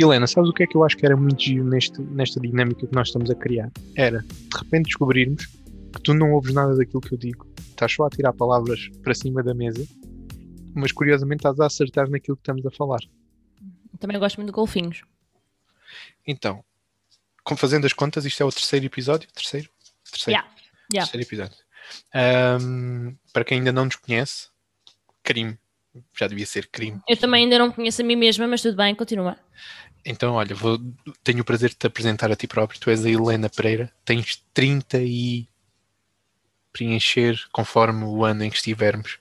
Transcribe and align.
Helena, 0.00 0.26
sabes 0.26 0.50
o 0.50 0.52
que 0.52 0.62
é 0.62 0.66
que 0.66 0.76
eu 0.76 0.84
acho 0.84 0.96
que 0.96 1.04
era 1.04 1.16
muito 1.16 1.42
giro 1.42 1.64
neste, 1.64 2.00
nesta 2.00 2.40
dinâmica 2.40 2.86
que 2.86 2.94
nós 2.94 3.08
estamos 3.08 3.30
a 3.30 3.34
criar? 3.34 3.70
Era, 3.94 4.20
de 4.20 4.58
repente, 4.58 4.86
descobrirmos 4.86 5.46
que 5.46 6.02
tu 6.02 6.14
não 6.14 6.32
ouves 6.32 6.54
nada 6.54 6.76
daquilo 6.76 7.00
que 7.00 7.12
eu 7.12 7.18
digo, 7.18 7.46
estás 7.58 7.92
só 7.92 8.06
a 8.06 8.10
tirar 8.10 8.32
palavras 8.32 8.88
para 9.02 9.14
cima 9.14 9.42
da 9.42 9.54
mesa, 9.54 9.86
mas 10.74 10.92
curiosamente 10.92 11.40
estás 11.40 11.58
a 11.60 11.66
acertar 11.66 12.08
naquilo 12.08 12.36
que 12.36 12.42
estamos 12.42 12.64
a 12.64 12.70
falar. 12.70 13.00
Também 13.98 14.18
gosto 14.18 14.36
muito 14.36 14.48
de 14.48 14.54
golfinhos. 14.54 15.02
Então, 16.26 16.64
como 17.42 17.58
fazendo 17.58 17.86
as 17.86 17.92
contas, 17.92 18.24
isto 18.24 18.42
é 18.42 18.46
o 18.46 18.52
terceiro 18.52 18.86
episódio? 18.86 19.28
Terceiro? 19.32 19.68
Terceiro, 20.10 20.40
Yeah, 20.40 20.56
yeah. 20.92 21.10
terceiro 21.10 21.26
episódio. 21.26 21.56
Ahm, 22.14 23.16
para 23.32 23.44
quem 23.44 23.58
ainda 23.58 23.72
não 23.72 23.84
nos 23.86 23.96
conhece, 23.96 24.48
crime. 25.22 25.58
Já 26.16 26.28
devia 26.28 26.46
ser 26.46 26.68
crime. 26.68 27.00
Eu 27.08 27.16
também 27.16 27.44
ainda 27.44 27.58
não 27.58 27.72
conheço 27.72 28.00
a 28.00 28.04
mim 28.04 28.14
mesma, 28.14 28.46
mas 28.46 28.62
tudo 28.62 28.76
bem, 28.76 28.94
continua. 28.94 29.36
Então, 30.04 30.34
olha, 30.34 30.54
vou, 30.54 30.78
tenho 31.22 31.40
o 31.40 31.44
prazer 31.44 31.70
de 31.70 31.76
te 31.76 31.86
apresentar 31.86 32.30
a 32.32 32.36
ti 32.36 32.46
próprio. 32.46 32.80
Tu 32.80 32.90
és 32.90 33.04
a 33.04 33.10
Helena 33.10 33.48
Pereira, 33.50 33.92
tens 34.04 34.42
30 34.54 34.98
e 35.02 35.46
preencher 36.72 37.36
conforme 37.52 38.04
o 38.04 38.24
ano 38.24 38.44
em 38.44 38.50
que 38.50 38.56
estivermos. 38.56 39.18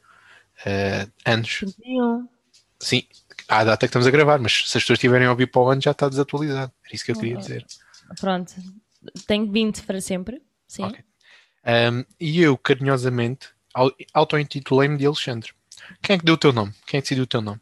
eh, 0.65 1.07
anos. 1.25 1.59
31. 1.59 2.27
Sim, 2.79 3.03
à 3.47 3.63
data 3.63 3.79
que 3.79 3.85
estamos 3.89 4.07
a 4.07 4.11
gravar, 4.11 4.39
mas 4.39 4.53
se 4.69 4.77
as 4.77 4.83
pessoas 4.83 4.97
estiverem 4.97 5.27
a 5.27 5.31
ouvir 5.31 5.47
para 5.47 5.61
o 5.61 5.69
ano 5.69 5.81
já 5.81 5.91
está 5.91 6.07
desatualizado. 6.07 6.71
Era 6.85 6.95
isso 6.95 7.03
que 7.05 7.11
eu 7.11 7.16
queria 7.17 7.38
dizer. 7.38 7.66
Pronto. 8.19 8.53
Tenho 9.27 9.52
20 9.52 9.83
para 9.83 9.99
sempre. 10.02 10.41
Sim. 10.67 10.83
Ok. 10.83 10.99
Um, 11.66 12.05
e 12.19 12.41
eu, 12.41 12.57
carinhosamente, 12.57 13.49
au- 13.73 13.93
auto-intitulei-me 14.13 14.97
de 14.97 15.05
Alexandre. 15.05 15.52
Quem 16.02 16.16
é 16.16 16.19
que 16.19 16.25
deu 16.25 16.35
o 16.35 16.38
teu 16.38 16.53
nome? 16.53 16.73
Quem 16.85 16.97
é 16.97 17.02
que 17.02 17.05
decidiu 17.05 17.23
o 17.23 17.27
teu 17.27 17.41
nome? 17.41 17.59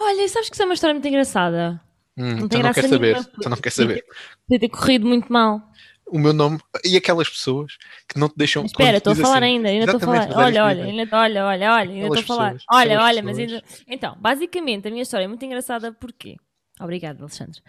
Olha, 0.00 0.28
sabes 0.28 0.48
que 0.48 0.54
isso 0.54 0.62
é 0.62 0.64
uma 0.64 0.74
história 0.74 0.94
muito 0.94 1.08
engraçada. 1.08 1.80
Hum, 2.18 2.22
Não 2.22 2.36
então 2.38 2.48
tem 2.48 2.58
não 2.58 2.62
graça 2.64 2.80
quer 2.82 2.88
saber. 2.88 3.12
nenhuma. 3.12 3.30
Então 3.38 3.50
não 3.50 3.56
quer 3.58 3.70
saber. 3.70 4.04
Podia 4.48 4.60
ter 4.60 4.68
corrido 4.68 5.06
muito 5.06 5.32
mal. 5.32 5.62
O 6.10 6.18
meu 6.18 6.32
nome 6.32 6.58
e 6.84 6.96
aquelas 6.96 7.28
pessoas 7.28 7.76
que 8.08 8.18
não 8.18 8.28
te 8.28 8.34
deixam. 8.36 8.62
Mas 8.62 8.72
espera, 8.72 8.96
estou 8.96 9.12
a 9.12 9.16
falar 9.16 9.36
assim, 9.36 9.44
ainda, 9.44 9.68
ainda 9.68 9.84
estou 9.84 9.96
a 9.98 10.00
falar. 10.00 10.26
Mas 10.26 10.36
Olha, 10.36 10.64
olha, 10.64 10.84
ainda, 10.84 11.16
olha, 11.16 11.44
olha, 11.44 11.72
olha, 11.72 11.90
ainda 11.90 12.06
estou 12.06 12.18
a 12.18 12.22
falar. 12.22 12.56
Olha, 12.72 13.00
olha, 13.00 13.22
mas 13.22 13.36
pessoas. 13.36 13.62
ainda. 13.62 13.84
Então, 13.86 14.16
basicamente, 14.18 14.88
a 14.88 14.90
minha 14.90 15.02
história 15.02 15.24
é 15.26 15.28
muito 15.28 15.44
engraçada 15.44 15.92
porque. 15.92 16.36
Obrigada, 16.80 17.20
Alexandre. 17.22 17.60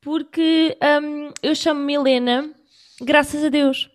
Porque 0.00 0.76
hum, 1.02 1.30
eu 1.42 1.54
chamo-me 1.54 1.94
Helena, 1.94 2.52
graças 3.00 3.42
a 3.42 3.48
Deus. 3.48 3.88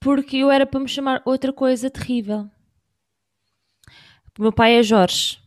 Porque 0.00 0.38
eu 0.38 0.50
era 0.50 0.64
para 0.66 0.80
me 0.80 0.88
chamar 0.88 1.22
outra 1.24 1.52
coisa 1.52 1.90
terrível. 1.90 2.48
O 4.38 4.42
meu 4.42 4.52
pai 4.52 4.76
é 4.78 4.82
Jorge. 4.82 5.38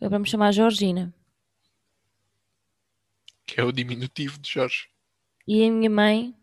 Eu 0.00 0.06
era 0.06 0.10
para 0.10 0.18
me 0.18 0.28
chamar 0.28 0.52
Georgina. 0.52 1.12
Que 3.46 3.60
é 3.60 3.64
o 3.64 3.70
diminutivo 3.70 4.38
de 4.38 4.50
Jorge. 4.50 4.88
E 5.46 5.66
a 5.66 5.70
minha 5.70 5.90
mãe, 5.90 6.34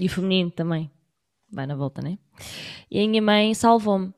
e 0.00 0.06
o 0.06 0.10
feminino 0.10 0.50
também, 0.50 0.90
vai 1.50 1.66
na 1.66 1.76
volta, 1.76 2.02
né? 2.02 2.18
E 2.90 2.98
a 2.98 3.06
minha 3.06 3.22
mãe 3.22 3.54
salvou-me 3.54 4.12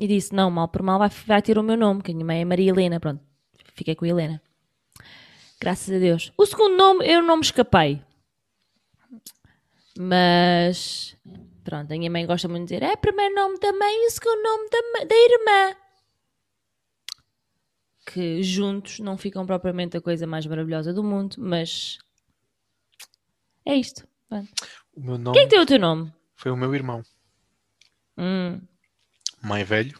e 0.00 0.06
disse: 0.06 0.34
Não, 0.34 0.50
mal 0.50 0.68
por 0.68 0.82
mal 0.82 0.98
vai, 0.98 1.08
vai 1.08 1.42
ter 1.42 1.58
o 1.58 1.62
meu 1.62 1.76
nome, 1.76 2.02
que 2.02 2.12
a 2.12 2.14
minha 2.14 2.24
mãe 2.24 2.40
é 2.40 2.44
Maria 2.44 2.70
Helena. 2.70 2.98
Pronto, 2.98 3.20
fiquei 3.74 3.94
com 3.94 4.04
a 4.04 4.08
Helena. 4.08 4.42
Graças 5.60 5.94
a 5.94 5.98
Deus. 5.98 6.32
O 6.36 6.46
segundo 6.46 6.76
nome 6.76 7.06
eu 7.06 7.22
não 7.22 7.36
me 7.36 7.42
escapei, 7.42 8.02
mas 9.98 11.16
pronto, 11.64 11.92
a 11.92 11.96
minha 11.96 12.10
mãe 12.10 12.26
gosta 12.26 12.48
muito 12.48 12.68
de 12.68 12.74
dizer: 12.74 12.82
É 12.82 12.92
o 12.92 12.98
primeiro 12.98 13.34
nome 13.34 13.58
da 13.58 13.72
mãe 13.72 14.04
e 14.04 14.06
o 14.06 14.10
segundo 14.10 14.42
nome 14.42 14.70
da, 14.70 15.04
da 15.04 15.16
irmã. 15.16 15.85
Que 18.06 18.40
juntos 18.42 19.00
não 19.00 19.18
ficam 19.18 19.44
propriamente 19.44 19.96
a 19.96 20.00
coisa 20.00 20.26
mais 20.26 20.46
maravilhosa 20.46 20.94
do 20.94 21.02
mundo, 21.02 21.34
mas 21.38 21.98
é 23.64 23.74
isto. 23.74 24.06
Nome 24.96 25.32
Quem 25.34 25.44
é 25.44 25.48
tem 25.48 25.58
o 25.60 25.66
teu 25.66 25.78
nome? 25.78 26.12
foi 26.36 26.50
o 26.52 26.56
meu 26.56 26.74
irmão, 26.74 27.02
Hum. 28.16 28.60
mais 29.42 29.68
velho, 29.68 29.98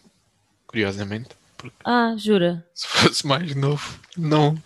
curiosamente, 0.66 1.30
porque 1.58 1.76
Ah, 1.84 2.14
jura? 2.16 2.66
se 2.74 2.86
fosse 2.86 3.26
mais 3.26 3.54
novo, 3.54 3.98
não 4.16 4.56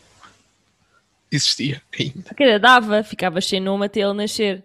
existia 1.31 1.83
ainda. 1.99 2.35
Que 2.35 2.59
dava, 2.59 3.03
ficavas 3.03 3.47
sem 3.47 3.61
nome 3.61 3.87
até 3.87 4.01
ele 4.01 4.13
nascer. 4.15 4.65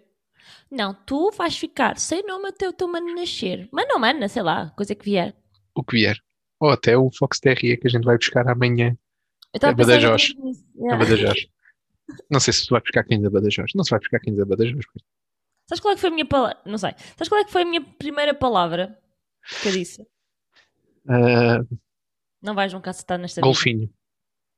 Não, 0.70 0.92
tu 0.94 1.30
vais 1.30 1.56
ficar 1.56 1.98
sem 1.98 2.22
nome 2.26 2.48
até 2.48 2.68
o 2.68 2.72
teu 2.72 2.88
mano 2.88 3.14
nascer. 3.14 3.68
Mano 3.72 3.94
ou 3.94 3.98
mana, 4.00 4.28
sei 4.28 4.42
lá, 4.42 4.70
coisa 4.70 4.94
que 4.94 5.04
vier. 5.04 5.34
O 5.74 5.82
que 5.84 5.96
vier. 5.96 6.18
Ou 6.60 6.70
até 6.70 6.96
o 6.96 7.10
Fox 7.10 7.38
Terrier 7.40 7.78
que 7.80 7.86
a 7.86 7.90
gente 7.90 8.04
vai 8.04 8.16
buscar 8.16 8.48
amanhã 8.48 8.96
Eu 9.52 9.58
estava 9.58 9.72
É 9.72 9.74
a 9.74 9.76
pensar 9.76 9.92
Badajoz. 10.00 10.34
nisso. 10.36 10.64
a 10.64 10.78
Yeah. 10.82 11.04
Badajoz. 11.04 11.46
Não 12.30 12.40
sei 12.40 12.52
se 12.52 12.66
tu 12.66 12.70
vai 12.70 12.80
buscar 12.80 13.04
cães 13.04 13.24
a 13.24 13.30
Badajoz. 13.30 13.72
Não 13.74 13.82
se 13.84 13.90
vai 13.90 13.98
buscar 13.98 14.20
cães 14.20 14.38
a 14.38 14.44
Badajoz. 14.44 14.84
pois. 14.92 15.04
Sabes 15.68 15.80
qual 15.80 15.92
é 15.92 15.94
que 15.96 16.00
foi 16.00 16.10
a 16.10 16.12
minha 16.12 16.26
palavra? 16.26 16.58
Não 16.64 16.78
sei. 16.78 16.92
Sabes 17.16 17.28
qual 17.28 17.40
é 17.40 17.44
que 17.44 17.50
foi 17.52 17.62
a 17.62 17.64
minha 17.66 17.82
primeira 17.82 18.32
palavra 18.32 18.96
que 19.62 19.68
eu 19.68 19.72
disse? 19.72 20.06
Ah, 21.08 21.58
Não 22.42 22.54
vais 22.54 22.72
nunca 22.72 22.90
acertar 22.90 23.18
nesta 23.18 23.40
vida. 23.40 23.46
golfinho. 23.46 23.90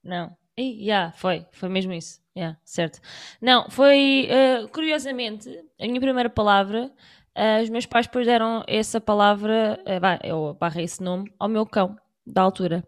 Não. 0.05 0.37
Ih, 0.57 0.85
já, 0.85 1.13
foi. 1.13 1.47
Foi 1.53 1.69
mesmo 1.69 1.93
isso. 1.93 2.21
Yeah, 2.37 2.59
certo. 2.65 3.01
Não, 3.41 3.69
foi, 3.71 4.27
eh, 4.29 4.67
curiosamente, 4.69 5.49
a 5.81 5.87
minha 5.87 6.01
primeira 6.01 6.29
palavra, 6.31 6.93
eh, 7.39 7.63
os 7.63 7.71
meus 7.71 7.87
pais 7.87 8.07
depois 8.07 8.27
deram 8.27 8.65
essa 8.67 9.01
palavra, 9.01 9.79
uh, 9.87 10.27
eu 10.27 10.57
barrei 10.59 10.85
esse 10.85 11.03
nome, 11.03 11.33
ao 11.39 11.49
meu 11.49 11.65
cão, 11.65 11.97
da 12.27 12.43
altura. 12.43 12.85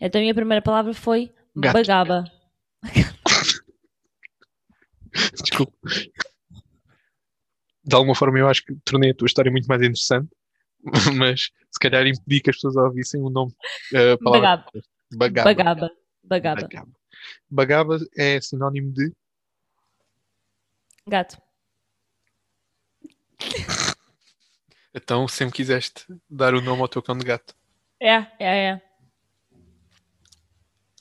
Então 0.00 0.20
a 0.20 0.22
minha 0.22 0.34
primeira 0.34 0.60
palavra 0.60 0.92
foi 0.92 1.32
Gato. 1.56 1.74
bagaba. 1.74 2.24
Desculpa. 5.40 5.72
De 7.84 7.94
alguma 7.94 8.14
forma 8.14 8.38
eu 8.38 8.48
acho 8.48 8.64
que 8.64 8.74
tornei 8.84 9.10
a 9.10 9.14
tua 9.14 9.26
história 9.26 9.50
muito 9.50 9.66
mais 9.66 9.80
interessante, 9.80 10.28
mas 11.16 11.50
se 11.70 11.78
calhar 11.80 12.06
impedi 12.06 12.40
que 12.40 12.50
as 12.50 12.56
pessoas 12.56 12.76
ouvissem 12.76 13.22
o 13.22 13.30
nome. 13.30 13.54
A 13.94 14.18
palavra. 14.22 14.66
Bagaba. 15.14 15.54
Bagaba. 15.54 15.90
Bagaba. 16.24 16.62
Bagaba. 16.62 16.88
Bagaba 17.50 17.98
é 18.16 18.40
sinónimo 18.40 18.92
de 18.92 19.12
Gato. 21.06 21.36
então 24.94 25.26
sempre 25.28 25.56
quiseste 25.56 26.06
dar 26.28 26.54
o 26.54 26.60
nome 26.60 26.82
ao 26.82 26.88
teu 26.88 27.02
cão 27.02 27.16
de 27.16 27.24
gato. 27.24 27.54
É, 28.00 28.26
é, 28.38 28.64
é. 28.66 28.82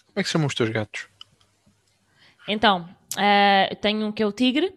Como 0.08 0.20
é 0.20 0.24
que 0.24 0.28
se 0.28 0.34
chamam 0.34 0.48
os 0.48 0.56
teus 0.56 0.70
gatos? 0.70 1.08
Então, 2.48 2.88
eh, 3.18 3.76
tenho 3.82 4.08
um 4.08 4.12
que 4.12 4.24
é 4.24 4.26
o 4.26 4.32
tigre. 4.32 4.76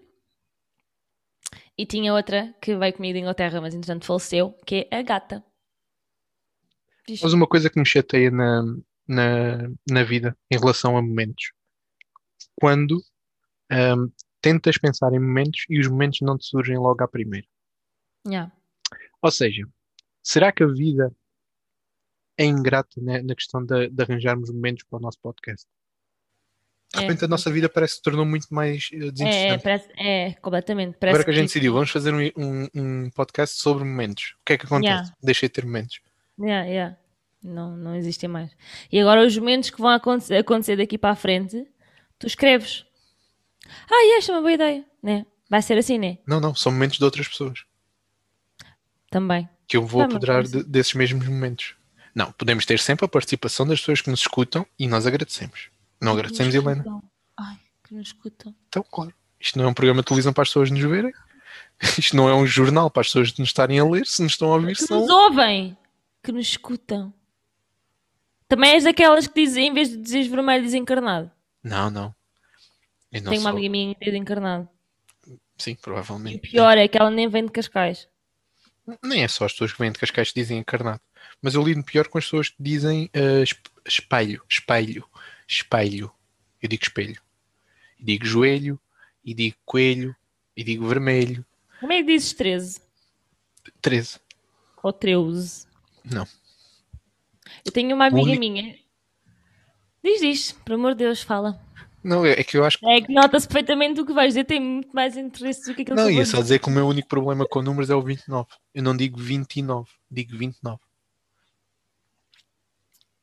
E 1.76 1.84
tinha 1.84 2.14
outra 2.14 2.54
que 2.62 2.76
veio 2.76 2.92
comigo 2.92 3.14
da 3.14 3.20
Inglaterra, 3.20 3.60
mas 3.60 3.74
entretanto 3.74 4.06
faleceu, 4.06 4.52
que 4.64 4.86
é 4.90 4.98
a 4.98 5.02
gata. 5.02 5.44
Diz. 7.06 7.20
Mas 7.20 7.32
uma 7.32 7.48
coisa 7.48 7.68
que 7.68 7.78
me 7.78 7.84
chateia 7.84 8.30
na, 8.30 8.62
na, 9.08 9.68
na 9.90 10.04
vida 10.04 10.36
em 10.50 10.56
relação 10.56 10.96
a 10.96 11.02
momentos. 11.02 11.52
Quando 12.54 13.02
ahm, 13.70 14.08
tentas 14.40 14.78
pensar 14.78 15.12
em 15.12 15.18
momentos 15.18 15.64
e 15.68 15.80
os 15.80 15.88
momentos 15.88 16.20
não 16.22 16.38
te 16.38 16.46
surgem 16.46 16.78
logo 16.78 17.02
à 17.02 17.08
primeira. 17.08 17.46
Yeah. 18.26 18.52
Ou 19.24 19.30
seja, 19.30 19.62
será 20.22 20.52
que 20.52 20.62
a 20.62 20.66
vida 20.66 21.10
é 22.36 22.44
ingrata 22.44 23.00
na, 23.00 23.22
na 23.22 23.34
questão 23.34 23.64
de, 23.64 23.88
de 23.88 24.02
arranjarmos 24.02 24.50
momentos 24.50 24.84
para 24.84 24.98
o 24.98 25.00
nosso 25.00 25.18
podcast? 25.18 25.66
De 26.92 26.98
É. 26.98 27.02
repente 27.06 27.24
a 27.24 27.28
nossa 27.28 27.50
vida 27.50 27.66
parece 27.70 27.94
que 27.94 27.96
se 27.96 28.02
tornou 28.02 28.26
muito 28.26 28.46
mais 28.52 28.90
eh, 28.92 28.96
É, 28.96 28.98
é, 29.06 29.10
desinteressante. 29.10 29.62
parece, 29.62 29.88
é, 29.96 30.32
completamente. 30.34 30.98
Parece 31.00 31.14
Agora 31.16 31.24
que 31.24 31.30
a 31.30 31.34
gente 31.34 31.46
decidiu, 31.48 31.72
vamos 31.72 31.90
fazer 31.90 32.12
um, 32.12 32.20
um, 32.36 32.68
um 32.74 33.10
podcast 33.10 33.58
sobre 33.58 33.82
momentos. 33.82 34.34
O 34.42 34.44
que 34.44 34.52
é 34.52 34.58
que 34.58 34.66
acontece? 34.66 34.88
Yeah. 34.92 35.14
Deixei 35.22 35.48
de 35.48 35.52
ter 35.54 35.64
momentos. 35.64 36.00
Yeah, 36.38 36.68
yeah. 36.68 36.96
Não, 37.42 37.74
não 37.78 37.94
existem 37.96 38.28
mais. 38.28 38.50
E 38.92 39.00
agora 39.00 39.24
os 39.26 39.36
momentos 39.38 39.70
que 39.70 39.78
vão 39.80 39.88
acontecer, 39.90 40.36
acontecer 40.36 40.76
daqui 40.76 40.98
para 40.98 41.12
a 41.12 41.16
frente, 41.16 41.66
tu 42.18 42.26
escreves. 42.26 42.84
Ah, 43.90 44.16
esta 44.18 44.32
é 44.32 44.34
uma 44.34 44.42
boa 44.42 44.52
ideia. 44.52 44.84
Né? 45.02 45.24
Vai 45.48 45.62
ser 45.62 45.78
assim, 45.78 45.96
né? 45.98 46.18
Não, 46.26 46.40
não, 46.40 46.54
são 46.54 46.70
momentos 46.70 46.98
de 46.98 47.04
outras 47.04 47.26
pessoas. 47.26 47.64
Também. 49.14 49.48
que 49.68 49.76
eu 49.76 49.86
vou 49.86 50.00
mas 50.02 50.10
apoderar 50.10 50.42
de- 50.42 50.64
desses 50.64 50.92
mesmos 50.94 51.26
momentos. 51.28 51.76
Não, 52.12 52.32
podemos 52.32 52.66
ter 52.66 52.80
sempre 52.80 53.04
a 53.04 53.08
participação 53.08 53.64
das 53.66 53.78
pessoas 53.78 54.00
que 54.00 54.10
nos 54.10 54.20
escutam 54.20 54.66
e 54.76 54.88
nós 54.88 55.06
agradecemos. 55.06 55.68
Não 56.00 56.12
agradecemos, 56.14 56.52
Que 56.52 56.58
nos 56.58 56.66
Helena? 56.66 56.80
escutam. 56.82 57.02
Ai, 57.36 57.56
que 57.84 57.94
nos 57.94 58.06
escutam. 58.08 58.54
Então, 58.68 58.84
claro. 58.90 59.14
Isto 59.40 59.56
não 59.58 59.66
é 59.66 59.68
um 59.68 59.74
programa 59.74 60.02
de 60.02 60.06
televisão 60.08 60.32
para 60.32 60.42
as 60.42 60.48
pessoas 60.48 60.70
nos 60.70 60.80
verem. 60.80 61.12
Isto 61.98 62.16
não 62.16 62.28
é 62.28 62.34
um 62.34 62.44
jornal 62.46 62.90
para 62.90 63.02
as 63.02 63.06
pessoas 63.06 63.36
nos 63.38 63.48
estarem 63.48 63.78
a 63.78 63.84
ler. 63.84 64.04
Se 64.06 64.20
nos 64.22 64.32
estão 64.32 64.50
a 64.52 64.56
ouvir, 64.56 64.74
Que 64.76 64.84
são. 64.84 65.00
nos 65.00 65.08
ouvem. 65.10 65.76
Que 66.22 66.32
nos 66.32 66.48
escutam. 66.48 67.12
Também 68.48 68.72
és 68.72 68.84
daquelas 68.84 69.26
que 69.26 69.44
dizem, 69.44 69.68
em 69.68 69.74
vez 69.74 69.88
de 69.90 69.96
dizeres 69.96 70.26
vermelho, 70.26 70.62
dizem 70.64 70.82
encarnado. 70.82 71.30
Não, 71.62 71.90
não. 71.90 72.14
Eu 73.12 73.22
não 73.22 73.30
Tenho 73.30 73.40
uma 73.42 73.50
sou- 73.50 73.58
amiga 73.58 73.70
minha 73.70 73.94
que 73.94 74.04
diz 74.04 74.14
encarnado. 74.14 74.68
Sim, 75.56 75.70
E 75.72 75.76
provavelmente. 75.76 76.36
o 76.36 76.40
pior 76.40 76.76
é 76.76 76.86
que 76.88 76.98
ela 76.98 77.10
nem 77.10 77.28
vem 77.28 77.44
de 77.46 77.52
Cascais. 77.52 78.08
Nem 79.02 79.22
é 79.24 79.28
só 79.28 79.44
as 79.46 79.52
pessoas 79.52 79.72
que 79.72 79.78
vêm 79.78 79.90
de 79.92 79.98
Cascais 79.98 80.30
que 80.32 80.40
dizem 80.40 80.58
encarnado. 80.58 81.00
Mas 81.40 81.54
eu 81.54 81.62
lido 81.62 81.82
pior 81.82 82.06
com 82.08 82.18
as 82.18 82.24
pessoas 82.24 82.48
que 82.50 82.56
dizem 82.62 83.10
esp- 83.42 83.66
espelho, 83.86 84.42
espelho. 84.48 85.04
espelho. 85.48 86.12
Eu 86.62 86.68
digo 86.68 86.82
espelho. 86.82 87.20
E 87.98 88.04
digo 88.04 88.24
joelho, 88.26 88.80
e 89.24 89.32
digo 89.34 89.56
coelho, 89.64 90.14
e 90.56 90.62
digo 90.64 90.86
vermelho. 90.86 91.44
Como 91.80 91.92
é 91.92 91.98
que 91.98 92.04
dizes 92.04 92.32
13? 92.34 92.80
13. 93.80 94.20
Ou 94.82 94.92
13? 94.92 95.66
Não. 96.04 96.26
Eu 97.64 97.72
tenho 97.72 97.94
uma 97.94 98.06
amiga 98.06 98.22
único- 98.30 98.40
minha. 98.40 98.78
Diz, 100.02 100.20
diz, 100.20 100.52
por 100.52 100.74
amor 100.74 100.92
de 100.92 100.98
Deus, 101.04 101.22
fala. 101.22 101.58
Não, 102.04 102.24
é 102.26 102.32
é 102.32 102.44
que 102.44 102.58
eu 102.58 102.64
acho 102.64 102.78
que. 102.78 102.86
É 102.86 103.00
que 103.00 103.12
nota-se 103.12 103.48
perfeitamente 103.48 103.98
o 103.98 104.04
que 104.06 104.12
vais 104.12 104.28
dizer, 104.28 104.44
tem 104.44 104.60
muito 104.60 104.94
mais 104.94 105.16
interesse 105.16 105.64
do 105.66 105.74
que 105.74 105.82
aquilo 105.82 105.96
Não, 105.96 106.06
que 106.06 106.12
eu 106.12 106.18
ia 106.18 106.26
só 106.26 106.42
dizer 106.42 106.58
que 106.58 106.68
o 106.68 106.70
meu 106.70 106.86
único 106.86 107.08
problema 107.08 107.46
com 107.46 107.62
números 107.62 107.88
é 107.88 107.94
o 107.94 108.02
29. 108.02 108.46
Eu 108.74 108.82
não 108.82 108.94
digo 108.94 109.18
29, 109.18 109.88
digo 110.10 110.36
29. 110.36 110.78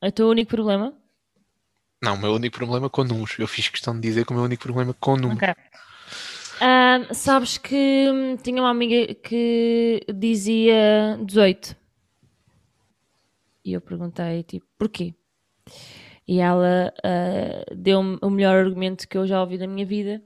É 0.01 0.07
o 0.07 0.11
teu 0.11 0.27
único 0.27 0.49
problema? 0.49 0.97
Não, 2.01 2.15
o 2.15 2.17
meu 2.17 2.33
único 2.33 2.57
problema 2.57 2.89
com 2.89 3.03
números. 3.03 3.37
Eu 3.37 3.47
fiz 3.47 3.69
questão 3.69 3.93
de 3.93 4.01
dizer 4.01 4.25
que 4.25 4.31
o 4.31 4.35
meu 4.35 4.45
único 4.45 4.63
problema 4.63 4.95
com 4.99 5.15
números. 5.15 5.37
Ok. 5.37 5.53
Ah, 6.59 7.13
sabes 7.13 7.59
que 7.59 8.09
hum, 8.09 8.35
tinha 8.37 8.61
uma 8.61 8.71
amiga 8.71 9.13
que 9.13 10.03
dizia 10.11 11.19
18. 11.23 11.75
E 13.63 13.73
eu 13.73 13.81
perguntei, 13.81 14.41
tipo, 14.41 14.65
porquê? 14.77 15.13
E 16.27 16.39
ela 16.39 16.93
ah, 17.03 17.65
deu-me 17.75 18.17
o 18.21 18.29
melhor 18.29 18.55
argumento 18.55 19.07
que 19.07 19.17
eu 19.17 19.27
já 19.27 19.41
ouvi 19.41 19.57
na 19.57 19.67
minha 19.67 19.85
vida, 19.85 20.21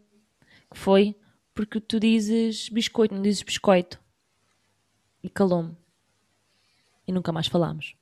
que 0.71 0.77
foi 0.77 1.15
porque 1.53 1.79
tu 1.79 1.99
dizes 1.99 2.67
biscoito, 2.67 3.15
não 3.15 3.21
dizes 3.21 3.41
biscoito. 3.41 3.99
E 5.23 5.29
calou-me. 5.29 5.75
E 7.07 7.11
nunca 7.11 7.31
mais 7.31 7.47
falámos. 7.47 7.95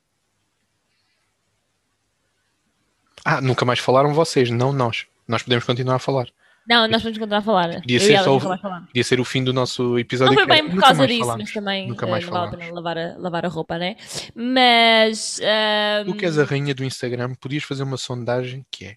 Ah, 3.24 3.40
nunca 3.40 3.64
mais 3.64 3.78
falaram 3.78 4.12
vocês, 4.12 4.50
não 4.50 4.72
nós. 4.72 5.06
Nós 5.26 5.42
podemos 5.42 5.64
continuar 5.64 5.96
a 5.96 6.00
falar. 6.00 6.28
Não, 6.66 6.88
nós 6.88 7.02
vamos 7.02 7.18
continuar 7.18 7.38
a 7.38 7.42
falar. 7.42 7.80
Podia 7.80 8.00
ser 8.00 8.18
só. 8.22 8.38
Podia 8.38 9.04
ser 9.04 9.20
o 9.20 9.24
fim 9.24 9.44
do 9.44 9.52
nosso 9.52 9.98
episódio. 9.98 10.34
Não 10.34 10.44
foi 10.46 10.56
é, 10.56 10.62
bem 10.62 10.70
por 10.70 10.80
causa 10.80 11.06
disso, 11.06 11.36
mas 11.36 11.52
também 11.52 11.88
Nunca 11.88 12.06
eh, 12.06 12.10
mais 12.10 12.24
não 12.24 12.32
vale 12.32 12.46
a 12.46 12.50
falámos. 12.50 12.66
pena 12.66 12.74
lavar 12.74 12.98
a, 12.98 13.18
lavar 13.18 13.44
a 13.44 13.48
roupa, 13.48 13.78
né? 13.78 13.96
Mas. 14.34 15.40
ahm, 15.40 16.06
Tu 16.06 16.16
que 16.16 16.24
és 16.24 16.38
a 16.38 16.44
rainha 16.44 16.74
do 16.74 16.84
Instagram, 16.84 17.34
podias 17.34 17.64
fazer 17.64 17.82
uma 17.82 17.98
sondagem 17.98 18.64
que 18.70 18.86
é 18.86 18.96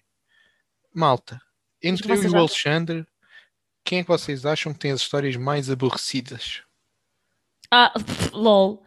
Malta, 0.94 1.40
entre 1.82 2.10
eu 2.10 2.22
e 2.22 2.26
o? 2.28 2.38
Alexandre, 2.38 3.06
quem 3.84 4.00
é 4.00 4.02
que 4.02 4.08
vocês 4.08 4.46
acham 4.46 4.72
que 4.72 4.78
tem 4.78 4.90
as 4.90 5.00
histórias 5.00 5.36
mais 5.36 5.70
aborrecidas? 5.70 6.62
Ah, 7.70 7.92
pff, 7.94 8.30
lol. 8.32 8.82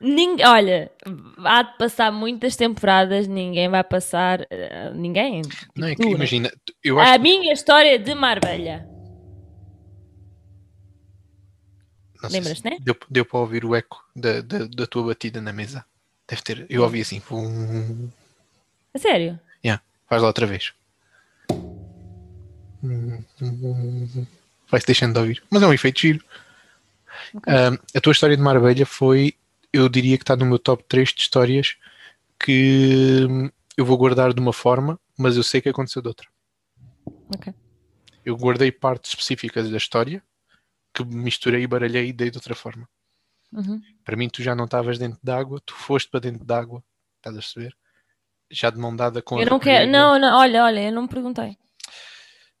Ning- 0.00 0.42
olha, 0.44 0.90
há 1.44 1.62
de 1.62 1.78
passar 1.78 2.10
muitas 2.12 2.56
temporadas, 2.56 3.26
ninguém 3.26 3.68
vai 3.68 3.82
passar. 3.84 4.46
eh, 4.50 4.90
ninguém. 4.94 5.42
tipo 5.42 5.72
Não 5.76 5.88
é 5.88 5.94
que, 5.94 6.04
né? 6.04 6.10
imagina, 6.10 6.52
eu 6.82 6.98
acho 7.00 7.12
A 7.12 7.18
minha 7.18 7.52
história 7.52 7.98
de 7.98 8.14
Marbella. 8.14 8.86
se 12.26 12.32
Lembras-te, 12.32 12.64
né? 12.64 12.78
Deu, 12.80 12.96
deu 13.10 13.24
para 13.24 13.38
ouvir 13.38 13.64
o 13.64 13.74
eco 13.74 14.02
da, 14.16 14.40
da, 14.40 14.58
da 14.66 14.86
tua 14.86 15.04
batida 15.08 15.40
na 15.40 15.52
mesa. 15.52 15.84
Deve 16.28 16.42
ter. 16.42 16.66
Eu 16.70 16.82
ouvi 16.82 17.00
assim. 17.02 17.20
vum. 17.20 18.08
A 18.94 18.98
sério? 18.98 19.38
Faz 20.06 20.20
lá 20.20 20.28
outra 20.28 20.46
vez. 20.46 20.72
Vai-se 24.70 24.86
deixando 24.86 25.14
de 25.14 25.18
ouvir. 25.20 25.42
Mas 25.50 25.62
é 25.62 25.66
um 25.66 25.72
efeito 25.72 26.00
giro. 26.00 26.24
Ok. 27.34 27.52
Ahm, 27.52 27.76
a 27.94 28.00
tua 28.00 28.12
história 28.12 28.36
de 28.36 28.42
Marbella 28.42 28.84
foi, 28.86 29.34
eu 29.74 29.88
diria 29.88 30.16
que 30.16 30.22
está 30.22 30.36
no 30.36 30.46
meu 30.46 30.58
top 30.58 30.84
3 30.84 31.08
de 31.12 31.20
histórias 31.22 31.76
que 32.38 33.26
hum, 33.28 33.50
eu 33.76 33.84
vou 33.84 33.98
guardar 33.98 34.32
de 34.32 34.40
uma 34.40 34.52
forma, 34.52 35.00
mas 35.18 35.36
eu 35.36 35.42
sei 35.42 35.60
que 35.60 35.68
aconteceu 35.68 36.00
de 36.00 36.06
outra. 36.06 36.28
Ok. 37.34 37.52
Eu 38.24 38.36
guardei 38.36 38.70
partes 38.70 39.10
específicas 39.10 39.68
da 39.68 39.76
história 39.76 40.22
que 40.94 41.04
misturei 41.04 41.64
e 41.64 41.66
baralhei 41.66 42.08
e 42.08 42.12
dei 42.12 42.30
de 42.30 42.38
outra 42.38 42.54
forma. 42.54 42.88
Uhum. 43.52 43.82
Para 44.04 44.16
mim, 44.16 44.28
tu 44.28 44.42
já 44.42 44.54
não 44.54 44.64
estavas 44.64 44.96
dentro 44.96 45.18
d'água, 45.22 45.60
tu 45.66 45.74
foste 45.74 46.08
para 46.08 46.20
dentro 46.20 46.44
d'água, 46.44 46.82
estás 47.16 47.36
a 47.36 47.40
perceber? 47.40 47.76
Já 48.50 48.70
de 48.70 48.78
mão 48.78 48.94
dada 48.94 49.20
com 49.20 49.38
a 49.38 49.42
Eu 49.42 49.50
não 49.50 49.58
quero. 49.58 49.90
Não, 49.90 50.18
não, 50.20 50.38
olha, 50.38 50.62
olha, 50.62 50.84
eu 50.84 50.92
não 50.92 51.02
me 51.02 51.08
perguntei. 51.08 51.58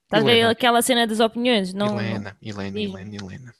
Estás 0.02 0.24
a 0.24 0.26
ver 0.26 0.46
aquela 0.46 0.82
cena 0.82 1.06
das 1.06 1.20
opiniões? 1.20 1.72
Não. 1.72 2.00
Helena, 2.00 2.36
Helena. 2.42 2.80
Helena, 2.80 3.16
Helena. 3.16 3.54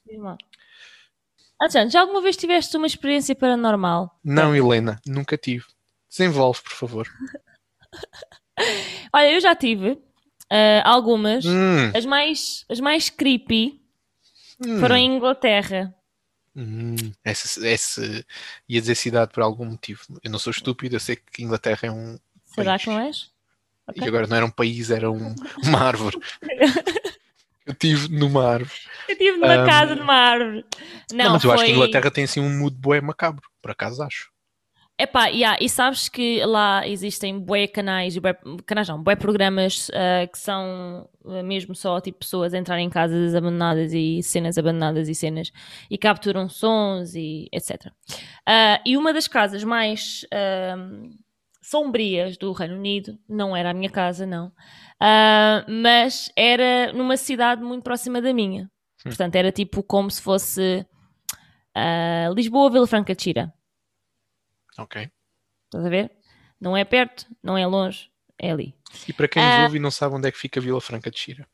Alexandre, 1.59 1.89
já 1.91 2.01
alguma 2.01 2.21
vez 2.21 2.35
tiveste 2.35 2.75
uma 2.77 2.87
experiência 2.87 3.35
paranormal? 3.35 4.17
Não, 4.23 4.55
Helena, 4.55 4.99
nunca 5.05 5.37
tive. 5.37 5.65
Desenvolve, 6.09 6.61
por 6.61 6.73
favor. 6.73 7.07
Olha, 9.13 9.31
eu 9.31 9.39
já 9.39 9.55
tive 9.55 9.97
ah, 10.49 10.81
algumas. 10.89 11.45
Hum, 11.45 11.91
As 11.95 12.05
mais, 12.05 12.65
as 12.69 12.79
mais 12.79 13.09
creepy 13.09 13.81
hum, 14.65 14.79
foram 14.79 14.95
em 14.97 15.15
Inglaterra. 15.15 15.93
hum. 16.55 16.95
Essa, 17.23 17.67
essa 17.67 18.25
ia 18.67 18.81
dizer 18.81 18.95
cidade 18.95 19.31
por 19.33 19.43
algum 19.43 19.65
motivo. 19.65 20.01
Eu 20.23 20.31
não 20.31 20.39
sou 20.39 20.51
estúpido, 20.51 20.95
eu 20.95 20.99
sei 20.99 21.15
que 21.15 21.43
Inglaterra 21.43 21.79
é 21.83 21.91
um. 21.91 22.17
Será 22.45 22.71
país. 22.71 22.83
que 22.83 22.89
não 22.89 22.99
és? 22.99 23.31
Ok. 23.87 24.03
E 24.03 24.07
agora 24.07 24.27
não 24.27 24.35
era 24.37 24.45
um 24.45 24.51
país, 24.51 24.89
era 24.91 25.09
um- 25.11 25.35
uma 25.63 25.79
árvore. 25.79 26.17
Eu 27.65 27.73
tive 27.73 28.07
numa 28.09 28.45
árvore. 28.45 28.79
Eu 29.07 29.13
estive 29.13 29.37
numa 29.37 29.53
Ahm, 29.53 29.65
casa 29.65 29.95
numa 29.95 30.13
árvore. 30.13 30.65
Não, 31.11 31.25
Não, 31.25 31.33
mas 31.33 31.43
eu 31.43 31.51
acho 31.51 31.63
que 31.63 31.69
foi- 31.69 31.75
Inglaterra 31.75 32.11
tem 32.11 32.23
assim 32.23 32.39
um 32.39 32.59
mood 32.59 32.75
bué 32.77 33.01
macabro, 33.01 33.47
por 33.61 33.71
acaso 33.71 34.03
acho. 34.03 34.29
Epá, 34.97 35.25
yeah, 35.27 35.57
e 35.59 35.67
sabes 35.67 36.07
que 36.07 36.45
lá 36.45 36.87
existem 36.87 37.37
bué 37.37 37.67
canais, 37.67 38.17
bué, 38.17 38.33
canais 38.65 38.87
não, 38.87 39.03
bué 39.03 39.13
programas 39.17 39.91
ah, 39.93 40.25
que 40.25 40.37
são 40.39 41.09
ah, 41.25 41.43
mesmo 41.43 41.75
só 41.75 41.99
tipo 41.99 42.19
pessoas 42.19 42.53
a 42.53 42.57
entrar 42.57 42.79
em 42.79 42.89
casas 42.89 43.35
abandonadas 43.35 43.91
e 43.93 44.23
cenas 44.23 44.57
abandonadas 44.57 45.09
e 45.09 45.13
cenas 45.15 45.51
e 45.91 45.97
capturam 45.97 46.47
sons 46.47 47.13
e 47.13 47.49
etc. 47.51 47.91
Ah, 48.47 48.79
e 48.85 48.95
uma 48.95 49.11
das 49.11 49.27
casas 49.27 49.65
mais 49.65 50.25
ahm, 50.33 51.09
sombrias 51.69 52.37
do 52.37 52.51
Reino 52.51 52.75
Unido, 52.75 53.17
não 53.27 53.55
era 53.55 53.71
a 53.71 53.73
minha 53.73 53.89
casa, 53.89 54.25
não, 54.25 54.51
ah, 54.99 55.65
mas 55.67 56.31
era 56.35 56.93
numa 56.93 57.17
cidade 57.17 57.63
muito 57.63 57.83
próxima 57.83 58.21
da 58.21 58.33
minha. 58.33 58.69
Portanto, 59.03 59.35
era 59.35 59.51
tipo 59.51 59.83
como 59.83 60.09
se 60.09 60.21
fosse 60.21 60.85
ah, 61.73 62.29
Lisboa, 62.35 62.69
Vila 62.71 62.87
Franca 62.87 63.15
de 63.15 63.23
Xira. 63.23 63.53
Ok. 64.77 65.09
Estás 65.65 65.85
a 65.85 65.89
ver? 65.89 66.11
Não 66.59 66.75
é 66.75 66.83
perto, 66.85 67.25
não 67.43 67.57
é 67.57 67.65
longe, 67.65 68.09
é 68.37 68.51
ali. 68.51 68.75
E 69.07 69.13
para 69.13 69.27
quem 69.27 69.43
nos 69.43 69.63
ouve 69.63 69.77
e 69.77 69.79
não 69.81 69.91
sabe 69.91 70.15
onde 70.15 70.27
é 70.27 70.31
que 70.31 70.37
fica 70.37 70.61
Vila 70.61 70.79
Franca 70.81 71.11
de 71.11 71.17
Xira, 71.19 71.47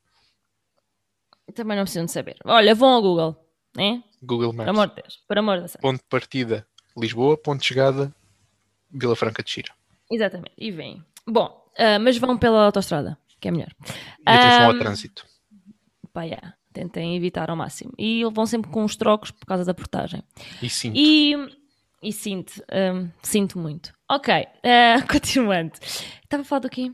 Também 1.55 1.75
não 1.75 1.83
precisam 1.83 2.05
de 2.05 2.11
saber. 2.11 2.37
Olha, 2.45 2.75
vão 2.75 2.89
ao 2.89 3.01
Google, 3.01 3.35
né? 3.75 4.03
Google 4.21 4.49
Por 4.51 4.57
Maps. 4.57 4.69
amor 4.69 4.87
de 4.89 4.95
Deus, 4.95 5.23
por 5.27 5.37
amor 5.37 5.55
de 5.55 5.61
Deus. 5.61 5.75
Ponto 5.77 5.97
de 6.01 6.07
partida 6.07 6.67
Lisboa, 6.97 7.37
ponto 7.37 7.61
de 7.61 7.67
chegada 7.67 8.13
Vila 8.89 9.15
Franca 9.15 9.41
de 9.43 9.49
Xira. 9.49 9.73
Exatamente, 10.11 10.51
e 10.57 10.71
vêm. 10.71 11.03
Bom, 11.27 11.65
ah, 11.77 11.97
mas 11.99 12.17
vão 12.17 12.37
pela 12.37 12.65
autostrada, 12.65 13.17
que 13.39 13.47
é 13.47 13.51
melhor. 13.51 13.69
E 14.27 14.29
atenção 14.29 14.65
ao 14.65 14.71
Ahm, 14.71 14.79
trânsito. 14.79 15.25
Pá, 16.13 16.23
yeah, 16.23 16.53
tentem 16.73 17.15
evitar 17.15 17.49
ao 17.49 17.55
máximo. 17.55 17.93
E 17.97 18.23
vão 18.33 18.45
sempre 18.45 18.69
com 18.69 18.83
os 18.83 18.95
trocos 18.95 19.31
por 19.31 19.45
causa 19.45 19.63
da 19.63 19.73
portagem. 19.73 20.21
E 20.61 20.69
sim. 20.69 20.91
E, 20.93 21.35
e 22.03 22.11
sinto, 22.11 22.61
ahm, 22.71 23.07
sinto 23.23 23.57
muito. 23.57 23.93
Ok, 24.09 24.33
ah, 24.33 25.01
continuando. 25.09 25.73
Estava 25.81 26.41
a 26.41 26.45
falar 26.45 26.59
do 26.59 26.69
quê? 26.69 26.91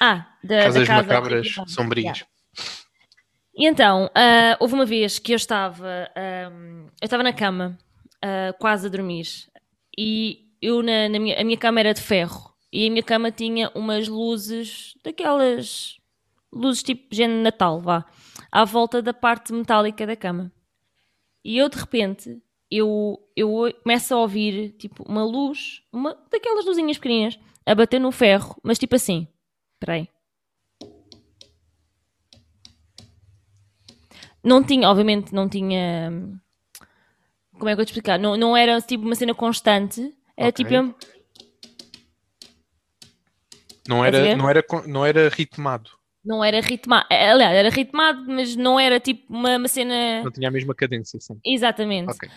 Ah, 0.00 0.26
da, 0.42 0.64
Casas 0.64 0.80
da 0.80 0.86
casa 0.86 1.02
macabras 1.08 1.46
Yeah. 1.46 1.70
sombrias. 1.72 2.24
E 3.54 3.66
então, 3.66 4.10
ah, 4.14 4.56
houve 4.60 4.74
uma 4.74 4.84
vez 4.86 5.18
que 5.18 5.32
eu 5.32 5.36
estava, 5.36 6.08
ahm, 6.16 6.86
eu 7.00 7.04
estava 7.04 7.22
na 7.22 7.32
cama, 7.32 7.76
ah, 8.22 8.52
quase 8.58 8.86
a 8.86 8.90
dormir, 8.90 9.26
e 9.96 10.46
eu 10.62 10.82
na, 10.82 11.08
na 11.08 11.18
minha, 11.18 11.40
a 11.40 11.44
minha 11.44 11.56
cama 11.58 11.80
era 11.80 11.92
de 11.94 12.00
ferro, 12.00 12.47
e 12.72 12.86
a 12.86 12.90
minha 12.90 13.02
cama 13.02 13.30
tinha 13.30 13.70
umas 13.74 14.08
luzes, 14.08 14.94
daquelas 15.02 15.96
luzes 16.52 16.82
tipo 16.82 17.14
género 17.14 17.42
Natal, 17.42 17.80
vá, 17.80 18.04
à 18.50 18.64
volta 18.64 19.00
da 19.02 19.12
parte 19.14 19.52
metálica 19.52 20.06
da 20.06 20.16
cama. 20.16 20.52
E 21.44 21.56
eu 21.56 21.68
de 21.68 21.78
repente, 21.78 22.42
eu, 22.70 23.18
eu 23.34 23.72
começo 23.82 24.14
a 24.14 24.18
ouvir 24.18 24.72
tipo 24.72 25.02
uma 25.08 25.24
luz, 25.24 25.82
uma 25.92 26.14
daquelas 26.30 26.66
luzinhas 26.66 26.98
pequeninas, 26.98 27.38
a 27.64 27.74
bater 27.74 27.98
no 28.00 28.12
ferro, 28.12 28.56
mas 28.62 28.78
tipo 28.78 28.96
assim, 28.96 29.26
peraí. 29.78 30.08
Não 34.42 34.62
tinha, 34.62 34.88
obviamente, 34.88 35.34
não 35.34 35.48
tinha. 35.48 36.10
Como 37.52 37.68
é 37.68 37.72
que 37.72 37.72
eu 37.72 37.76
vou 37.76 37.84
te 37.84 37.88
explicar? 37.88 38.18
Não, 38.18 38.36
não 38.36 38.56
era 38.56 38.80
tipo 38.80 39.04
uma 39.04 39.14
cena 39.14 39.34
constante. 39.34 40.14
Era 40.36 40.48
Ok. 40.48 40.64
tipo. 40.64 41.17
Não 43.88 44.04
era, 44.04 44.36
não, 44.36 44.50
era, 44.50 44.64
não 44.86 45.06
era 45.06 45.28
ritmado. 45.30 45.90
Não 46.22 46.44
era 46.44 46.60
ritmado. 46.60 47.06
Aliás, 47.10 47.56
era 47.56 47.70
ritmado, 47.70 48.24
mas 48.26 48.54
não 48.54 48.78
era 48.78 49.00
tipo 49.00 49.32
uma, 49.32 49.56
uma 49.56 49.66
cena. 49.68 50.22
Não 50.22 50.30
tinha 50.30 50.48
a 50.48 50.50
mesma 50.52 50.74
cadência, 50.74 51.18
sim. 51.18 51.40
Exatamente. 51.42 52.10
Ok. 52.10 52.28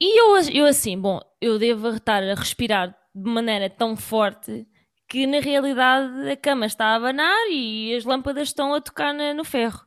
E 0.00 0.20
eu, 0.20 0.36
eu 0.52 0.66
assim, 0.66 0.98
bom, 0.98 1.20
eu 1.40 1.58
devo 1.58 1.88
estar 1.88 2.22
a 2.22 2.34
respirar 2.34 2.96
de 3.14 3.30
maneira 3.30 3.68
tão 3.68 3.96
forte 3.96 4.66
que 5.08 5.26
na 5.26 5.40
realidade 5.40 6.30
a 6.30 6.36
cama 6.36 6.66
está 6.66 6.86
a 6.86 6.94
abanar 6.96 7.48
e 7.50 7.94
as 7.94 8.04
lâmpadas 8.04 8.48
estão 8.48 8.74
a 8.74 8.80
tocar 8.80 9.12
na, 9.12 9.34
no 9.34 9.44
ferro. 9.44 9.80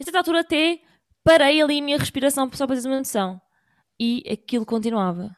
A 0.00 0.04
certa 0.04 0.18
altura 0.18 0.40
até 0.40 0.80
parei 1.22 1.60
ali 1.60 1.78
a 1.78 1.82
minha 1.82 1.98
respiração 1.98 2.50
só 2.52 2.66
para 2.66 2.80
ter 2.80 2.88
uma 2.88 2.98
noção. 2.98 3.40
E 3.98 4.24
aquilo 4.30 4.64
continuava. 4.66 5.36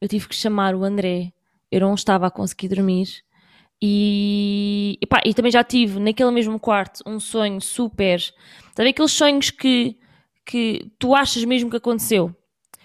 Eu 0.00 0.08
tive 0.08 0.28
que 0.28 0.34
chamar 0.34 0.74
o 0.74 0.84
André. 0.84 1.32
Eu 1.70 1.80
não 1.80 1.94
estava 1.94 2.26
a 2.26 2.30
conseguir 2.30 2.68
dormir. 2.68 3.22
E, 3.82 4.98
e 5.24 5.34
também 5.34 5.50
já 5.50 5.64
tive 5.64 5.98
naquele 5.98 6.30
mesmo 6.30 6.58
quarto 6.60 7.02
um 7.06 7.18
sonho 7.18 7.60
super. 7.60 8.20
Sabe 8.76 8.90
aqueles 8.90 9.12
sonhos 9.12 9.50
que, 9.50 9.96
que 10.44 10.90
tu 10.98 11.14
achas 11.14 11.44
mesmo 11.44 11.70
que 11.70 11.76
aconteceu? 11.76 12.34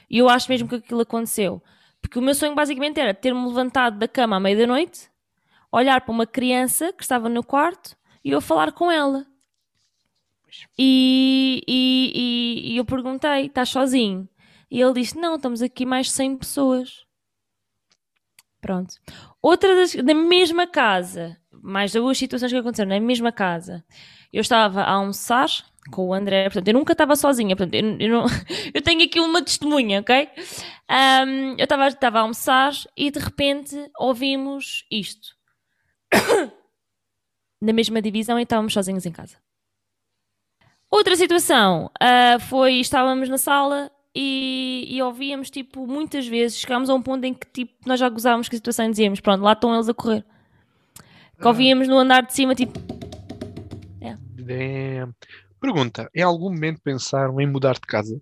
E 0.10 0.18
eu 0.20 0.30
acho 0.30 0.50
mesmo 0.50 0.68
que 0.68 0.76
aquilo 0.76 1.02
aconteceu. 1.02 1.62
Porque 2.02 2.20
o 2.20 2.22
meu 2.22 2.36
sonho 2.36 2.56
basicamente 2.56 3.00
era 3.00 3.14
ter-me 3.14 3.46
levantado 3.48 3.98
da 3.98 4.08
cama 4.08 4.38
à 4.38 4.40
meia 4.40 4.56
da 4.56 4.68
noite, 4.68 5.10
olhar 5.72 6.02
para 6.02 6.12
uma 6.14 6.26
criança 6.26 6.94
que 6.94 7.04
estava 7.04 7.28
no 7.28 7.44
quarto 7.44 7.98
e 8.24 8.32
eu 8.32 8.40
falar 8.40 8.72
com 8.72 8.92
ela. 8.92 9.26
E, 10.78 11.62
e, 11.68 12.12
e, 12.16 12.74
e 12.74 12.78
eu 12.78 12.86
perguntei: 12.86 13.48
estás 13.48 13.70
sozinho? 13.70 14.30
E 14.70 14.82
ele 14.82 14.94
disse: 14.94 15.18
não, 15.18 15.36
estamos 15.36 15.62
aqui 15.62 15.86
mais 15.86 16.12
100 16.12 16.38
pessoas. 16.38 17.05
Pronto. 18.66 18.96
Outra 19.44 19.76
das, 19.76 19.94
na 19.94 20.16
mesma 20.16 20.66
casa, 20.66 21.38
mais 21.62 21.92
duas 21.92 22.18
situações 22.18 22.52
que 22.52 22.58
aconteceram 22.58 22.90
na 22.90 23.00
mesma 23.00 23.32
casa. 23.32 23.86
Eu 24.34 24.42
estava 24.42 24.82
a 24.82 24.92
almoçar 24.94 25.48
com 25.92 26.08
o 26.08 26.14
André, 26.16 26.46
portanto, 26.46 26.68
eu 26.70 26.74
nunca 26.74 26.94
estava 26.94 27.16
sozinha, 27.16 27.56
portanto, 27.56 27.76
eu, 27.76 27.96
eu, 28.00 28.10
não, 28.10 28.26
eu 28.74 28.82
tenho 28.82 29.04
aqui 29.04 29.20
uma 29.20 29.44
testemunha, 29.44 30.00
ok? 30.00 30.28
Um, 30.90 31.52
eu 31.60 31.64
estava, 31.64 31.88
estava 31.90 32.18
a 32.18 32.22
almoçar 32.22 32.74
e 32.98 33.12
de 33.12 33.20
repente 33.20 33.76
ouvimos 34.00 34.84
isto. 34.90 35.36
na 37.62 37.72
mesma 37.72 38.02
divisão 38.02 38.40
e 38.40 38.44
estávamos 38.44 38.74
sozinhos 38.74 39.06
em 39.06 39.12
casa. 39.12 39.38
Outra 40.90 41.16
situação 41.16 41.92
uh, 42.02 42.40
foi, 42.40 42.80
estávamos 42.80 43.30
na 43.30 43.38
sala 43.38 43.92
e, 44.16 44.88
e, 44.88 45.02
ouvíamos, 45.02 45.50
tipo, 45.50 45.86
muitas 45.86 46.26
vezes, 46.26 46.58
chegámos 46.58 46.90
a 46.90 46.94
um 46.94 47.02
ponto 47.02 47.26
em 47.26 47.34
que, 47.34 47.46
tipo, 47.52 47.74
nós 47.86 48.00
já 48.00 48.08
gozávamos 48.08 48.48
com 48.48 48.56
a 48.56 48.58
situação 48.58 48.86
e 48.86 48.90
dizíamos, 48.92 49.20
pronto, 49.20 49.44
lá 49.44 49.52
estão 49.52 49.74
eles 49.74 49.90
a 49.90 49.94
correr. 49.94 50.24
Que 51.38 51.46
ouvíamos 51.46 51.90
no 51.90 51.98
andar 51.98 52.26
de 52.26 52.34
cima, 52.34 52.56
tipo... 52.56 52.80
É. 54.00 55.06
Pergunta, 55.60 56.10
em 56.16 56.22
algum 56.22 56.50
momento 56.50 56.80
pensaram 56.82 57.42
em 57.42 57.48
mudar 57.48 57.74
de 57.74 57.82
casa? 57.82 58.18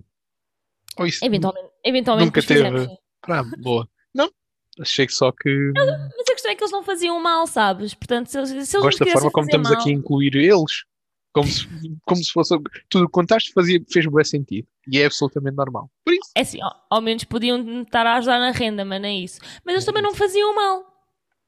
Ou 0.97 1.05
isso 1.05 1.23
eventualmente, 1.23 1.69
eventualmente 1.83 2.25
nunca 2.25 2.41
teve... 2.41 2.63
Fizemos, 2.63 2.97
ah, 3.27 3.43
boa. 3.59 3.87
Não, 4.15 4.31
achei 4.79 5.05
que 5.05 5.13
só 5.13 5.31
que... 5.31 5.71
Mas 5.75 5.89
a 5.89 6.33
questão 6.33 6.51
é 6.51 6.55
que 6.55 6.63
eles 6.63 6.71
não 6.71 6.83
faziam 6.83 7.21
mal, 7.21 7.45
sabes? 7.45 7.93
Portanto, 7.93 8.27
se, 8.27 8.45
se 8.47 8.53
eles 8.55 8.71
Gosto 8.71 9.05
da 9.05 9.11
forma 9.11 9.31
como 9.31 9.45
estamos 9.45 9.69
mal... 9.69 9.79
aqui 9.79 9.91
a 9.91 9.93
incluir 9.93 10.35
eles. 10.35 10.85
Como 11.33 11.47
se, 11.47 11.67
como 12.05 12.23
se 12.23 12.31
fosse. 12.31 12.55
Tudo 12.89 13.05
o 13.05 13.07
que 13.07 13.11
contaste 13.11 13.51
fazia, 13.53 13.83
fez 13.91 14.05
bom 14.05 14.23
sentido. 14.23 14.67
E 14.87 14.99
é 14.99 15.05
absolutamente 15.05 15.55
normal. 15.55 15.89
Por 16.05 16.13
isso. 16.13 16.31
É 16.35 16.41
assim, 16.41 16.61
ao, 16.61 16.85
ao 16.89 17.01
menos 17.01 17.23
podiam 17.23 17.81
estar 17.81 18.05
a 18.05 18.17
ajudar 18.17 18.39
na 18.39 18.51
renda, 18.51 18.85
mas 18.85 19.01
não 19.01 19.07
é 19.07 19.13
isso. 19.15 19.39
Mas 19.65 19.73
eles 19.73 19.85
também 19.85 20.03
não 20.03 20.13
faziam 20.13 20.53
mal. 20.55 20.85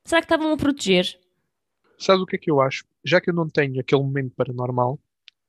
Será 0.04 0.22
que 0.22 0.26
estavam 0.26 0.52
a 0.52 0.58
proteger? 0.58 1.20
Sabes 1.98 2.22
o 2.22 2.26
que 2.26 2.36
é 2.36 2.40
que 2.40 2.52
eu 2.52 2.60
acho? 2.60 2.84
Já 3.04 3.22
que 3.22 3.30
eu 3.30 3.34
não 3.34 3.48
tenho 3.48 3.80
aquele 3.80 4.02
momento 4.02 4.34
paranormal, 4.36 5.00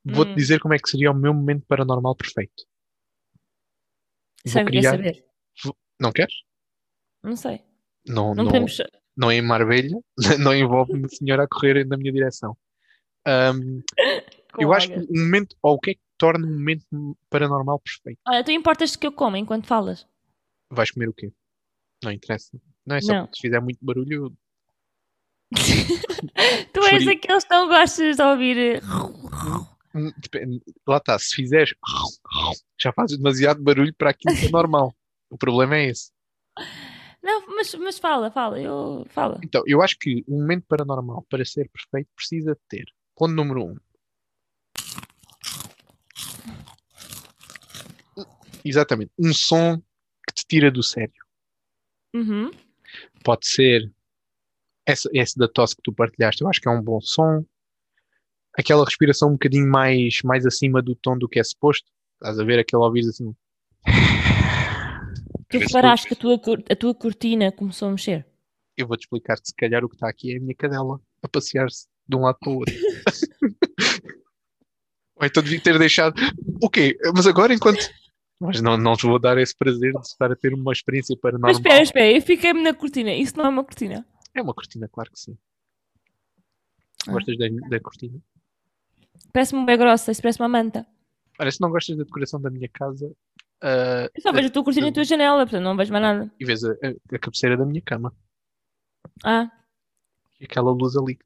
vou-te 0.04 0.32
hum. 0.32 0.34
dizer 0.34 0.60
como 0.60 0.74
é 0.74 0.78
que 0.78 0.88
seria 0.88 1.10
o 1.10 1.14
meu 1.14 1.34
momento 1.34 1.64
paranormal 1.66 2.14
perfeito. 2.14 2.64
Vou 4.46 4.64
criar... 4.64 4.92
saber? 4.92 5.24
Não 6.00 6.12
queres? 6.12 6.34
Não 7.22 7.36
sei. 7.36 7.62
Não, 8.06 8.34
não, 8.34 8.44
não, 8.44 8.46
podemos... 8.46 8.78
não 9.16 9.30
é 9.30 9.36
em 9.36 9.42
Marbelha, 9.42 9.98
não 10.38 10.54
envolve 10.54 10.92
uma 10.92 11.08
senhora 11.08 11.44
a 11.44 11.48
correr 11.48 11.84
na 11.84 11.96
minha 11.96 12.12
direção. 12.12 12.56
Um, 13.26 13.82
eu 14.58 14.72
acho 14.72 14.88
que 14.88 14.98
o 14.98 15.18
momento, 15.18 15.56
ou 15.62 15.74
o 15.74 15.80
que 15.80 15.90
é 15.90 15.94
que 15.94 16.00
torna 16.18 16.46
um 16.46 16.52
momento 16.52 16.84
paranormal 17.30 17.80
perfeito? 17.80 18.20
Olha, 18.26 18.44
tu 18.44 18.50
importas-te 18.50 18.98
que 18.98 19.06
eu 19.06 19.12
como 19.12 19.36
enquanto 19.36 19.66
falas? 19.66 20.06
Vais 20.70 20.90
comer 20.90 21.08
o 21.08 21.14
quê? 21.14 21.32
Não 22.02 22.12
interessa. 22.12 22.58
Não 22.84 22.96
é 22.96 23.00
só 23.00 23.12
não. 23.12 23.22
porque 23.22 23.36
se 23.36 23.42
fizer 23.42 23.60
muito 23.60 23.78
barulho. 23.82 24.36
tu 26.72 26.80
és 26.84 27.06
aqueles 27.06 27.44
que 27.44 27.54
não 27.54 27.68
gostas 27.68 28.16
de 28.16 28.22
ouvir. 28.22 28.58
Eh, 28.58 28.80
hum, 29.94 30.60
lá 30.86 30.96
está, 30.96 31.18
se 31.18 31.34
fizeres 31.34 31.74
já 32.80 32.92
fazes 32.92 33.16
demasiado 33.16 33.62
barulho 33.62 33.94
para 33.94 34.10
aquilo 34.10 34.36
que 34.36 34.46
é 34.46 34.50
normal. 34.50 34.94
o 35.30 35.38
problema 35.38 35.76
é 35.76 35.86
esse. 35.86 36.10
Não, 37.22 37.46
mas, 37.48 37.74
mas 37.74 37.98
fala, 37.98 38.30
fala, 38.30 38.60
eu 38.60 39.04
fala. 39.10 39.40
Então, 39.42 39.62
eu 39.66 39.82
acho 39.82 39.96
que 39.98 40.24
um 40.28 40.40
momento 40.40 40.64
paranormal 40.68 41.26
para 41.28 41.44
ser 41.44 41.68
perfeito 41.70 42.08
precisa 42.14 42.56
ter 42.68 42.86
Ponto 43.16 43.32
número 43.32 43.64
um. 43.64 43.76
Exatamente. 48.68 49.12
Um 49.18 49.32
som 49.32 49.78
que 50.26 50.34
te 50.34 50.44
tira 50.46 50.70
do 50.70 50.82
sério. 50.82 51.24
Uhum. 52.14 52.50
Pode 53.22 53.46
ser 53.46 53.92
esse, 54.86 55.08
esse 55.12 55.38
da 55.38 55.48
tosse 55.48 55.76
que 55.76 55.82
tu 55.82 55.92
partilhaste. 55.92 56.42
Eu 56.42 56.48
acho 56.48 56.60
que 56.60 56.68
é 56.68 56.70
um 56.70 56.82
bom 56.82 57.00
som. 57.00 57.44
Aquela 58.54 58.84
respiração 58.84 59.28
um 59.28 59.32
bocadinho 59.32 59.68
mais, 59.68 60.20
mais 60.24 60.46
acima 60.46 60.82
do 60.82 60.94
tom 60.94 61.16
do 61.16 61.28
que 61.28 61.38
é 61.38 61.44
suposto. 61.44 61.90
Estás 62.14 62.38
a 62.38 62.44
ver 62.44 62.58
aquele 62.58 62.82
ouvir 62.82 63.00
assim. 63.00 63.34
Tu 65.48 65.58
reparaste 65.58 66.08
que 66.08 66.14
a 66.14 66.16
tua, 66.16 66.40
a 66.70 66.76
tua 66.76 66.94
cortina 66.94 67.52
começou 67.52 67.88
a 67.88 67.92
mexer? 67.92 68.26
Eu 68.76 68.86
vou-te 68.88 69.02
explicar 69.02 69.36
que 69.40 69.48
se 69.48 69.54
calhar 69.54 69.84
o 69.84 69.88
que 69.88 69.94
está 69.94 70.08
aqui 70.08 70.32
é 70.32 70.38
a 70.38 70.40
minha 70.40 70.54
cadela 70.54 71.00
a 71.22 71.28
passear-se 71.28 71.86
de 72.08 72.16
um 72.16 72.22
lado 72.22 72.38
para 72.40 72.50
o 72.50 72.56
outro. 72.56 72.74
Ou 75.16 75.26
então 75.26 75.42
devia 75.42 75.60
ter 75.60 75.78
deixado. 75.78 76.14
O 76.62 76.68
quê? 76.68 76.96
Mas 77.14 77.26
agora 77.26 77.54
enquanto. 77.54 77.88
Mas 78.38 78.60
não, 78.60 78.76
não 78.76 78.96
te 78.96 79.06
vou 79.06 79.18
dar 79.18 79.38
esse 79.38 79.56
prazer 79.56 79.92
de 79.92 80.00
estar 80.00 80.30
a 80.30 80.36
ter 80.36 80.52
uma 80.52 80.72
experiência 80.72 81.16
paranormal. 81.16 81.50
Mas 81.50 81.58
espera, 81.58 81.82
espera, 81.82 82.12
eu 82.12 82.22
fiquei-me 82.22 82.62
na 82.62 82.74
cortina. 82.74 83.14
Isso 83.14 83.36
não 83.36 83.46
é 83.46 83.48
uma 83.48 83.64
cortina? 83.64 84.06
É 84.34 84.42
uma 84.42 84.52
cortina, 84.52 84.88
claro 84.88 85.10
que 85.10 85.18
sim. 85.18 85.38
Ah. 87.08 87.12
Gostas 87.12 87.38
da, 87.38 87.46
da 87.68 87.80
cortina? 87.80 88.18
Parece-me 89.32 89.64
bem 89.64 89.78
grossa, 89.78 90.12
isso 90.12 90.20
parece 90.20 90.40
uma 90.40 90.48
manta. 90.48 90.86
Olha, 91.38 91.50
se 91.50 91.60
não 91.60 91.70
gostas 91.70 91.96
da 91.96 92.04
decoração 92.04 92.40
da 92.40 92.50
minha 92.50 92.68
casa. 92.68 93.06
Uh, 93.62 94.08
eu 94.14 94.22
só 94.22 94.32
vejo 94.32 94.48
a 94.48 94.50
tua 94.50 94.64
cortina 94.64 94.86
e 94.88 94.90
a 94.90 94.92
tua 94.92 95.04
janela, 95.04 95.44
portanto 95.44 95.62
não 95.62 95.76
vejo 95.76 95.92
mais 95.92 96.02
nada. 96.02 96.30
E 96.38 96.44
vês 96.44 96.62
a, 96.62 96.72
a, 96.72 97.14
a 97.14 97.18
cabeceira 97.18 97.56
da 97.56 97.64
minha 97.64 97.80
cama. 97.80 98.14
Ah. 99.24 99.50
E 100.38 100.44
aquela 100.44 100.70
luz 100.70 100.94
ali 100.96 101.18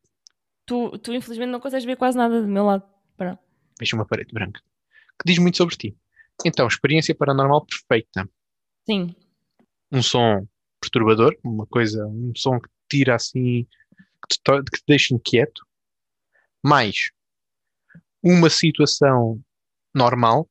Tu, 0.71 0.99
tu 0.99 1.13
infelizmente 1.13 1.51
não 1.51 1.59
consegues 1.59 1.85
ver 1.85 1.97
quase 1.97 2.17
nada 2.17 2.41
do 2.41 2.47
meu 2.47 2.65
lado. 2.65 2.85
Para. 3.17 3.37
Vejo 3.77 3.97
uma 3.97 4.07
parede 4.07 4.33
branca. 4.33 4.61
Que 5.19 5.27
diz 5.27 5.37
muito 5.41 5.57
sobre 5.57 5.75
ti. 5.75 5.99
Então, 6.45 6.67
experiência 6.67 7.15
paranormal 7.15 7.67
perfeita. 7.67 8.29
Sim. 8.89 9.15
Um 9.93 10.03
som 10.03 10.47
perturbador, 10.81 11.37
uma 11.45 11.67
coisa, 11.67 12.07
um 12.07 12.33
som 12.35 12.59
que 12.59 12.69
tira 12.89 13.15
assim, 13.15 13.67
que 14.29 14.39
te, 14.43 14.63
que 14.65 14.79
te 14.79 14.85
deixa 14.87 15.15
inquieto. 15.15 15.63
Mais 16.63 17.11
uma 18.23 18.51
situação 18.51 19.41
normal. 19.95 20.49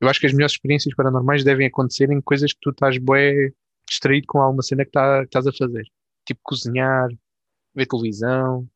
Eu 0.00 0.08
acho 0.08 0.20
que 0.20 0.26
as 0.26 0.32
melhores 0.32 0.52
experiências 0.52 0.94
paranormais 0.94 1.44
devem 1.44 1.66
acontecer 1.66 2.10
em 2.10 2.20
coisas 2.20 2.52
que 2.52 2.58
tu 2.60 2.70
estás 2.70 2.98
bué 2.98 3.52
distraído 3.88 4.26
com 4.26 4.40
alguma 4.40 4.62
cena 4.62 4.84
que, 4.84 4.90
tá, 4.90 5.20
que 5.20 5.26
estás 5.26 5.46
a 5.46 5.52
fazer. 5.52 5.84
Tipo 6.26 6.40
cozinhar, 6.42 7.08
ver 7.74 7.86
televisão, 7.86 8.68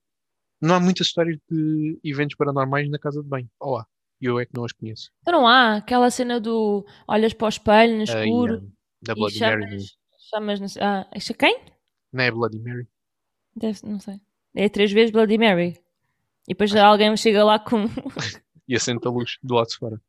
não 0.60 0.74
há 0.74 0.80
muitas 0.80 1.08
histórias 1.08 1.38
de 1.50 1.98
eventos 2.04 2.36
paranormais 2.36 2.88
na 2.90 2.98
casa 2.98 3.22
de 3.22 3.28
banho. 3.28 3.50
Ou 3.60 3.78
há. 3.78 3.86
E 4.20 4.26
eu 4.26 4.38
é 4.38 4.46
que 4.46 4.54
não 4.54 4.64
as 4.64 4.72
conheço. 4.72 5.10
Então 5.20 5.40
não 5.40 5.46
há 5.46 5.76
aquela 5.76 6.10
cena 6.10 6.40
do 6.40 6.86
olhas 7.06 7.32
para 7.34 7.46
o 7.46 7.48
espelho 7.48 7.96
no 7.96 8.02
escuro. 8.02 8.58
Uh, 8.58 8.72
da 9.02 9.14
Bloody 9.14 9.38
chamas, 9.38 9.70
Mary. 9.70 9.84
Chamas, 10.30 10.76
ah, 10.78 11.06
é 11.12 11.34
quem? 11.34 11.60
Não 12.12 12.24
é 12.24 12.30
Bloody 12.30 12.58
Mary? 12.58 12.88
Deve, 13.54 13.80
não 13.84 14.00
sei. 14.00 14.20
É 14.54 14.68
três 14.68 14.90
vezes 14.90 15.10
Bloody 15.10 15.38
Mary. 15.38 15.78
E 16.48 16.54
depois 16.54 16.74
Acho... 16.74 16.84
alguém 16.84 17.16
chega 17.16 17.44
lá 17.44 17.58
com. 17.58 17.84
e 18.68 18.74
acende 18.74 19.06
a 19.06 19.10
luz 19.10 19.38
do 19.42 19.54
lado 19.54 19.68
de 19.68 19.76
fora. 19.76 20.00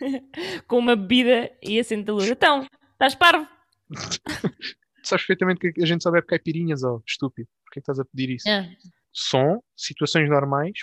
com 0.66 0.78
uma 0.78 0.96
bebida 0.96 1.50
e 1.62 1.78
acende 1.78 2.10
a 2.10 2.14
luz. 2.14 2.28
Então, 2.28 2.66
estás 2.92 3.14
parvo? 3.14 3.48
sabes 5.02 5.26
perfeitamente 5.26 5.72
que 5.72 5.82
a 5.82 5.86
gente 5.86 6.02
só 6.02 6.10
bebe 6.10 6.26
caipirinhas, 6.26 6.82
ó, 6.82 6.96
oh, 6.96 7.02
estúpido. 7.06 7.48
Porquê 7.64 7.78
é 7.78 7.80
que 7.80 7.90
estás 7.90 7.98
a 7.98 8.04
pedir 8.04 8.34
isso? 8.34 8.48
É 8.48 8.76
som, 9.14 9.62
situações 9.76 10.28
normais. 10.28 10.80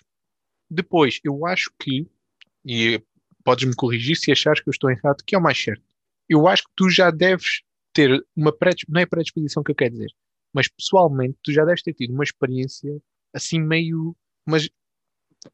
Depois, 0.70 1.20
eu 1.24 1.46
acho 1.46 1.70
que, 1.78 2.10
e 2.66 3.02
podes-me 3.44 3.76
corrigir 3.76 4.16
se 4.16 4.32
achares 4.32 4.62
que 4.62 4.70
eu 4.70 4.72
estou 4.72 4.90
errado, 4.90 5.24
que 5.26 5.36
é 5.36 5.38
o 5.38 5.42
mais 5.42 5.62
certo. 5.62 5.84
Eu 6.30 6.48
acho 6.48 6.64
que 6.64 6.72
tu 6.76 6.90
já 6.90 7.12
deves 7.12 7.62
ter 7.94 8.24
uma 8.36 8.52
predisposição, 8.52 8.94
não 8.94 9.02
é 9.02 9.06
predisposição 9.06 9.64
que 9.64 9.72
eu 9.72 9.76
quero 9.76 9.92
dizer, 9.92 10.12
mas 10.54 10.68
pessoalmente 10.68 11.38
tu 11.44 11.52
já 11.52 11.66
deves 11.66 11.82
ter 11.82 11.94
tido 11.94 12.14
uma 12.14 12.24
experiência 12.24 13.02
assim 13.34 13.60
meio, 13.60 14.16
mas 14.46 14.70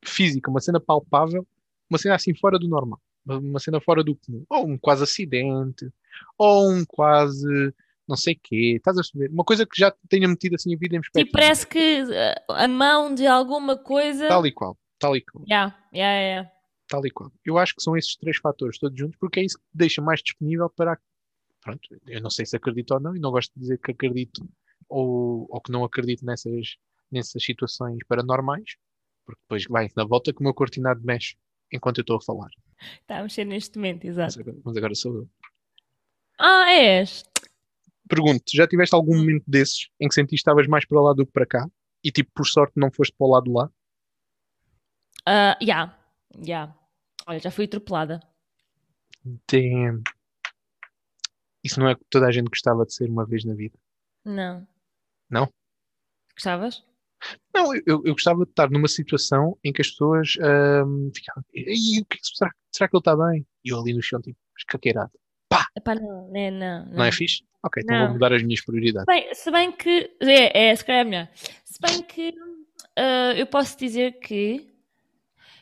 física, 0.06 0.50
uma 0.50 0.60
cena 0.60 0.80
palpável, 0.80 1.48
uma 1.90 1.98
cena 1.98 2.16
assim 2.16 2.36
fora 2.36 2.60
do 2.60 2.68
normal, 2.68 3.02
uma 3.26 3.60
cena 3.60 3.80
fora 3.80 4.04
do 4.04 4.16
comum, 4.16 4.46
ou 4.50 4.68
um 4.68 4.78
quase 4.78 5.04
acidente, 5.04 5.90
ou 6.38 6.72
um 6.72 6.86
quase 6.86 7.74
não 8.08 8.16
sei 8.16 8.36
o 8.36 8.40
quê, 8.42 8.76
estás 8.78 8.98
a 8.98 9.04
saber? 9.04 9.30
Uma 9.30 9.44
coisa 9.44 9.66
que 9.66 9.78
já 9.78 9.94
tenha 10.08 10.28
metido 10.28 10.56
assim 10.56 10.74
a 10.74 10.78
vida 10.78 10.96
em 10.96 11.00
E 11.00 11.02
perspectiva. 11.02 11.32
parece 11.34 11.68
que 11.68 12.04
uh, 12.04 12.54
a 12.54 12.68
mão 12.68 13.14
de 13.14 13.28
alguma 13.28 13.76
coisa. 13.78 14.28
Tal 14.30 14.48
e 14.48 14.52
qual, 14.52 14.78
tal 14.98 15.16
e 15.16 15.22
qual, 15.22 15.44
Yeah, 15.46 15.76
yeah, 15.94 16.22
yeah. 16.22 16.57
Tal 16.88 17.06
e 17.06 17.12
qual. 17.12 17.32
Eu 17.46 17.58
acho 17.58 17.76
que 17.76 17.82
são 17.84 17.96
esses 17.96 18.16
três 18.16 18.38
fatores 18.38 18.80
todos 18.80 18.98
juntos, 18.98 19.18
porque 19.20 19.40
é 19.40 19.46
isso 19.46 19.58
que 19.58 19.66
deixa 19.74 20.02
mais 20.02 20.22
disponível 20.22 20.70
para. 20.70 21.00
Pronto, 21.62 21.82
eu 22.08 22.22
não 22.22 22.30
sei 22.30 22.46
se 22.46 22.56
acredito 22.56 22.92
ou 22.94 23.00
não, 23.00 23.16
e 23.16 23.20
não 23.20 23.32
gosto 23.32 23.54
de 23.54 23.60
dizer 23.60 23.78
que 23.80 23.92
acredito 23.92 24.48
ou, 24.88 25.48
ou 25.50 25.62
que 25.62 25.72
não 25.72 25.84
acredito 25.84 26.26
nessas, 26.26 26.78
nessas 27.12 27.44
situações 27.44 27.98
paranormais, 28.08 28.78
porque 29.26 29.42
depois 29.42 29.66
vai 29.70 29.90
na 29.96 30.06
volta 30.06 30.32
que 30.32 30.40
o 30.40 30.44
meu 30.44 30.54
cortinado 30.54 31.02
mexe 31.04 31.36
enquanto 31.72 31.98
eu 31.98 32.02
estou 32.02 32.18
a 32.18 32.22
falar. 32.22 32.50
Está 33.02 33.20
a 33.20 33.24
mexer 33.24 33.44
neste 33.44 33.78
momento, 33.78 34.06
Mas 34.06 34.18
exato. 34.18 34.40
agora, 34.40 34.58
mas 34.64 34.78
agora 34.78 34.96
sou 34.96 35.16
eu. 35.16 35.30
Ah, 36.40 36.72
és? 36.72 37.24
Pergunto, 38.08 38.44
já 38.54 38.68
tiveste 38.68 38.96
algum 38.96 39.18
momento 39.18 39.44
desses 39.48 39.90
em 40.00 40.08
que 40.08 40.14
sentiste 40.14 40.30
que 40.30 40.36
estavas 40.36 40.68
mais 40.68 40.86
para 40.86 41.02
lá 41.02 41.14
do 41.14 41.26
que 41.26 41.32
para 41.32 41.46
cá? 41.46 41.68
E 42.04 42.12
tipo, 42.12 42.32
por 42.34 42.46
sorte, 42.46 42.74
não 42.78 42.92
foste 42.92 43.14
para 43.18 43.28
o 43.28 43.32
lado 43.32 43.46
de 43.46 43.52
lá? 43.52 43.70
Ah, 45.26 45.58
yeah, 45.62 45.97
yeah. 46.46 46.74
Olha, 47.26 47.40
já 47.40 47.52
fui 47.52 47.66
atropelada. 47.66 48.20
Damn. 49.52 50.02
Isso 51.64 51.80
não 51.80 51.90
é 51.90 51.96
que 51.96 52.04
toda 52.10 52.28
a 52.28 52.32
gente 52.32 52.48
gostava 52.50 52.86
de 52.86 52.94
ser 52.94 53.10
uma 53.10 53.26
vez 53.26 53.44
na 53.44 53.54
vida. 53.54 53.78
Não. 54.24 54.68
Não? 55.30 55.52
Gostavas? 56.34 56.86
Não, 57.54 57.74
eu, 57.76 57.82
eu 58.06 58.14
gostava 58.14 58.44
de 58.46 58.52
estar 58.52 58.70
numa 58.70 58.88
situação 58.88 59.58
em 59.64 59.74
que 59.74 59.82
as 59.82 59.90
pessoas 59.90 60.38
ahm, 60.40 61.10
ficavam, 61.14 61.44
"Ei, 61.54 62.00
o 62.02 62.06
que 62.06 62.18
é 62.18 62.18
que- 62.18 62.28
será, 62.38 62.52
será 62.72 62.88
que 62.88 62.96
ele 62.96 63.02
está 63.02 63.16
bem? 63.18 63.46
E 63.66 63.70
eu 63.70 63.80
ali 63.80 63.94
no 63.94 64.02
chão, 64.02 64.22
tipo, 64.22 64.38
escaqueirado. 64.58 65.12
Epá, 65.76 65.96
não, 65.96 66.30
né, 66.32 66.50
não, 66.52 66.86
Não 66.88 67.04
é 67.04 67.12
fixe? 67.12 67.44
Ok, 67.64 67.82
então 67.84 67.96
Não. 67.98 68.06
vou 68.06 68.14
mudar 68.14 68.34
as 68.34 68.44
minhas 68.44 68.62
prioridades. 68.62 69.06
Bem, 69.06 69.34
se 69.34 69.52
bem 69.52 69.72
que. 69.72 70.16
É, 70.22 70.70
é, 70.70 70.76
se 70.76 70.86
calhar 70.86 71.02
é 71.02 71.04
melhor. 71.04 71.30
Se 71.66 71.80
bem 71.82 72.02
que 72.04 72.34
ah, 72.96 73.34
eu 73.36 73.46
posso 73.48 73.78
dizer 73.78 74.20
que 74.20 74.74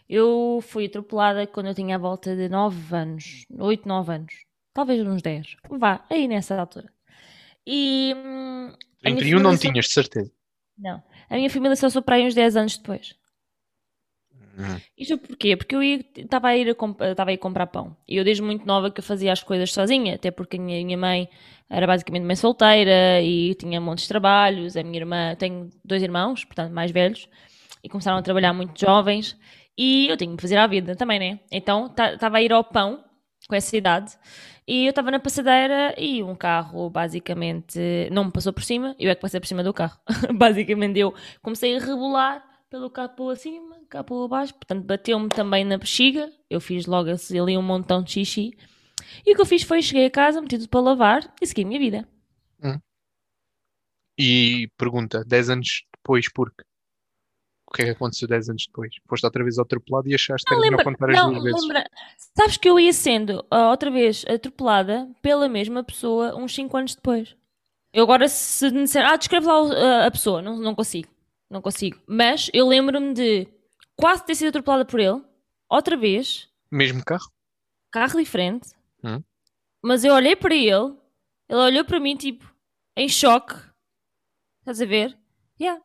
eu 0.09 0.59
fui 0.62 0.85
atropelada 0.85 1.47
quando 1.47 1.67
eu 1.67 1.75
tinha 1.75 1.95
a 1.95 2.00
volta 2.00 2.35
de 2.35 2.50
9 2.50 2.95
anos. 2.95 3.45
8, 3.57 3.88
9 3.88 4.13
anos. 4.13 4.33
Talvez 4.74 5.01
uns 5.05 5.21
10. 5.21 5.55
Vá, 5.69 6.05
aí 6.09 6.27
nessa 6.27 6.59
altura. 6.59 6.91
E. 7.65 8.13
hum, 8.15 8.67
a 9.03 9.09
minha 9.09 9.17
31 9.17 9.39
não 9.39 9.51
família 9.51 9.57
só- 9.57 9.62
tinhas, 9.71 9.85
de 9.85 9.91
certeza. 9.93 10.31
Não. 10.77 11.03
A 11.29 11.35
minha 11.35 11.50
família 11.50 11.75
só 11.75 11.89
sou 11.89 12.01
para 12.01 12.15
aí 12.15 12.27
uns 12.27 12.35
10 12.35 12.55
anos 12.55 12.77
depois. 12.77 13.15
Hum. 14.57 14.79
Isto 14.97 15.17
porquê? 15.17 15.57
Porque 15.57 15.75
eu 15.75 15.81
estava 15.83 16.47
a 16.50 16.57
ir 16.57 16.69
a, 16.69 16.75
comp- 16.75 17.01
a 17.01 17.33
ir 17.33 17.38
comprar 17.38 17.67
pão. 17.67 17.95
E 18.07 18.15
eu 18.17 18.24
desde 18.24 18.41
muito 18.41 18.65
nova 18.65 18.89
que 18.89 19.00
eu 19.00 19.03
fazia 19.03 19.33
as 19.33 19.43
coisas 19.43 19.71
sozinha, 19.74 20.15
até 20.15 20.31
porque 20.31 20.57
a 20.57 20.59
minha, 20.62 20.83
minha 20.85 20.97
mãe 20.97 21.29
era 21.69 21.85
basicamente 21.85 22.24
mãe 22.24 22.35
solteira 22.35 23.21
e 23.21 23.53
tinha 23.55 23.81
montes 23.81 24.03
de 24.03 24.09
trabalhos. 24.09 24.77
A 24.77 24.83
minha 24.83 24.97
irmã, 24.97 25.35
tenho 25.35 25.69
dois 25.83 26.01
irmãos, 26.01 26.45
portanto 26.45 26.71
mais 26.71 26.91
velhos, 26.91 27.27
e 27.83 27.89
começaram 27.89 28.17
a 28.17 28.21
trabalhar 28.21 28.53
muito 28.53 28.79
jovens. 28.79 29.38
E 29.77 30.08
eu 30.08 30.17
tinha 30.17 30.36
que 30.36 30.41
fazer 30.41 30.58
a 30.58 30.67
vida 30.67 30.96
também, 30.96 31.20
né? 31.20 31.39
Então 31.51 31.88
estava 31.88 32.38
a 32.38 32.41
ir 32.41 32.51
ao 32.53 32.63
pão 32.63 33.03
com 33.48 33.55
essa 33.55 33.75
idade. 33.75 34.17
E 34.67 34.86
eu 34.86 34.89
estava 34.89 35.12
na 35.12 35.20
passadeira 35.20 35.94
e 35.98 36.24
um 36.24 36.36
carro 36.36 36.89
basicamente 36.89 37.79
não 38.12 38.25
me 38.25 38.32
passou 38.32 38.51
por 38.51 38.63
cima, 38.63 38.96
eu 38.98 39.12
é 39.12 39.15
que 39.15 39.22
passei 39.22 39.39
por 39.39 39.48
cima 39.48 39.63
do 39.63 39.74
carro. 39.74 40.00
basicamente 40.36 41.00
eu 41.00 41.13
comecei 41.41 41.75
a 41.75 41.79
rebolar 41.79 42.44
pelo 42.70 42.89
capô 42.89 43.29
acima, 43.29 43.79
capô 43.89 44.24
abaixo, 44.25 44.53
portanto 44.55 44.84
bateu-me 44.84 45.29
também 45.29 45.63
na 45.63 45.77
bexiga, 45.77 46.32
eu 46.50 46.60
fiz 46.60 46.88
logo 46.88 47.10
ali 47.10 47.58
um 47.58 47.62
montão 47.62 48.01
de 48.01 48.12
xixi. 48.12 48.58
E 49.25 49.34
o 49.34 49.36
que 49.36 49.41
eu 49.41 49.46
fiz 49.46 49.62
foi 49.62 49.82
cheguei 49.82 50.08
a 50.08 50.12
casa, 50.12 50.41
meti 50.41 50.58
tudo 50.58 50.70
para 50.70 50.79
lavar 50.79 51.34
e 51.39 51.46
segui 51.46 51.63
a 51.63 51.67
minha 51.67 51.79
vida. 51.79 52.08
E 54.17 54.67
pergunta, 54.77 55.24
10 55.25 55.50
anos 55.50 55.84
depois, 55.96 56.32
porque? 56.32 56.63
O 57.67 57.72
que 57.75 57.81
é 57.81 57.86
que 57.86 57.91
aconteceu 57.91 58.27
10 58.27 58.50
anos 58.50 58.66
depois? 58.68 58.94
Foste 59.07 59.25
outra 59.25 59.44
vez 59.44 59.57
atropelado 59.59 60.07
e 60.07 60.13
achaste 60.16 60.46
que 60.46 60.53
era 60.53 60.61
melhor 60.61 60.77
Lembra, 60.77 60.83
contar 60.85 61.09
as 61.09 61.16
não, 61.18 61.31
duas 61.31 61.44
vezes. 61.44 61.61
lembra, 61.61 61.89
sabes 62.37 62.57
que 62.57 62.70
eu 62.70 62.79
ia 62.79 62.94
sendo 62.94 63.46
ah, 63.50 63.70
outra 63.72 63.89
vez 63.92 64.24
atropelada 64.27 65.09
pela 65.22 65.50
mesma 65.50 65.83
pessoa 65.83 66.35
uns 66.35 66.53
5 66.53 66.77
anos 66.77 66.96
depois. 66.96 67.35
Eu 67.92 68.03
agora, 68.03 68.27
se 68.29 68.70
me 68.72 68.83
disser, 68.83 69.05
ah, 69.05 69.16
descreve 69.18 69.48
lá 69.48 69.53
a, 69.55 70.05
a 70.07 70.11
pessoa, 70.11 70.42
não, 70.42 70.57
não 70.57 70.75
consigo, 70.75 71.09
não 71.50 71.61
consigo. 71.61 72.00
Mas 72.07 72.50
eu 72.53 72.68
lembro-me 72.68 73.13
de 73.13 73.48
quase 73.96 74.25
ter 74.25 74.35
sido 74.35 74.50
atropelada 74.50 74.85
por 74.85 75.00
ele, 75.00 75.22
outra 75.70 75.98
vez, 75.98 76.48
Mesmo 76.72 77.03
carro? 77.03 77.31
carro 77.92 78.20
diferente, 78.20 78.70
Hum. 79.03 79.24
mas 79.83 80.03
eu 80.03 80.13
olhei 80.13 80.35
para 80.35 80.53
ele, 80.53 80.94
ele 81.50 81.59
olhou 81.59 81.83
para 81.85 82.00
mim, 82.00 82.16
tipo, 82.16 82.46
em 82.98 83.07
choque. 83.09 83.55
Estás 84.59 84.81
a 84.81 84.85
ver? 84.85 85.18
Yeah. 85.59 85.81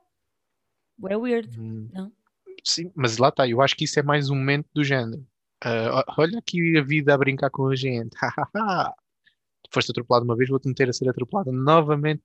É 1.08 1.16
weird. 1.16 1.58
Hum. 1.58 1.88
Não. 1.92 2.12
Sim, 2.64 2.90
mas 2.94 3.16
lá 3.18 3.28
está, 3.28 3.48
eu 3.48 3.60
acho 3.62 3.74
que 3.76 3.84
isso 3.84 3.98
é 3.98 4.02
mais 4.02 4.28
um 4.28 4.36
momento 4.36 4.66
do 4.74 4.84
género. 4.84 5.26
Ó- 5.64 6.14
olha 6.18 6.38
aqui 6.38 6.76
a 6.76 6.82
vida 6.82 7.14
a 7.14 7.18
brincar 7.18 7.50
com 7.50 7.66
a 7.68 7.76
gente. 7.76 8.10
Foste 9.72 9.90
atropelado 9.90 10.24
uma 10.24 10.36
vez, 10.36 10.48
vou-te 10.50 10.68
meter 10.68 10.88
a 10.88 10.92
ser 10.92 11.08
atropelado 11.08 11.52
novamente 11.52 12.22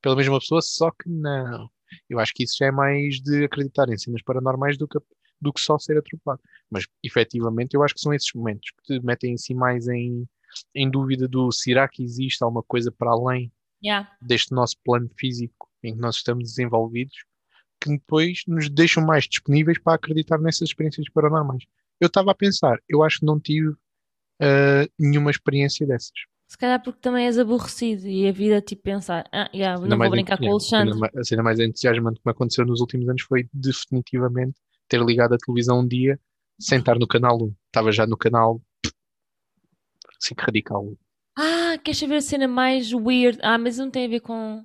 pela 0.00 0.16
mesma 0.16 0.38
pessoa, 0.38 0.60
só 0.60 0.90
que 0.90 1.08
não. 1.08 1.70
Eu 2.08 2.18
acho 2.18 2.32
que 2.34 2.44
isso 2.44 2.56
já 2.58 2.66
é 2.66 2.70
mais 2.70 3.20
de 3.20 3.44
acreditar 3.44 3.88
em 3.88 3.96
cenas 3.96 4.22
paranormais 4.22 4.76
do 4.76 4.86
que, 4.86 4.98
do 5.40 5.52
que 5.52 5.60
só 5.60 5.78
ser 5.78 5.96
atropelado. 5.98 6.40
Mas 6.70 6.86
efetivamente 7.02 7.74
eu 7.74 7.82
acho 7.82 7.94
que 7.94 8.00
são 8.00 8.12
esses 8.12 8.32
momentos 8.34 8.70
que 8.70 8.98
te 8.98 9.04
metem 9.04 9.34
assim 9.34 9.54
mais 9.54 9.88
em, 9.88 10.26
em 10.74 10.90
dúvida 10.90 11.26
do 11.28 11.50
será 11.50 11.88
que 11.88 12.02
existe 12.02 12.42
alguma 12.42 12.62
coisa 12.62 12.90
para 12.92 13.10
além 13.10 13.50
Yeah. 13.84 14.08
deste 14.22 14.52
nosso 14.54 14.76
plano 14.84 15.10
físico 15.18 15.68
em 15.82 15.92
que 15.92 16.00
nós 16.00 16.14
estamos 16.14 16.44
desenvolvidos, 16.50 17.24
que 17.82 17.90
depois 17.90 18.42
nos 18.46 18.68
deixam 18.68 19.04
mais 19.04 19.24
disponíveis 19.24 19.78
para 19.78 19.94
acreditar 19.94 20.38
nessas 20.38 20.68
experiências 20.68 21.08
paranormais. 21.12 21.64
Eu 22.00 22.06
estava 22.06 22.30
a 22.30 22.34
pensar, 22.34 22.78
eu 22.88 23.02
acho 23.02 23.20
que 23.20 23.26
não 23.26 23.40
tive 23.40 23.74
ah, 24.40 24.86
nenhuma 24.98 25.30
experiência 25.30 25.86
dessas. 25.86 26.12
Se 26.48 26.58
calhar 26.58 26.82
porque 26.82 27.00
também 27.00 27.26
és 27.26 27.38
aborrecido 27.38 28.06
e 28.06 28.28
a 28.28 28.32
vida 28.32 28.60
tipo 28.60 28.82
pensar, 28.82 29.24
ah, 29.32 29.48
yeah, 29.54 29.80
não 29.80 29.96
vou 29.96 30.10
brincar 30.10 30.36
com 30.36 30.46
o 30.46 30.50
Alexandre. 30.50 30.98
A 31.16 31.24
cena 31.24 31.42
mais 31.42 31.58
entusiasmante 31.58 32.20
que 32.20 32.26
me 32.26 32.32
aconteceu 32.32 32.66
nos 32.66 32.80
últimos 32.80 33.08
anos 33.08 33.22
foi 33.22 33.48
definitivamente 33.52 34.60
ter 34.86 35.00
ligado 35.02 35.34
a 35.34 35.38
televisão 35.38 35.80
um 35.80 35.86
dia 35.86 36.20
sem 36.60 36.78
estar 36.78 36.98
no 36.98 37.06
canal 37.06 37.42
1. 37.42 37.54
Estava 37.68 37.90
já 37.90 38.06
no 38.06 38.16
canal 38.16 38.60
5 40.20 40.42
radical. 40.42 40.92
Ah, 41.38 41.78
queres 41.82 41.98
saber 41.98 42.16
a 42.16 42.20
cena 42.20 42.46
mais 42.46 42.92
weird? 42.92 43.38
Ah, 43.42 43.56
mas 43.56 43.78
não 43.78 43.90
tem 43.90 44.04
a 44.04 44.08
ver 44.08 44.20
com, 44.20 44.62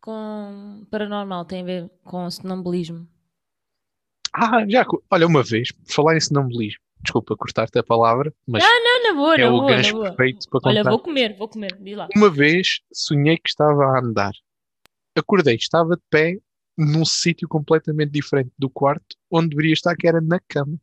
com 0.00 0.86
paranormal, 0.90 1.44
tem 1.44 1.62
a 1.62 1.64
ver 1.64 1.90
com 2.04 2.30
sonambulismo. 2.30 3.06
Ah, 4.34 4.64
já, 4.68 4.84
olha, 5.10 5.26
uma 5.26 5.42
vez, 5.42 5.68
falar 5.88 6.16
em 6.16 6.20
sonambulismo, 6.20 6.80
desculpa 7.02 7.36
cortar-te 7.36 7.78
a 7.78 7.82
palavra, 7.82 8.32
mas 8.46 8.62
Não, 8.62 9.02
na 9.02 9.14
boa, 9.14 9.34
é 9.34 9.44
na 9.44 9.48
o 9.52 9.60
boa, 9.60 9.66
gancho 9.68 9.92
boa. 9.94 10.04
perfeito 10.14 10.48
para 10.48 10.60
Olha, 10.64 10.78
contar. 10.80 10.90
vou 10.90 10.98
comer, 11.00 11.36
vou 11.36 11.48
comer, 11.48 11.76
diz 11.80 11.96
lá. 11.96 12.08
Uma 12.16 12.30
vez 12.30 12.80
sonhei 12.92 13.36
que 13.36 13.48
estava 13.48 13.82
a 13.84 13.98
andar. 14.00 14.32
Acordei, 15.16 15.56
estava 15.56 15.96
de 15.96 16.02
pé 16.08 16.36
num 16.78 17.04
sítio 17.04 17.48
completamente 17.48 18.12
diferente 18.12 18.52
do 18.58 18.70
quarto 18.70 19.16
onde 19.30 19.50
deveria 19.50 19.72
estar, 19.72 19.94
que 19.96 20.06
era 20.06 20.20
na 20.20 20.38
cama. 20.48 20.78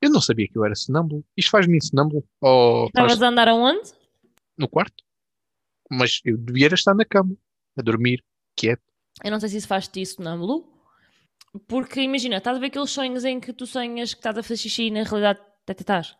Eu 0.00 0.10
não 0.10 0.20
sabia 0.20 0.48
que 0.48 0.58
eu 0.58 0.64
era 0.64 0.74
sonâmbulo. 0.74 1.24
Isto 1.36 1.50
faz-me 1.50 1.80
sonâmbulo? 1.82 2.24
Faz 2.40 2.86
Estavas 2.88 3.22
a 3.22 3.28
andar 3.28 3.48
aonde? 3.48 3.92
no 4.56 4.68
quarto? 4.68 5.04
Mas 5.90 6.20
eu 6.24 6.36
devia 6.36 6.68
estar 6.68 6.94
na 6.94 7.04
cama, 7.04 7.36
a 7.76 7.82
dormir, 7.82 8.22
quieto. 8.56 8.82
Eu 9.22 9.30
não 9.30 9.40
sei 9.40 9.48
se 9.48 9.56
isso 9.58 9.68
faz-te 9.68 10.00
isso 10.00 10.16
sonâmbulo. 10.16 10.72
Porque 11.68 12.00
imagina, 12.00 12.38
estás 12.38 12.56
a 12.56 12.60
ver 12.60 12.66
aqueles 12.66 12.90
sonhos 12.90 13.24
em 13.24 13.38
que 13.38 13.52
tu 13.52 13.66
sonhas 13.66 14.12
que 14.12 14.18
estás 14.18 14.36
a 14.36 14.42
fazer 14.42 14.56
xixi 14.56 14.84
e 14.84 14.90
na 14.90 15.04
realidade 15.04 15.40
até 15.62 15.82
estás. 15.82 16.16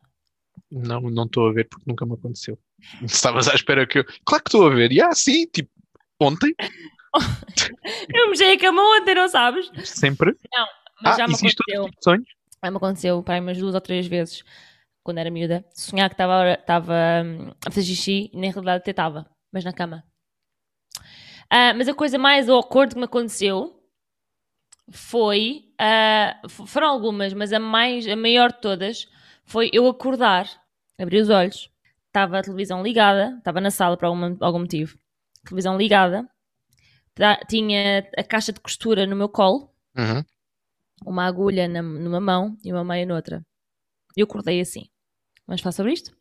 Não, 0.70 1.00
não 1.00 1.24
estou 1.24 1.48
a 1.48 1.52
ver 1.52 1.68
porque 1.68 1.84
nunca 1.86 2.06
me 2.06 2.14
aconteceu. 2.14 2.58
Estavas 3.02 3.48
à 3.48 3.54
espera 3.54 3.86
que 3.86 3.98
eu. 3.98 4.04
Claro 4.24 4.44
que 4.44 4.48
estou 4.48 4.66
a 4.66 4.74
ver. 4.74 4.92
E 4.92 5.00
ah, 5.00 5.12
sim, 5.12 5.46
tipo, 5.46 5.70
ontem, 6.20 6.54
Eu 8.12 8.28
mexei 8.28 8.54
a 8.54 8.58
cama 8.58 8.82
ontem, 8.96 9.14
não 9.14 9.28
sabes? 9.28 9.70
sempre. 9.84 10.36
Mas 11.02 11.14
ah, 11.14 11.18
já 11.18 11.28
me 11.28 11.34
aconteceu. 11.34 11.84
tipo 11.84 11.96
sonhos? 12.02 12.28
Já 12.62 12.70
me 12.70 12.76
aconteceu 12.76 13.22
para 13.22 13.40
umas 13.40 13.58
duas 13.58 13.74
ou 13.74 13.80
três 13.80 14.06
vezes 14.06 14.42
quando 15.02 15.18
era 15.18 15.30
miúda. 15.30 15.64
Sonhar 15.74 16.08
que 16.08 16.14
estava 16.14 16.54
a 16.66 17.70
fazer 17.70 17.82
xixi 17.82 18.30
e 18.32 18.36
na 18.36 18.50
realidade 18.50 18.78
até 18.78 18.90
estava, 18.90 19.28
mas 19.52 19.64
na 19.64 19.72
cama. 19.72 20.04
Ah, 21.56 21.72
mas 21.74 21.88
a 21.88 21.94
coisa 21.94 22.18
mais 22.18 22.48
awkward 22.48 22.94
que 22.94 22.98
me 22.98 23.04
aconteceu 23.04 23.80
foi. 24.90 25.64
f- 26.48 26.66
foram 26.66 26.88
algumas, 26.88 27.32
mas 27.32 27.52
a, 27.52 27.58
mais, 27.60 28.06
a 28.08 28.16
maior 28.16 28.52
de 28.52 28.60
todas 28.60 29.06
foi 29.44 29.70
eu 29.72 29.86
acordar, 29.86 30.48
abri 30.98 31.20
os 31.20 31.28
olhos, 31.30 31.70
estava 32.06 32.38
a 32.38 32.42
televisão 32.42 32.82
ligada, 32.82 33.34
estava 33.38 33.60
na 33.60 33.70
sala 33.70 33.96
por 33.96 34.06
algum, 34.06 34.36
algum 34.40 34.60
motivo, 34.60 34.98
televisão 35.44 35.76
ligada, 35.76 36.28
tá- 37.14 37.38
tinha 37.48 38.08
a 38.16 38.24
caixa 38.24 38.52
de 38.52 38.60
costura 38.60 39.06
no 39.06 39.14
meu 39.16 39.28
colo 39.28 39.70
Uhum. 39.96 40.24
uma 41.06 41.24
agulha 41.26 41.68
na- 41.68 41.82
numa 41.82 42.20
mão 42.20 42.56
e 42.64 42.72
uma 42.72 42.84
meia 42.84 43.06
noutra. 43.06 43.44
Eu 44.16 44.24
acordei 44.24 44.60
assim. 44.60 44.88
Vamos 45.46 45.60
falar 45.62 45.72
sobre 45.72 45.92
isto? 45.92 46.16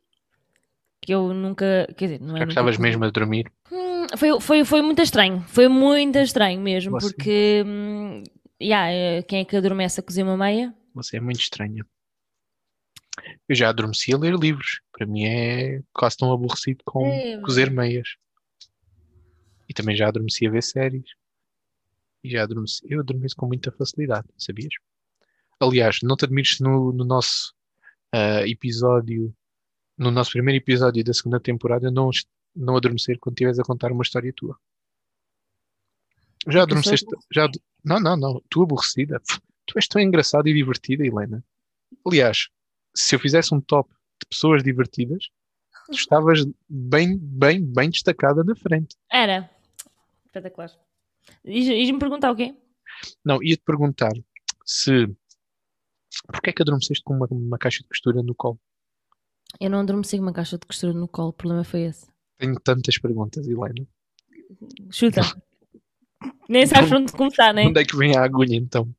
Que 1.06 1.14
eu 1.14 1.34
nunca. 1.34 1.88
Quer 1.98 2.06
dizer, 2.06 2.22
não 2.22 2.36
é 2.36 2.40
Já 2.40 2.46
gostavas 2.46 2.78
comi. 2.78 2.88
mesmo 2.90 3.04
a 3.06 3.10
dormir? 3.10 3.52
Hum, 3.72 4.08
foi, 4.18 4.40
foi, 4.40 4.66
foi 4.66 4.82
muito 4.82 5.02
estranho. 5.02 5.42
Foi 5.48 5.68
muito 5.68 6.18
estranho 6.18 6.62
mesmo, 6.62 6.92
Você- 6.92 7.14
porque. 7.14 7.64
Hum, 7.66 8.24
yeah, 8.62 9.22
quem 9.28 9.42
é 9.42 9.46
que 9.46 9.56
adormece 9.56 10.00
a 10.00 10.04
cozer 10.04 10.24
uma 10.24 10.38
meia? 10.38 10.74
Você 10.96 11.18
é 11.18 11.20
muito 11.20 11.42
estranha. 11.42 11.86
Eu 13.48 13.56
já 13.56 13.70
adormeci 13.70 14.14
a 14.14 14.18
ler 14.18 14.34
livros. 14.36 14.80
Para 14.92 15.06
mim 15.06 15.26
é 15.26 15.82
quase 15.94 16.18
tão 16.18 16.32
aborrecido 16.32 16.82
como 16.86 17.06
É, 17.08 17.40
cozer 17.42 17.70
meias. 17.70 18.16
E 19.70 19.74
também 19.74 19.96
já 19.96 20.08
adormeci 20.08 20.48
a 20.48 20.52
ver 20.52 20.64
séries. 20.64 21.06
E 22.24 22.30
já 22.30 22.44
adormeci. 22.44 22.82
Eu 22.90 23.02
adormeço 23.02 23.36
com 23.36 23.46
muita 23.48 23.72
facilidade, 23.72 24.28
sabias? 24.38 24.74
Aliás, 25.60 26.00
não 26.02 26.16
te 26.16 26.26
admires 26.26 26.60
no, 26.60 26.92
no 26.92 27.04
nosso 27.06 27.54
ah, 28.12 28.48
episódio, 28.48 29.34
no 29.98 30.12
nosso 30.12 30.32
primeiro 30.32 30.62
episódio 30.62 31.04
da 31.04 31.14
segunda 31.14 31.40
temporada, 31.40 31.92
não, 31.92 32.10
não 32.56 32.76
adormecer 32.76 33.18
quando 33.20 33.36
estiveres 33.36 33.60
a 33.60 33.64
contar 33.64 33.92
uma 33.92 34.04
história 34.04 34.34
tua. 34.34 34.58
Já 36.48 36.64
adormeceste? 36.64 37.08
Já, 37.32 37.50
não, 37.84 38.00
não, 38.00 38.18
não. 38.18 38.44
Tu 38.50 38.64
aborrecida. 38.64 39.22
Tu 39.66 39.78
és 39.78 39.88
tão 39.88 40.02
engraçada 40.02 40.50
e 40.50 40.54
divertida, 40.54 41.06
Helena. 41.06 41.44
Aliás, 42.06 42.50
se 42.94 43.16
eu 43.16 43.20
fizesse 43.20 43.54
um 43.54 43.62
top 43.62 43.90
de 44.22 44.28
pessoas 44.28 44.64
divertidas, 44.64 45.30
tu 45.88 45.96
estavas 45.96 46.46
bem, 46.68 47.18
bem, 47.18 47.64
bem 47.64 47.90
destacada 47.90 48.44
na 48.44 48.56
frente. 48.56 48.96
Era. 49.10 49.50
Espetacular. 50.26 50.72
Diz-me 51.46 52.00
perguntar 52.00 52.32
o 52.32 52.36
quê? 52.36 52.56
Não, 53.24 53.42
ia-te 53.42 53.64
perguntar 53.64 54.12
se. 54.66 55.08
Porquê 56.28 56.50
é 56.50 56.54
que 56.54 56.62
adormeceste 56.62 57.04
com 57.04 57.16
uma, 57.16 57.28
uma 57.32 57.58
caixa 57.58 57.82
de 57.82 57.88
costura 57.88 58.22
no 58.22 58.36
colo? 58.36 58.60
Eu 59.60 59.70
não 59.70 59.80
adormeci 59.80 60.18
com 60.18 60.24
uma 60.24 60.34
caixa 60.34 60.58
de 60.58 60.66
costura 60.66 60.94
no 60.94 61.08
colo, 61.08 61.30
o 61.30 61.34
problema 61.34 61.64
foi 61.64 61.82
esse. 61.82 62.08
Tenho 62.38 62.60
tantas 62.60 62.98
perguntas, 62.98 63.48
Helena. 63.48 63.86
Chuta. 64.92 65.22
Nem 66.50 66.66
sabes 66.68 66.92
onde 66.92 67.12
começar, 67.14 67.54
né? 67.54 67.68
Onde 67.68 67.82
é 67.82 67.86
que 67.86 67.96
vem 67.96 68.18
a 68.18 68.24
agulha 68.24 68.56
então? 68.56 68.94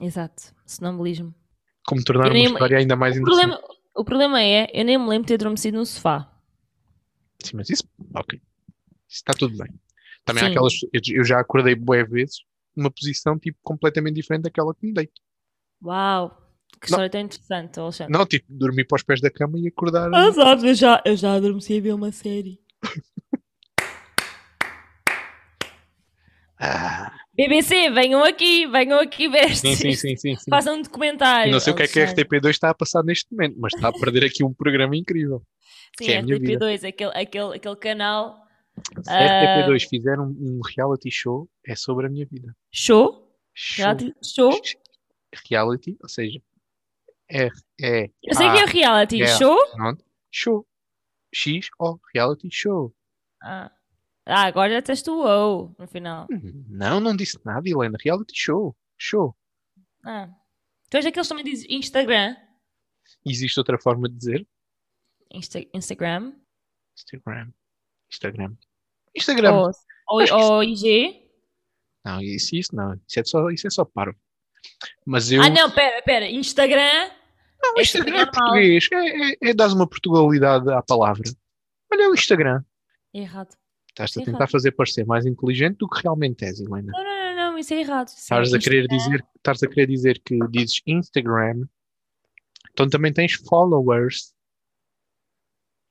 Exato. 0.00 0.54
Sonambulismo. 0.66 1.34
Como 1.86 2.02
tornar 2.04 2.26
uma 2.26 2.34
nem- 2.34 2.46
história 2.46 2.78
ainda 2.78 2.96
mais 2.96 3.16
O 3.16 3.20
interessante? 3.20 3.50
problema, 3.50 3.74
o 3.94 4.04
problema 4.04 4.42
é, 4.42 4.68
eu 4.72 4.84
nem 4.84 4.98
me 4.98 5.06
lembro 5.08 5.22
de 5.26 5.28
ter 5.28 5.34
adormecido 5.34 5.78
no 5.78 5.86
sofá. 5.86 6.30
Sim, 7.42 7.56
mas 7.56 7.68
isso, 7.70 7.84
ok. 8.14 8.38
Isso 9.08 9.18
está 9.18 9.32
tudo 9.34 9.56
bem. 9.56 9.68
Também 10.24 10.42
há 10.42 10.46
Sim. 10.46 10.52
aquelas. 10.52 10.74
Eu 10.92 11.00
eu 11.18 11.24
já 11.24 11.40
acordei 11.40 11.74
bué 11.74 12.02
vezes 12.04 12.36
numa 12.74 12.90
posição 12.90 13.38
tipo 13.38 13.58
completamente 13.62 14.14
diferente 14.16 14.44
daquela 14.44 14.74
que 14.74 14.86
me 14.86 14.92
deito. 14.94 15.20
Uau. 15.82 16.43
Que 16.80 16.90
Não. 16.90 16.96
história 16.96 17.10
tão 17.10 17.20
interessante, 17.20 17.78
Alexandre. 17.80 18.12
Não, 18.12 18.26
tipo, 18.26 18.46
dormir 18.48 18.84
para 18.84 18.96
os 18.96 19.02
pés 19.02 19.20
da 19.20 19.30
cama 19.30 19.58
e 19.58 19.68
acordar. 19.68 20.12
Ah, 20.14 20.32
sabes, 20.32 20.64
eu 20.64 20.74
já, 20.74 21.02
eu 21.04 21.16
já 21.16 21.34
adormeci 21.34 21.78
a 21.78 21.80
ver 21.80 21.94
uma 21.94 22.10
série. 22.12 22.58
Ah, 26.58 27.12
BBC, 27.34 27.90
venham 27.90 28.22
aqui, 28.24 28.66
venham 28.68 28.98
aqui 29.00 29.28
ver 29.28 29.54
sim, 29.56 29.74
sim, 29.74 29.92
sim, 29.92 30.16
sim, 30.16 30.36
sim. 30.36 30.50
Façam 30.50 30.76
um 30.78 30.82
documentário. 30.82 31.50
Não 31.52 31.58
sei 31.58 31.72
o 31.72 31.76
que 31.76 31.82
é 31.82 31.88
que 31.88 31.98
a 31.98 32.04
Alexandre. 32.06 32.24
RTP2 32.40 32.50
está 32.50 32.70
a 32.70 32.74
passar 32.74 33.02
neste 33.02 33.30
momento, 33.32 33.56
mas 33.58 33.74
está 33.74 33.88
a 33.88 33.92
perder 33.92 34.24
aqui 34.24 34.44
um 34.44 34.54
programa 34.54 34.96
incrível. 34.96 35.42
Sim, 35.98 36.10
é 36.10 36.18
a 36.18 36.22
minha 36.22 36.38
vida. 36.38 36.64
RTP2, 36.64 36.88
aquele, 36.88 37.10
aquele, 37.12 37.56
aquele 37.56 37.76
canal. 37.76 38.38
Se 39.02 39.10
Ah. 39.10 39.60
a 39.62 39.66
RTP2 39.68 39.88
fizer 39.88 40.18
um, 40.20 40.28
um 40.28 40.60
reality 40.76 41.10
show, 41.10 41.48
é 41.66 41.74
sobre 41.74 42.06
a 42.06 42.08
minha 42.08 42.24
vida. 42.24 42.54
Show? 42.72 43.28
Show. 43.52 43.84
Reality 43.84 44.12
show? 44.24 44.60
Reality, 45.50 45.96
ou 46.02 46.08
seja, 46.08 46.40
R, 47.28 47.50
E, 47.80 48.10
Eu 48.22 48.34
sei 48.34 48.50
que 48.52 48.58
é 48.58 48.64
reality 48.66 49.16
yeah. 49.16 49.38
show. 49.38 49.56
show. 50.30 50.66
X, 51.34 51.68
O, 51.80 51.98
reality 52.14 52.48
show. 52.50 52.94
Ah. 53.42 53.70
Ah, 54.26 54.44
agora 54.46 54.72
já 54.72 54.82
teste 54.82 55.10
o 55.10 55.74
no 55.78 55.86
final. 55.86 56.26
Hum, 56.30 56.64
Não, 56.68 56.98
não 57.00 57.14
disse 57.14 57.38
nada, 57.44 57.68
Helena. 57.68 57.98
Reality 58.02 58.32
show. 58.34 58.74
Show. 58.96 59.36
Ah. 60.04 60.30
Tu 60.90 60.96
és 60.96 61.06
aqueles 61.06 61.26
que 61.28 61.34
também 61.34 61.44
dizem 61.52 61.76
Instagram? 61.76 62.36
Existe 63.26 63.58
outra 63.58 63.78
forma 63.78 64.08
de 64.08 64.16
dizer? 64.16 64.46
Insta- 65.30 65.66
Instagram? 65.74 66.32
Instagram. 66.96 67.52
Instagram. 68.10 68.56
Instagram. 69.14 69.52
Ou, 69.54 69.70
ou, 70.08 70.52
ou 70.52 70.62
IG? 70.62 71.22
Não, 72.04 72.20
isso, 72.20 72.54
isso 72.54 72.74
não. 72.76 72.94
Isso 73.08 73.20
é 73.20 73.24
só, 73.24 73.50
isso 73.50 73.66
é 73.66 73.70
só 73.70 73.84
parvo. 73.84 74.18
Mas 75.06 75.30
eu. 75.32 75.42
Ah, 75.42 75.50
não, 75.50 75.70
pera, 75.70 76.02
pera. 76.02 76.26
Instagram? 76.28 77.10
Não, 77.62 77.78
é 77.78 77.82
Instagram 77.82 78.14
é 78.14 78.24
normal. 78.24 78.32
português. 78.32 78.88
É, 78.92 78.96
é, 79.46 79.50
é 79.50 79.54
dar 79.54 79.68
uma 79.72 79.86
portugalidade 79.88 80.70
à 80.70 80.82
palavra. 80.82 81.22
Olha 81.92 82.10
o 82.10 82.14
Instagram. 82.14 82.62
Errado. 83.12 83.54
Estás 83.90 84.16
a 84.16 84.24
tentar 84.24 84.48
fazer 84.48 84.72
parecer 84.72 85.06
mais 85.06 85.24
inteligente 85.24 85.76
do 85.78 85.88
que 85.88 86.02
realmente 86.02 86.44
és, 86.44 86.58
Helena. 86.58 86.90
Não, 86.92 87.04
não, 87.04 87.36
não, 87.36 87.52
não, 87.52 87.58
isso 87.58 87.72
é 87.72 87.80
errado. 87.80 88.08
Isso 88.08 88.18
é 88.18 88.42
Estás 88.42 88.52
a 88.52 88.58
querer 88.58 88.88
dizer, 88.88 89.24
estás 89.36 89.62
a 89.62 89.68
querer 89.68 89.86
dizer 89.86 90.20
que 90.24 90.36
dizes 90.50 90.82
Instagram, 90.84 91.64
então 92.72 92.88
também 92.88 93.12
tens 93.12 93.34
followers. 93.34 94.34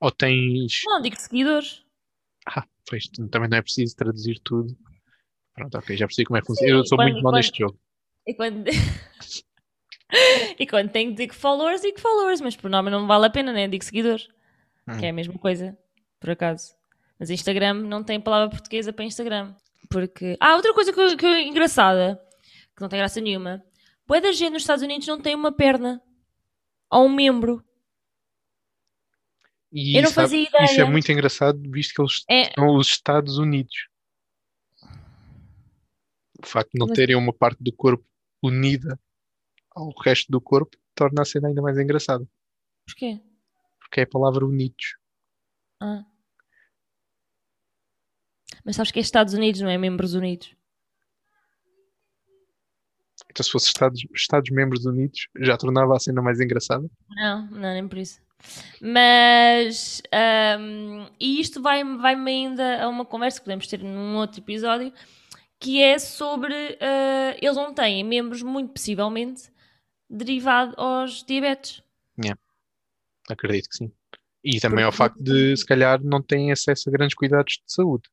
Ou 0.01 0.11
tens. 0.11 0.81
Não, 0.85 1.01
digo 1.01 1.15
seguidores. 1.17 1.85
Ah, 2.45 2.67
pois, 2.89 3.07
também 3.31 3.49
não 3.49 3.57
é 3.57 3.61
preciso 3.61 3.95
traduzir 3.95 4.37
tudo. 4.43 4.77
Pronto, 5.53 5.77
ok, 5.77 5.95
já 5.95 6.05
percebi 6.05 6.25
como 6.25 6.37
é 6.37 6.41
que 6.41 6.47
funciona. 6.47 6.71
Eu 6.73 6.85
sou 6.85 6.97
quando- 6.97 7.11
muito 7.13 7.23
bom 7.23 7.31
neste 7.31 7.57
jogo. 7.57 7.79
E 8.25 8.33
quando. 8.33 8.65
e 10.59 10.67
quando 10.67 10.91
tenho 10.91 11.11
que 11.11 11.17
digo 11.17 11.33
followers, 11.33 11.81
digo 11.81 11.99
followers, 11.99 12.41
mas 12.41 12.55
por 12.55 12.69
nome 12.69 12.89
não 12.89 13.07
vale 13.07 13.25
a 13.25 13.29
pena, 13.29 13.51
né? 13.51 13.67
Digo 13.67 13.83
seguidores. 13.83 14.27
Hum. 14.87 14.97
Que 14.97 15.05
é 15.05 15.09
a 15.09 15.13
mesma 15.13 15.37
coisa, 15.37 15.77
por 16.19 16.29
acaso. 16.29 16.73
Mas 17.19 17.29
Instagram 17.29 17.73
não 17.73 18.03
tem 18.03 18.19
palavra 18.19 18.49
portuguesa 18.49 18.91
para 18.91 19.05
Instagram. 19.05 19.55
Porque. 19.89 20.37
Ah, 20.39 20.55
outra 20.55 20.73
coisa 20.73 20.91
que, 20.91 21.15
que 21.15 21.25
é 21.25 21.47
engraçada, 21.47 22.21
que 22.75 22.81
não 22.81 22.89
tem 22.89 22.99
graça 22.99 23.21
nenhuma. 23.21 23.63
Boa 24.05 24.19
da 24.19 24.31
gente 24.31 24.53
nos 24.53 24.63
Estados 24.63 24.83
Unidos 24.83 25.07
não 25.07 25.19
tem 25.19 25.35
uma 25.35 25.51
perna. 25.51 26.01
Ou 26.91 27.05
um 27.05 27.09
membro. 27.09 27.63
E 29.71 29.97
Eu 29.97 30.03
não 30.03 30.09
sabe, 30.09 30.27
fazia 30.27 30.43
Isso 30.43 30.57
é 30.57 30.73
ideia. 30.73 30.85
muito 30.85 31.11
engraçado, 31.11 31.59
visto 31.71 31.95
que 31.95 32.01
eles 32.01 32.23
É, 32.29 32.53
são 32.53 32.75
os 32.75 32.87
Estados 32.87 33.37
Unidos. 33.39 33.87
O 36.39 36.45
facto 36.45 36.71
de 36.73 36.79
não 36.79 36.87
terem 36.87 37.15
uma 37.15 37.33
parte 37.33 37.63
do 37.63 37.71
corpo 37.71 38.05
unida 38.43 38.99
ao 39.71 39.89
resto 40.01 40.31
do 40.31 40.41
corpo 40.41 40.77
torna 40.93 41.21
a 41.21 41.25
cena 41.25 41.47
ainda 41.47 41.61
mais 41.61 41.77
engraçada. 41.77 42.27
porquê? 42.85 43.19
Porque 43.79 44.01
é 44.01 44.03
a 44.03 44.07
palavra 44.07 44.45
unidos. 44.45 44.97
Ah. 45.81 46.05
Mas 48.63 48.75
sabes 48.75 48.91
que 48.91 48.99
é 48.99 49.01
Estados 49.01 49.33
Unidos, 49.33 49.61
não 49.61 49.69
é 49.69 49.77
Membros 49.77 50.13
Unidos? 50.13 50.55
Então, 53.29 53.43
se 53.43 53.51
fosse 53.51 53.67
Estados, 53.67 54.05
Estados 54.13 54.51
Membros 54.51 54.85
Unidos, 54.85 55.27
já 55.37 55.57
tornava 55.57 55.95
a 55.95 55.99
cena 55.99 56.21
mais 56.21 56.39
engraçada. 56.39 56.87
Não, 57.09 57.47
não, 57.47 57.73
nem 57.73 57.87
por 57.87 57.97
isso. 57.97 58.21
Mas, 58.81 60.01
ahm, 60.11 61.07
e 61.19 61.39
isto 61.39 61.61
vai-me 61.61 61.97
vai 61.97 62.15
ainda 62.15 62.83
a 62.83 62.89
uma 62.89 63.05
conversa 63.05 63.39
que 63.39 63.45
podemos 63.45 63.67
ter 63.67 63.81
num 63.81 64.15
outro 64.17 64.39
episódio, 64.39 64.93
que 65.63 65.81
é 65.81 65.97
sobre, 65.97 66.77
ah, 66.81 67.37
eles 67.41 67.55
não 67.55 67.73
têm 67.73 68.03
membros, 68.03 68.43
muito 68.43 68.73
possivelmente, 68.73 69.43
derivado 70.09 70.73
aos 70.77 71.23
diabetes. 71.23 71.81
Acredito 73.29 73.69
que 73.69 73.77
sim. 73.77 73.91
E 74.43 74.59
também 74.59 74.83
ao 74.83 74.91
facto 74.91 75.17
de, 75.23 75.55
se 75.55 75.65
calhar, 75.65 76.03
não 76.03 76.21
têm 76.21 76.51
acesso 76.51 76.89
a 76.89 76.91
grandes 76.91 77.15
cuidados 77.15 77.53
de 77.53 77.73
saúde. 77.73 78.03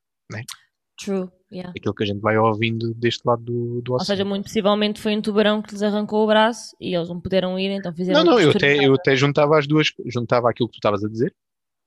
True, 1.03 1.29
yeah. 1.51 1.73
Aquilo 1.77 1.95
que 1.95 2.05
a 2.05 2.07
gente 2.07 2.21
vai 2.21 2.39
ouvindo 2.39 2.95
deste 2.95 3.23
lado 3.27 3.43
do, 3.43 3.83
do 3.83 3.95
Ou 3.95 3.99
seja, 4.01 4.13
oceano. 4.13 4.31
muito 4.31 4.45
possivelmente 4.45 5.01
foi 5.01 5.17
um 5.17 5.23
tubarão 5.23 5.61
que 5.61 5.73
lhes 5.73 5.83
arrancou 5.83 6.23
o 6.23 6.27
braço 6.27 6.77
e 6.79 6.95
eles 6.95 7.09
não 7.09 7.21
puderam 7.21 7.59
ir, 7.59 7.71
então 7.71 7.93
fizeram 7.93 8.23
Não, 8.23 8.33
não, 8.33 8.41
eu 8.41 8.51
até, 8.51 8.77
eu 8.87 8.95
até 8.95 9.17
juntava 9.17 9.59
as 9.59 9.67
duas, 9.67 9.93
juntava 10.07 10.49
aquilo 10.49 10.69
que 10.69 10.75
tu 10.75 10.79
estavas 10.79 11.03
a 11.03 11.09
dizer, 11.09 11.35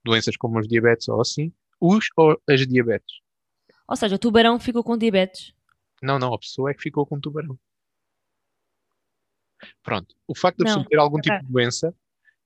doenças 0.04 0.36
como 0.36 0.58
os 0.58 0.68
diabetes 0.68 1.08
ou 1.08 1.20
assim, 1.20 1.52
os 1.80 2.06
ou 2.16 2.38
as 2.46 2.66
diabetes. 2.66 3.23
Ou 3.88 3.96
seja, 3.96 4.14
o 4.16 4.18
tubarão 4.18 4.58
ficou 4.58 4.82
com 4.82 4.96
diabetes. 4.96 5.52
Não, 6.02 6.18
não, 6.18 6.34
a 6.34 6.38
pessoa 6.38 6.70
é 6.70 6.74
que 6.74 6.82
ficou 6.82 7.06
com 7.06 7.20
tubarão. 7.20 7.58
Pronto, 9.82 10.14
o 10.26 10.34
facto 10.36 10.58
de 10.58 10.64
a 10.64 10.66
Não, 10.66 10.74
pessoa 10.74 10.88
ter 10.88 10.98
algum 10.98 11.18
ok. 11.18 11.30
tipo 11.32 11.46
de 11.46 11.52
doença 11.52 11.94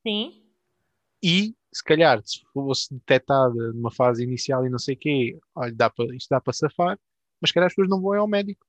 Sim. 0.06 0.42
e, 1.22 1.54
se 1.72 1.82
calhar, 1.82 2.20
se 2.24 2.40
fosse 2.52 2.92
detectada 2.94 3.72
numa 3.72 3.90
fase 3.90 4.22
inicial 4.22 4.64
e 4.66 4.70
não 4.70 4.78
sei 4.78 4.94
o 4.94 4.98
quê, 4.98 5.38
olha, 5.54 5.72
dá 5.74 5.90
para, 5.90 6.14
isto 6.14 6.28
dá 6.28 6.40
para 6.40 6.52
safar, 6.52 6.98
mas 7.40 7.50
se 7.50 7.54
calhar 7.54 7.66
as 7.66 7.72
pessoas 7.72 7.88
não 7.88 8.00
vão 8.00 8.14
ao 8.14 8.28
médico, 8.28 8.64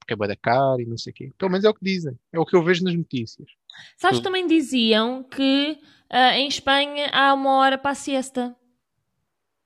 porque 0.00 0.12
é 0.14 0.16
bué 0.16 0.26
da 0.28 0.36
cara 0.36 0.82
e 0.82 0.86
não 0.86 0.96
sei 0.98 1.12
o 1.12 1.14
quê. 1.14 1.32
Pelo 1.38 1.50
menos 1.50 1.64
é 1.64 1.68
o 1.68 1.74
que 1.74 1.84
dizem, 1.84 2.18
é 2.32 2.38
o 2.38 2.44
que 2.46 2.56
eu 2.56 2.62
vejo 2.64 2.82
nas 2.84 2.94
notícias. 2.94 3.48
Sabes, 3.96 4.18
Tu- 4.20 4.22
também 4.22 4.46
diziam 4.46 5.22
que 5.22 5.78
ah, 6.10 6.36
em 6.36 6.48
Espanha 6.48 7.10
há 7.12 7.32
uma 7.34 7.58
hora 7.58 7.78
para 7.78 7.90
a 7.92 7.94
siesta. 7.94 8.56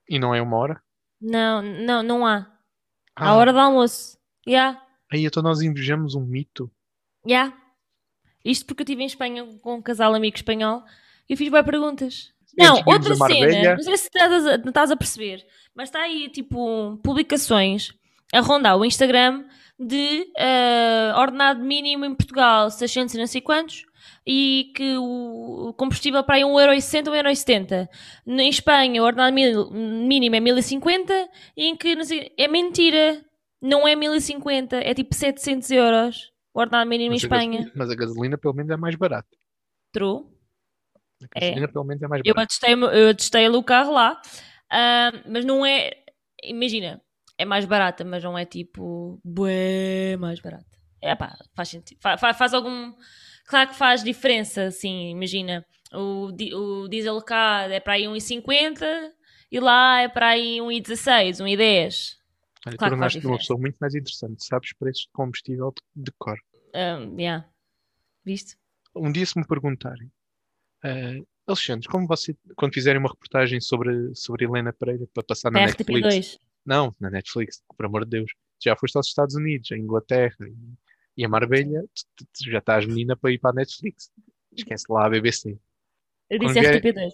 E 0.08 0.18
não 0.18 0.34
é 0.34 0.40
uma 0.42 0.56
hora. 0.56 0.82
Não, 1.20 1.62
não, 1.62 2.02
não 2.02 2.26
há. 2.26 2.46
Ah, 3.14 3.31
À 3.31 3.35
hora 3.37 3.52
do 3.52 3.59
almoço. 3.59 4.16
Já, 4.46 4.81
Aí 5.11 5.24
então 5.24 5.42
nós 5.42 5.61
invejamos 5.62 6.14
um 6.14 6.24
mito. 6.24 6.70
já. 7.26 7.52
Isto 8.44 8.66
porque 8.66 8.83
eu 8.83 8.85
estive 8.85 9.02
em 9.02 9.07
Espanha 9.07 9.44
com 9.61 9.74
um 9.74 9.83
casal 9.83 10.14
amigo 10.14 10.37
espanhol 10.37 10.83
Eu 11.28 11.37
fiz 11.37 11.50
bem 11.50 11.64
perguntas. 11.64 12.33
Não, 12.57 12.76
outra 12.87 13.14
cena, 13.14 13.74
não 13.74 13.83
sei 13.83 13.96
se 13.96 14.07
estás 14.07 14.46
a, 14.46 14.54
estás 14.54 14.90
a 14.90 14.96
perceber, 14.96 15.46
mas 15.74 15.88
está 15.88 16.00
aí 16.02 16.28
tipo 16.28 16.98
publicações 17.02 17.92
a 18.33 18.40
rondar 18.40 18.76
o 18.76 18.85
Instagram 18.85 19.44
de 19.78 20.26
eh, 20.37 21.12
ordenado 21.16 21.62
mínimo 21.62 22.04
em 22.04 22.14
Portugal 22.14 22.70
600 22.70 23.14
e 23.14 23.18
não 23.18 23.26
sei 23.26 23.40
quantos 23.40 23.85
e 24.26 24.72
que 24.76 24.96
o 24.98 25.72
combustível 25.76 26.22
para 26.24 26.36
aí 26.36 26.42
1,60€, 26.42 27.08
1,70€. 27.10 27.88
Em 28.26 28.48
Espanha 28.48 29.02
o 29.02 29.06
ordenado 29.06 29.34
mínimo 29.72 30.36
é 30.36 30.40
1050 30.40 31.28
e 31.56 31.66
em 31.66 31.76
que 31.76 31.96
é 32.36 32.48
mentira, 32.48 33.24
não 33.60 33.86
é 33.88 33.94
1050, 33.96 34.76
é 34.76 34.94
tipo 34.94 35.14
700 35.14 35.70
euros 35.70 36.32
o 36.54 36.60
ordenado 36.60 36.88
mínimo 36.88 37.12
em 37.12 37.16
Mas 37.16 37.24
a 37.24 37.26
Espanha. 37.26 37.50
gasolina- 37.58 37.72
Mas 37.76 37.90
a 37.90 37.94
gasolina 37.94 38.38
pelo 38.38 38.54
menos 38.54 38.70
é 38.70 38.76
mais 38.76 38.94
barata. 38.96 39.28
True. 39.92 40.24
A 41.34 41.40
gasolina 41.40 41.68
pelo 41.68 41.84
menos 41.84 42.02
é 42.02 42.08
mais 42.08 42.22
Eu 42.24 42.34
barata. 42.34 42.44
atestei, 42.54 42.74
eu 42.74 43.10
atestei 43.10 43.48
o 43.48 43.62
carro 43.62 43.92
lá, 43.92 44.20
ah, 44.70 45.12
mas 45.26 45.44
não 45.44 45.64
é. 45.64 45.92
Imagina, 46.44 47.00
é 47.36 47.44
mais 47.44 47.64
barata, 47.64 48.04
mas 48.04 48.22
não 48.22 48.36
é 48.38 48.44
tipo. 48.44 49.20
Bué 49.24 50.16
mais 50.18 50.40
barata. 50.40 50.66
É 51.00 51.14
pá, 51.14 51.36
faz 51.56 51.68
sentido. 51.68 51.98
Fa- 52.00 52.16
fa- 52.18 52.34
faz 52.34 52.54
algum. 52.54 52.92
Claro 53.48 53.70
que 53.70 53.76
faz 53.76 54.04
diferença, 54.04 54.64
assim, 54.64 55.11
imagina. 55.11 55.64
O, 55.92 56.28
o 56.28 56.88
diesel 56.88 57.20
cá 57.22 57.62
é 57.62 57.80
para 57.80 57.94
aí 57.94 58.02
1,50 58.04 58.84
e 59.50 59.58
lá 59.58 60.02
é 60.02 60.08
para 60.08 60.28
aí 60.28 60.58
1,16, 60.58 61.38
1,10. 61.38 62.18
Olha, 62.66 62.76
claro 62.76 62.92
tornaste 62.92 63.26
uma 63.26 63.38
pessoa 63.38 63.58
muito 63.58 63.76
mais 63.80 63.94
interessante. 63.94 64.44
Sabes 64.44 64.74
preços 64.74 65.04
de 65.04 65.08
combustível 65.12 65.72
de, 65.72 66.04
de 66.04 66.12
cor. 66.18 66.38
Ah, 66.74 66.98
yeah. 67.18 67.48
Viste? 68.22 68.58
Um 68.94 69.11
dia 69.11 69.24
se 69.24 69.38
me 69.38 69.46
perguntarem, 69.46 70.12
eh, 70.84 71.22
Alexandre, 71.46 71.88
como 71.88 72.06
você, 72.06 72.37
quando 72.54 72.74
fizerem 72.74 73.00
uma 73.00 73.08
reportagem 73.08 73.61
sobre, 73.62 74.14
sobre 74.14 74.44
Helena 74.44 74.74
Pereira 74.74 75.08
para 75.14 75.22
passar 75.22 75.50
na 75.50 75.61
Da 75.61 75.66
Netflix, 75.66 76.06
RTP2. 76.06 76.38
não, 76.66 76.94
na 77.00 77.08
Netflix, 77.08 77.62
por 77.74 77.87
amor 77.87 78.04
de 78.04 78.11
Deus, 78.11 78.30
já 78.62 78.76
foste 78.76 78.96
aos 78.96 79.06
Estados 79.06 79.34
Unidos, 79.34 79.72
a 79.72 79.78
Inglaterra 79.78 80.37
e, 81.18 81.24
a 81.24 81.28
Marbella, 81.28 81.83
tu, 82.16 82.24
tu- 82.33 82.50
já 82.50 82.59
estás 82.59 82.87
menina 82.87 83.16
para 83.16 83.33
ir 83.33 83.38
para 83.38 83.50
a 83.50 83.54
Netflix. 83.54 84.11
Esquece 84.52 84.85
lá 84.88 85.07
a 85.07 85.11
BBC. 85.11 85.59
Eu 86.31 86.38
disse 86.38 86.54
vier- 86.61 86.81
RTP2. 86.81 87.11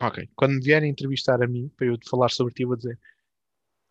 Ok. 0.00 0.28
Quando 0.36 0.54
me 0.54 0.60
vierem 0.60 0.90
entrevistar 0.90 1.42
a 1.42 1.46
mim, 1.46 1.68
para 1.76 1.86
eu 1.86 1.98
falar 2.08 2.30
sobre 2.30 2.52
ti, 2.54 2.62
eu 2.62 2.68
vou 2.68 2.76
dizer: 2.76 2.98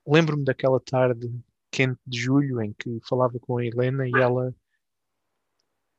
lembro-me 0.08 0.44
daquela 0.44 0.80
tarde 0.80 1.32
quente 1.72 2.00
de 2.06 2.18
julho 2.20 2.62
em 2.62 2.74
que 2.74 3.00
falava 3.08 3.39
com 3.39 3.58
a 3.58 3.66
Helena 3.66 4.08
e 4.08 4.12
ela. 4.16 4.54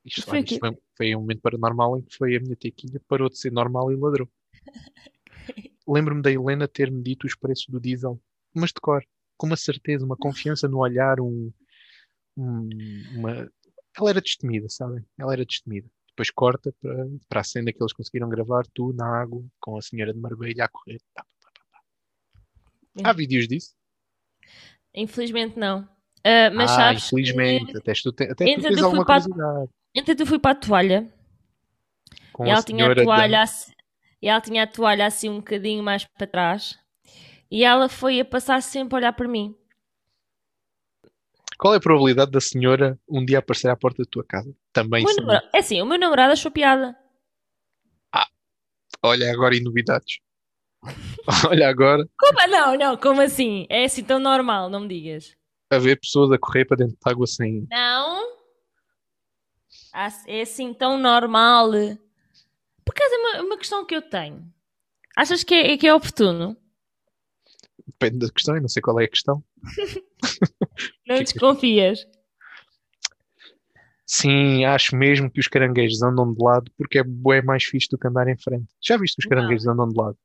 Isto, 0.05 0.23
Foi 0.27 0.43
quê? 0.43 0.55
isto 0.55 0.61
foi, 0.67 0.79
foi 0.97 1.17
um 1.17 1.21
momento 1.21 1.41
paranormal 1.41 1.99
em 1.99 2.03
que 2.03 2.15
foi 2.17 2.37
a 2.37 2.41
minha 2.41 2.55
tequilha, 2.57 3.01
parou 3.09 3.29
de 3.31 3.39
ser 3.39 3.51
normal 3.51 3.91
e 3.91 3.97
ladrou. 3.97 4.29
Lembro-me 5.89 6.21
da 6.23 6.31
Helena 6.31 6.69
ter-me 6.69 7.03
dito 7.03 7.27
os 7.27 7.35
preços 7.35 7.67
do 7.69 7.81
diesel, 7.81 8.21
mas 8.55 8.69
de 8.71 8.81
cor, 8.81 9.03
com 9.37 9.47
uma 9.47 9.57
certeza, 9.57 10.05
uma 10.05 10.17
confiança 10.17 10.69
no 10.69 10.79
olhar, 10.79 11.21
um- 11.21 11.51
uma. 12.37 13.49
Ela 13.97 14.11
era 14.11 14.21
destemida, 14.21 14.69
sabem? 14.69 15.05
Ela 15.19 15.33
era 15.33 15.45
destemida. 15.45 15.89
Depois 16.09 16.31
corta 16.31 16.73
para, 16.81 17.07
para 17.29 17.41
a 17.41 17.45
cena 17.45 17.73
que 17.73 17.83
eles 17.83 17.93
conseguiram 17.93 18.29
gravar, 18.29 18.65
tu 18.73 18.93
na 18.93 19.07
água, 19.07 19.45
com 19.61 19.77
a 19.77 19.83
senhora 19.83 20.13
de 20.13 20.19
Marbella 20.21 20.65
a 20.65 20.69
correr. 20.69 21.01
Tá, 21.15 21.25
tá, 21.41 21.51
tá. 21.71 23.11
Há 23.11 23.13
vídeos 23.13 23.49
disso? 23.49 23.75
Infelizmente 24.95 25.59
não. 25.59 25.89
Ah, 26.25 26.51
mas 26.51 26.71
ah, 26.71 26.75
sabes 26.77 27.11
que- 27.11 27.21
infelizmente. 27.21 27.77
Até 27.77 27.93
tu, 27.95 28.13
te- 28.13 28.25
até 28.25 28.45
tu 28.55 28.63
tens 28.63 28.83
alguma 28.83 29.05
para 29.05 29.17
a- 29.17 29.21
curiosidade. 29.23 29.71
Eu 30.21 30.27
fui 30.27 30.39
para 30.39 30.53
a 30.53 30.55
toalha 30.55 31.13
Com 32.33 32.47
e 32.47 32.51
ela 32.51 32.63
tinha 32.63 32.91
a 32.91 32.95
toalha 32.95 33.43
assim, 33.43 33.73
e 34.23 34.29
ela 34.29 34.41
tinha 34.41 34.63
a 34.63 34.67
toalha 34.67 35.07
assim 35.07 35.29
um 35.29 35.37
bocadinho 35.37 35.83
mais 35.83 36.05
para 36.05 36.27
trás 36.27 36.79
e 37.51 37.63
ela 37.65 37.89
foi 37.89 38.21
a 38.21 38.25
passar 38.25 38.63
sempre 38.63 38.95
a 38.95 38.99
olhar 38.99 39.13
para 39.13 39.29
mim. 39.29 39.57
Qual 41.59 41.73
é 41.75 41.77
a 41.77 41.81
probabilidade 41.81 42.31
da 42.31 42.41
senhora 42.41 42.99
um 43.09 43.25
dia 43.25 43.39
aparecer 43.39 43.69
à 43.69 43.77
porta 43.77 44.03
da 44.03 44.09
tua 44.11 44.25
casa? 44.25 44.53
Também 44.73 45.07
sim. 45.07 45.17
namorado- 45.21 45.49
é 45.53 45.59
assim, 45.59 45.81
o 45.81 45.87
meu 45.87 45.99
namorado 45.99 46.33
achou 46.33 46.51
piada. 46.51 46.97
Olha 49.03 49.31
agora 49.31 49.55
novidades. 49.61 50.19
Olha 51.51 51.69
agora 51.69 52.07
Como? 52.19 52.39
Não, 52.49 52.77
não, 52.77 52.97
como 52.97 53.21
assim? 53.21 53.67
É 53.69 53.85
assim 53.85 54.03
tão 54.03 54.19
normal, 54.19 54.69
não 54.71 54.81
me 54.81 54.89
digas. 54.89 55.37
a 55.71 55.79
ver 55.79 55.99
pessoas 56.01 56.31
a 56.33 56.39
correr 56.39 56.65
para 56.65 56.79
dentro 56.79 56.95
de 56.95 57.11
água 57.11 57.27
sem. 57.27 57.67
Não. 57.71 58.35
Ah, 59.93 60.09
É 60.27 60.41
assim 60.43 60.73
tão 60.73 60.97
normal. 60.99 61.71
Por 62.85 62.93
acaso 62.93 63.15
é 63.15 63.19
uma, 63.19 63.43
uma 63.47 63.59
questão 63.59 63.85
que 63.85 63.95
eu 63.95 64.03
tenho. 64.03 64.43
Achas 65.17 65.45
que 65.45 65.55
é, 65.55 65.77
que 65.77 65.87
é 65.87 65.95
oportuno? 65.95 66.57
Depende 67.87 68.19
da 68.27 68.33
questão, 68.33 68.57
eu 68.57 68.63
não 68.63 68.69
sei 68.69 68.81
qual 68.83 68.99
é 69.01 69.05
a 69.05 69.09
questão. 69.09 69.45
Não 71.07 71.19
desconfias? 71.19 72.07
Sim, 74.07 74.65
acho 74.67 74.95
mesmo 74.97 75.31
que 75.31 75.41
os 75.41 75.49
caranguejos 75.49 76.03
andam 76.03 76.33
de 76.33 76.43
lado 76.43 76.71
porque 76.77 76.99
é 76.99 77.03
bué 77.03 77.41
mais 77.43 77.65
fixe 77.65 77.89
do 77.91 77.99
que 77.99 78.07
andar 78.07 78.29
em 78.29 78.37
frente. 78.37 78.67
Já 78.83 78.97
viste 78.99 79.17
que 79.17 79.23
os 79.27 79.31
Não. 79.31 79.37
caranguejos 79.37 79.67
andam 79.67 79.89
de 79.89 79.99
lado? 79.99 80.19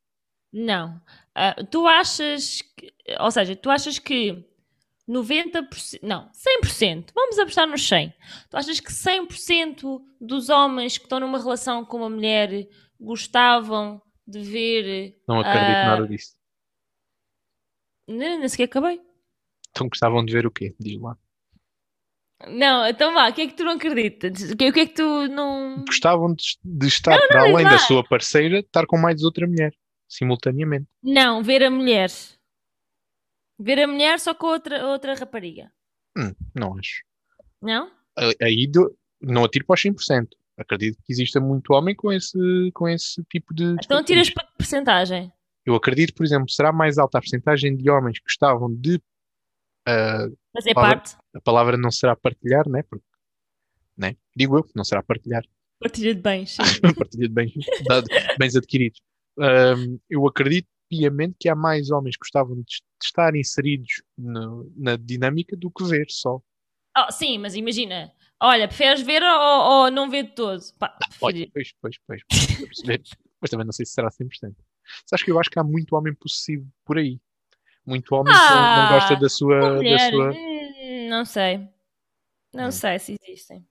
Não. 0.52 1.00
Ah, 1.34 1.54
tu 1.70 1.86
achas 1.86 2.60
que, 2.76 2.92
ou 3.18 3.30
seja, 3.30 3.56
tu 3.56 3.70
achas 3.70 3.98
que 3.98 4.44
90%, 5.08 6.00
não, 6.02 6.30
100%, 6.62 7.10
vamos 7.14 7.38
apostar 7.38 7.66
nos 7.66 7.86
100. 7.88 8.12
Tu 8.50 8.56
achas 8.56 8.80
que 8.80 8.92
100% 8.92 10.00
dos 10.20 10.48
homens 10.50 10.98
que 10.98 11.04
estão 11.04 11.18
numa 11.20 11.38
relação 11.38 11.84
com 11.84 11.96
uma 11.98 12.10
mulher 12.10 12.68
gostavam 13.00 14.00
de 14.26 14.40
ver. 14.40 15.16
Não 15.26 15.40
acredito 15.40 15.76
Ah. 15.76 15.86
nada 15.86 16.06
disso. 16.06 16.34
Nem, 18.06 18.38
nem 18.38 18.48
sequer 18.48 18.64
acabei. 18.64 19.00
Então 19.70 19.88
gostavam 19.88 20.24
de 20.24 20.32
ver 20.32 20.46
o 20.46 20.50
quê? 20.50 20.74
Diz 20.78 21.00
lá. 21.00 21.16
Não, 22.48 22.86
então 22.86 23.12
vá, 23.12 23.28
o 23.28 23.34
que 23.34 23.42
é 23.42 23.46
que 23.46 23.54
tu 23.54 23.64
não 23.64 23.72
acreditas? 23.72 24.50
O 24.50 24.56
que, 24.56 24.64
é 24.64 24.72
que 24.72 24.86
tu 24.88 25.28
não. 25.28 25.84
Gostavam 25.86 26.34
de, 26.34 26.56
de 26.64 26.86
estar 26.86 27.18
para 27.28 27.42
além 27.42 27.64
da 27.64 27.78
sua 27.78 28.02
parceira, 28.02 28.60
estar 28.60 28.86
com 28.86 28.96
mais 28.96 29.22
outra 29.22 29.46
mulher, 29.46 29.74
simultaneamente. 30.08 30.86
Não, 31.02 31.42
ver 31.42 31.62
a 31.62 31.70
mulher. 31.70 32.10
Ver 33.58 33.80
a 33.80 33.86
mulher 33.86 34.18
só 34.18 34.34
com 34.34 34.46
outra, 34.46 34.86
outra 34.86 35.14
rapariga. 35.14 35.70
Hum, 36.16 36.32
não 36.54 36.78
acho. 36.78 37.02
Não? 37.60 37.90
Aí 38.40 38.66
do- 38.66 38.96
não 39.20 39.44
atiro 39.44 39.66
para 39.66 39.74
os 39.74 39.82
100%. 39.82 40.28
Acredito 40.56 40.98
que 41.04 41.12
exista 41.12 41.40
muito 41.40 41.72
homem 41.74 41.94
com 41.94 42.10
esse, 42.10 42.38
com 42.72 42.88
esse 42.88 43.22
tipo 43.24 43.52
de. 43.54 43.76
Então 43.84 44.02
tiras 44.02 44.30
para 44.30 44.46
que 44.46 44.52
porcentagem? 44.56 45.30
Eu 45.64 45.74
acredito, 45.74 46.14
por 46.14 46.24
exemplo, 46.24 46.48
será 46.50 46.72
mais 46.72 46.96
alta 46.96 47.18
a 47.18 47.20
porcentagem 47.20 47.76
de 47.76 47.90
homens 47.90 48.18
que 48.18 48.24
gostavam 48.24 48.74
de. 48.74 48.98
Ah, 49.90 50.28
Mas 50.54 50.66
é 50.66 50.74
Fala- 50.74 50.88
parte. 50.88 51.16
a 51.34 51.40
palavra 51.40 51.76
não 51.76 51.90
será 51.90 52.14
partilhar, 52.16 52.68
né? 52.68 52.82
Porque, 52.82 53.04
né? 53.96 54.16
Digo 54.36 54.56
eu 54.58 54.64
que 54.64 54.72
não 54.76 54.84
será 54.84 55.02
partilhar. 55.02 55.44
Partilha 55.80 56.14
de 56.14 56.20
bens. 56.20 56.52
sim. 56.56 56.62
partilha 56.96 57.28
de 57.28 57.34
bens, 57.34 57.52
de 57.54 58.36
bens 58.38 58.56
adquiridos. 58.56 59.00
Ahm, 59.38 59.98
eu 60.10 60.26
acredito 60.26 60.68
piamente 60.88 61.36
que 61.38 61.48
há 61.48 61.54
mais 61.54 61.90
homens 61.90 62.16
que 62.16 62.20
gostavam 62.24 62.56
de, 62.56 62.82
estar 63.02 63.34
inseridos 63.36 64.02
no- 64.18 64.70
na 64.76 64.96
dinâmica 64.96 65.56
do 65.56 65.70
que 65.70 65.84
ver 65.84 66.06
só. 66.10 66.40
Oh, 66.98 67.10
sim, 67.12 67.38
mas 67.38 67.54
imagina. 67.54 68.12
Olha, 68.42 68.66
preferes 68.68 69.00
ver 69.02 69.22
ou, 69.22 69.84
ou 69.84 69.90
não 69.90 70.10
ver 70.10 70.24
de 70.24 70.34
todo? 70.34 70.60
Pá, 70.78 70.98
Olha, 71.20 71.48
pois, 71.54 71.72
pois, 71.80 71.96
pois, 72.06 72.22
a 72.30 72.66
perceber. 72.66 73.02
mas 73.40 73.50
também 73.50 73.64
não 73.64 73.72
sei 73.72 73.86
se 73.86 73.92
será 73.92 74.10
100%. 74.10 74.54
Sabes 75.06 75.22
que 75.24 75.30
eu 75.30 75.38
acho 75.38 75.48
que 75.48 75.58
há 75.58 75.64
muito 75.64 75.94
homem 75.94 76.12
possessivo 76.14 76.66
por 76.84 76.98
aí. 76.98 77.20
Muito 77.90 78.14
homem 78.14 78.32
que 78.32 78.38
não- 78.38 78.76
não 78.76 78.82
Ah, 78.84 78.88
gosta 78.88 79.16
da 79.16 79.28
sua, 79.28 79.82
da 79.82 79.98
sua. 80.10 80.30
hum, 80.32 81.08
não 81.08 81.24
sei. 81.24 81.68
Não 82.54 82.68
Hum. 82.68 82.70
sei 82.70 82.98
se 83.00 83.16
existem. 83.20 83.66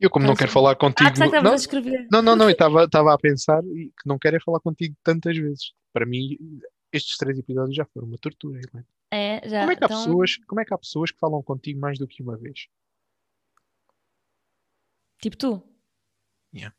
Eu, 0.00 0.08
como 0.08 0.22
não 0.24 0.30
não 0.30 0.36
quero 0.36 0.50
falar 0.50 0.70
Ah, 0.72 0.76
contigo. 0.76 1.10
pensava 1.10 1.30
que 1.30 1.36
estavas 1.36 1.44
Não, 1.44 1.52
a 1.52 1.56
escrever. 1.56 2.08
Não, 2.10 2.22
não, 2.22 2.34
não, 2.34 2.46
eu 2.48 2.54
estava 2.86 3.12
a 3.14 3.18
pensar 3.18 3.62
que 3.62 4.06
não 4.06 4.18
quero 4.18 4.36
é 4.36 4.40
falar 4.40 4.60
contigo 4.60 4.96
tantas 5.04 5.36
vezes. 5.36 5.74
Para 5.92 6.06
mim, 6.06 6.38
estes 6.90 7.18
três 7.18 7.38
episódios 7.38 7.76
já 7.76 7.84
foram 7.84 8.06
uma 8.08 8.16
tortura, 8.16 8.58
Helena. 8.58 8.86
É, 9.10 9.46
já. 9.46 9.60
Como 9.60 9.72
é 9.72 9.76
que 9.76 9.84
há 9.84 9.86
então, 9.86 9.98
pessoas, 10.04 10.36
como 10.46 10.60
é 10.60 10.64
que 10.64 10.72
há 10.74 10.78
pessoas 10.78 11.10
que 11.10 11.18
falam 11.18 11.42
contigo 11.42 11.78
mais 11.78 11.98
do 11.98 12.08
que 12.08 12.22
uma 12.22 12.38
vez? 12.38 12.66
Tipo 15.20 15.36
tu. 15.36 15.62
Yeah. 16.54 16.74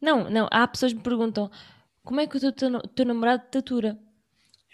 Não, 0.00 0.30
não. 0.30 0.48
Há 0.50 0.66
pessoas 0.66 0.92
que 0.92 0.98
me 0.98 1.04
perguntam 1.04 1.50
como 2.04 2.20
é 2.20 2.26
que 2.26 2.36
o 2.36 2.40
teu, 2.40 2.52
teu, 2.52 2.80
teu 2.80 3.06
namorado 3.06 3.44
te 3.50 3.58
atura? 3.58 3.98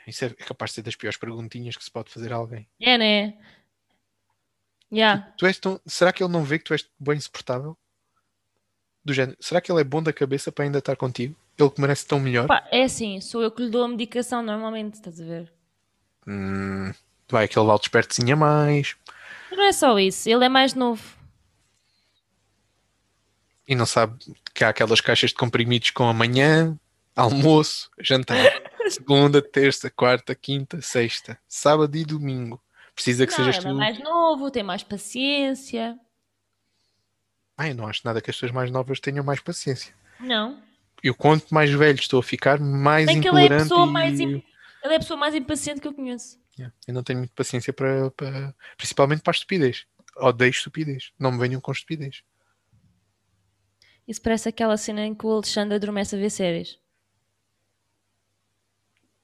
Isso 0.07 0.25
é 0.25 0.31
capaz 0.31 0.71
de 0.71 0.77
ser 0.77 0.83
das 0.83 0.95
piores 0.95 1.19
perguntinhas 1.19 1.77
que 1.77 1.85
se 1.85 1.91
pode 1.91 2.11
fazer 2.11 2.33
a 2.33 2.37
alguém. 2.37 2.69
É, 2.81 2.97
né? 2.97 3.37
Yeah. 4.93 5.33
Tu 5.37 5.47
és 5.47 5.59
tão, 5.59 5.81
será 5.85 6.12
que 6.12 6.23
ele 6.23 6.33
não 6.33 6.45
vê 6.45 6.59
que 6.59 6.65
tu 6.65 6.73
és 6.73 6.89
bem 6.99 7.17
insuportável? 7.17 7.77
Do 9.05 9.12
género, 9.12 9.37
será 9.41 9.61
que 9.61 9.71
ele 9.71 9.81
é 9.81 9.85
bom 9.85 10.03
da 10.03 10.12
cabeça 10.12 10.53
para 10.53 10.65
ainda 10.65 10.79
estar 10.79 10.97
contigo? 10.97 11.35
Ele 11.59 11.71
que 11.71 11.81
merece 11.81 12.07
tão 12.07 12.21
melhor? 12.21 12.47
Pá, 12.47 12.67
é 12.71 12.85
assim, 12.85 13.21
sou 13.21 13.43
eu 13.43 13.51
que 13.51 13.62
lhe 13.62 13.71
dou 13.71 13.83
a 13.83 13.89
medicação 13.89 14.43
normalmente, 14.43 14.95
estás 14.95 15.21
a 15.21 15.25
ver? 15.25 15.53
Hum, 16.27 16.93
vai 17.29 17.45
aquele 17.45 17.71
alto 17.71 17.85
espertezinho 17.85 18.35
a 18.35 18.37
mais. 18.37 18.97
Não 19.51 19.65
é 19.65 19.73
só 19.73 19.99
isso, 19.99 20.29
ele 20.29 20.45
é 20.45 20.49
mais 20.49 20.75
novo. 20.75 21.03
E 23.67 23.75
não 23.75 23.87
sabe 23.87 24.19
que 24.55 24.62
há 24.62 24.69
aquelas 24.69 25.01
caixas 25.01 25.31
de 25.31 25.37
comprimidos 25.37 25.91
com 25.91 26.05
amanhã, 26.05 26.79
almoço, 27.16 27.90
jantar. 27.98 28.37
Segunda, 28.90 29.42
terça, 29.42 29.90
quarta, 29.90 30.35
quinta, 30.35 30.81
sexta, 30.81 31.38
sábado 31.48 31.96
e 31.96 32.05
domingo. 32.05 32.62
Precisa 32.94 33.26
que 33.26 33.33
não, 33.33 33.37
sejas 33.44 33.57
ele 33.57 33.66
é 33.66 33.70
tu. 33.70 33.76
mais 33.76 33.98
novo, 33.98 34.50
tem 34.50 34.62
mais 34.62 34.83
paciência. 34.83 35.98
Ai, 37.57 37.74
não 37.74 37.87
acho 37.87 38.02
nada 38.05 38.20
que 38.20 38.31
as 38.31 38.37
pessoas 38.37 38.52
mais 38.52 38.70
novas 38.70 39.00
tenham 39.00 39.24
mais 39.24 39.40
paciência. 39.40 39.94
Não. 40.20 40.62
Eu 41.02 41.14
quanto 41.14 41.52
mais 41.52 41.70
velho 41.70 41.98
estou 41.98 42.20
a 42.20 42.22
ficar, 42.22 42.61
mais 42.61 43.07
Bem 43.07 43.20
que 43.20 43.29
ele 43.29 43.37
é 43.38 43.40
a 43.40 43.44
intolerante 43.44 43.68
pessoa 43.70 43.87
e... 43.87 43.90
mais 43.90 44.20
im- 44.20 44.44
Ele 44.85 44.92
é 44.92 44.96
a 44.96 45.00
pessoa 45.00 45.16
mais 45.18 45.35
impaciente 45.35 45.81
que 45.81 45.88
eu 45.88 45.92
conheço. 45.94 46.38
Yeah, 46.59 46.74
Eu 46.87 46.94
não 46.94 47.02
tenho 47.02 47.18
muita 47.18 47.35
paciência 47.35 47.72
para, 47.72 48.11
para- 48.12 48.55
Principalmente 48.76 49.22
para 49.22 49.31
a 49.33 49.35
estupidez. 49.37 49.87
Odeio 50.16 50.50
estupidez. 50.50 51.12
Não 51.18 51.33
me 51.33 51.38
venham 51.38 51.61
com 51.61 51.70
estupidez. 51.72 52.22
Isso 54.09 54.22
parece 54.22 54.48
aquela 54.48 54.76
cena 54.76 55.05
em 55.05 55.14
que 55.14 55.26
o 55.26 55.31
Alexandre 55.33 55.74
adormece 55.74 56.14
a 56.14 56.18
ver 56.18 56.31
séries. 56.31 56.79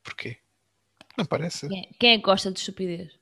Porquê? 0.02 0.38
Não 1.16 1.24
parece? 1.24 1.68
Quem 1.68 1.80
é, 1.80 1.88
quem 1.98 2.10
é 2.12 2.18
que 2.18 2.24
gosta 2.24 2.50
de 2.50 2.58
estupidez? 2.58 3.12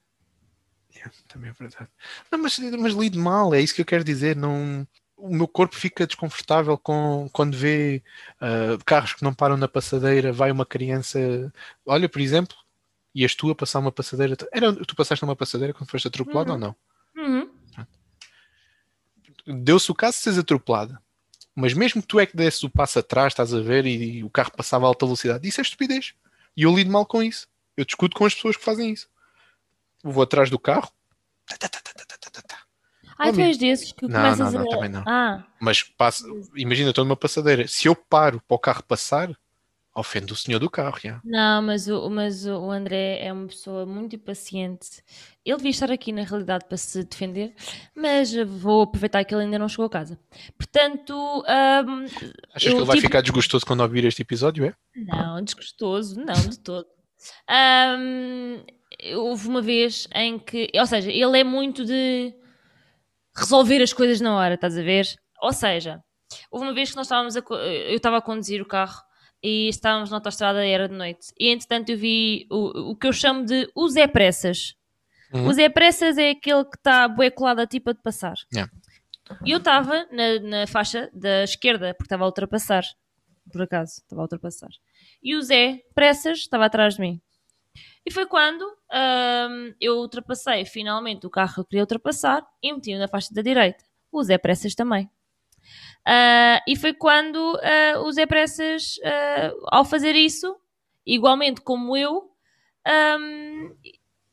Yeah, 0.94 1.12
também 1.28 1.50
é 1.50 1.52
verdade. 1.52 1.88
Não, 2.30 2.38
mas, 2.38 2.58
mas 2.58 2.94
lido 2.94 3.18
mal, 3.18 3.54
é 3.54 3.60
isso 3.60 3.74
que 3.74 3.80
eu 3.80 3.86
quero 3.86 4.02
dizer. 4.04 4.36
Não, 4.36 4.86
o 5.16 5.34
meu 5.34 5.46
corpo 5.46 5.76
fica 5.76 6.06
desconfortável 6.06 6.76
com, 6.78 7.28
quando 7.32 7.56
vê 7.56 8.02
ah, 8.40 8.78
carros 8.84 9.14
que 9.14 9.22
não 9.22 9.34
param 9.34 9.56
na 9.56 9.68
passadeira, 9.68 10.32
vai 10.32 10.50
uma 10.50 10.66
criança. 10.66 11.52
Olha, 11.86 12.08
por 12.08 12.20
exemplo, 12.20 12.56
ias 13.14 13.34
tu 13.34 13.50
a 13.50 13.54
passar 13.54 13.78
uma 13.78 13.92
passadeira. 13.92 14.36
Era, 14.52 14.72
tu 14.84 14.96
passaste 14.96 15.24
numa 15.24 15.36
passadeira 15.36 15.72
quando 15.74 15.90
foste 15.90 16.08
atropelado 16.08 16.52
Uhum. 16.52 16.54
ou 16.54 16.60
não? 16.60 16.76
Uhum. 17.16 17.50
Deu-se 19.62 19.90
o 19.90 19.94
caso 19.94 20.16
de 20.16 20.22
seres 20.24 20.38
atropelada. 20.38 21.00
Mas 21.54 21.74
mesmo 21.74 22.00
que 22.00 22.08
tu 22.08 22.20
é 22.20 22.26
que 22.26 22.36
desses 22.36 22.62
o 22.62 22.70
passo 22.70 22.98
atrás, 22.98 23.32
estás 23.32 23.52
a 23.52 23.60
ver, 23.60 23.84
e, 23.84 24.18
e 24.18 24.24
o 24.24 24.30
carro 24.30 24.52
passava 24.56 24.86
a 24.86 24.88
alta 24.88 25.04
velocidade, 25.04 25.46
isso 25.46 25.60
é 25.60 25.62
estupidez. 25.62 26.14
E 26.56 26.62
eu 26.62 26.74
lido 26.74 26.90
mal 26.90 27.06
com 27.06 27.22
isso. 27.22 27.46
Eu 27.76 27.84
discuto 27.84 28.16
com 28.16 28.24
as 28.24 28.34
pessoas 28.34 28.56
que 28.56 28.64
fazem 28.64 28.90
isso. 28.92 29.08
Vou 30.02 30.22
atrás 30.22 30.50
do 30.50 30.58
carro. 30.58 30.90
Tá, 31.46 31.56
tá, 31.56 31.68
tá, 31.68 31.80
tá, 32.30 32.42
tá. 32.42 32.58
Ai, 33.18 33.30
Oh, 33.30 33.32
tu 33.34 33.40
és 33.40 33.58
desses 33.58 33.92
que 33.92 34.06
Não, 34.08 34.14
começas 34.14 34.54
não, 34.54 34.62
não, 34.64 34.70
a. 34.70 34.74
também 34.74 34.88
não. 34.88 35.04
Ah, 35.06 35.44
Mas 35.60 35.82
passa, 35.82 36.24
imagina, 36.54 36.90
estou 36.90 37.04
numa 37.04 37.16
passadeira. 37.16 37.68
Se 37.68 37.86
eu 37.86 37.94
paro 37.94 38.40
para 38.48 38.54
o 38.54 38.58
carro 38.58 38.82
passar, 38.82 39.30
ofendo 39.94 40.32
o 40.32 40.36
senhor 40.36 40.58
do 40.58 40.70
carro. 40.70 40.98
já. 41.02 41.20
não, 41.24 41.60
mas 41.62 41.88
o, 41.88 42.08
mas 42.08 42.46
o 42.46 42.70
André 42.70 43.18
é 43.24 43.32
uma 43.32 43.46
pessoa 43.48 43.84
muito 43.84 44.14
impaciente. 44.16 45.02
Ele 45.44 45.56
devia 45.56 45.70
estar 45.70 45.90
aqui 45.90 46.12
na 46.12 46.22
realidade 46.22 46.64
para 46.68 46.76
se 46.76 47.02
defender, 47.02 47.54
mas 47.94 48.32
vou 48.34 48.82
aproveitar 48.82 49.24
que 49.24 49.34
ele 49.34 49.44
ainda 49.44 49.58
não 49.58 49.68
chegou 49.68 49.86
a 49.86 49.90
casa. 49.90 50.18
Portanto, 50.56 51.12
ahm, 51.46 52.04
Achas 52.54 52.66
Eu, 52.66 52.72
que 52.72 52.78
ele 52.78 52.84
vai 52.84 52.96
tipo- 52.96 53.08
ficar 53.08 53.20
desgostoso 53.20 53.66
quando 53.66 53.80
ouvir 53.80 54.04
este 54.04 54.22
episódio? 54.22 54.64
É? 54.64 54.74
Não, 54.94 55.42
desgostoso, 55.42 56.20
não, 56.20 56.34
de 56.34 56.58
todo. 56.60 56.86
Ahm, 57.48 58.62
houve 59.16 59.48
uma 59.48 59.60
vez 59.62 60.06
em 60.14 60.38
que, 60.38 60.70
ou 60.74 60.86
seja, 60.86 61.10
ele 61.10 61.38
é 61.38 61.44
muito 61.44 61.84
de 61.84 62.32
resolver 63.36 63.82
as 63.82 63.92
coisas 63.92 64.20
na 64.20 64.34
hora, 64.36 64.54
estás 64.54 64.76
a 64.78 64.82
ver? 64.82 65.06
Ou 65.42 65.52
seja, 65.52 66.02
houve 66.50 66.66
uma 66.66 66.74
vez 66.74 66.90
que 66.90 66.96
nós 66.96 67.06
estávamos 67.06 67.36
a, 67.36 67.40
eu 67.40 67.96
estava 67.96 68.18
a 68.18 68.22
conduzir 68.22 68.60
o 68.62 68.66
carro 68.66 69.00
e 69.42 69.68
estávamos 69.68 70.10
na 70.10 70.16
autostrada 70.16 70.64
e 70.66 70.70
era 70.70 70.88
de 70.88 70.94
noite. 70.94 71.28
E 71.38 71.48
entretanto 71.50 71.90
eu 71.90 71.98
vi 71.98 72.46
o, 72.50 72.90
o 72.90 72.96
que 72.96 73.06
eu 73.06 73.12
chamo 73.12 73.44
de 73.44 73.70
o 73.74 73.88
Zé 73.88 74.06
Pressas. 74.06 74.74
Uhum. 75.32 75.46
O 75.46 75.52
Zé 75.52 75.68
Pressas 75.68 76.18
é 76.18 76.30
aquele 76.30 76.64
que 76.64 76.76
está 76.76 77.08
bué 77.08 77.30
colado 77.30 77.60
a 77.60 77.66
ti 77.66 77.80
para 77.80 77.94
te 77.94 78.02
passar. 78.02 78.34
Yeah. 78.52 78.70
E 79.44 79.52
eu 79.52 79.58
estava 79.58 80.06
na, 80.10 80.40
na 80.40 80.66
faixa 80.66 81.08
da 81.12 81.44
esquerda, 81.44 81.94
porque 81.94 82.06
estava 82.06 82.24
a 82.24 82.26
ultrapassar. 82.26 82.82
Por 83.52 83.62
acaso, 83.62 83.92
estava 84.02 84.22
a 84.22 84.24
ultrapassar. 84.24 84.70
E 85.22 85.36
o 85.36 85.42
Zé 85.42 85.80
Pressas 85.94 86.38
estava 86.38 86.66
atrás 86.66 86.94
de 86.94 87.00
mim. 87.00 87.20
E 88.04 88.10
foi 88.10 88.26
quando 88.26 88.64
eu 89.80 89.98
ultrapassei 89.98 90.64
finalmente 90.64 91.26
o 91.26 91.30
carro 91.30 91.54
que 91.54 91.60
eu 91.60 91.64
queria 91.64 91.82
ultrapassar 91.82 92.44
e 92.62 92.72
meti-o 92.72 92.98
na 92.98 93.06
faixa 93.06 93.32
da 93.32 93.42
direita. 93.42 93.84
O 94.10 94.22
Zé 94.22 94.38
Pressas 94.38 94.74
também. 94.74 95.08
Ah, 96.06 96.62
e 96.66 96.76
foi 96.76 96.92
quando 96.94 97.58
ah, 97.62 98.00
o 98.00 98.12
Zé 98.12 98.26
Pressas, 98.26 98.96
ah, 99.04 99.52
ao 99.66 99.84
fazer 99.84 100.14
isso, 100.14 100.56
igualmente 101.06 101.60
como 101.60 101.96
eu, 101.96 102.30
ahm, 102.86 103.70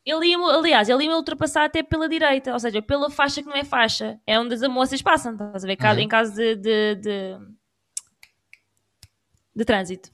ele 0.06 0.28
ia, 0.28 0.38
aliás, 0.38 0.88
ele 0.88 1.04
ia 1.04 1.10
me 1.10 1.16
ultrapassar 1.16 1.66
até 1.66 1.84
pela 1.84 2.08
direita, 2.08 2.54
ou 2.54 2.60
seja, 2.60 2.82
pela 2.82 3.10
faixa 3.10 3.42
que 3.44 3.50
não 3.50 3.56
é 3.58 3.66
faixa. 3.66 4.20
É 4.26 4.40
onde 4.40 4.54
as 4.54 4.62
moças 4.62 5.02
passam, 5.02 5.34
estás 5.34 5.64
a 5.64 5.68
ver? 5.68 5.78
Uhum. 5.82 6.00
Em 6.00 6.08
caso 6.08 6.34
de, 6.34 6.56
de, 6.56 6.96
de, 6.96 7.38
de 9.54 9.66
trânsito. 9.66 10.10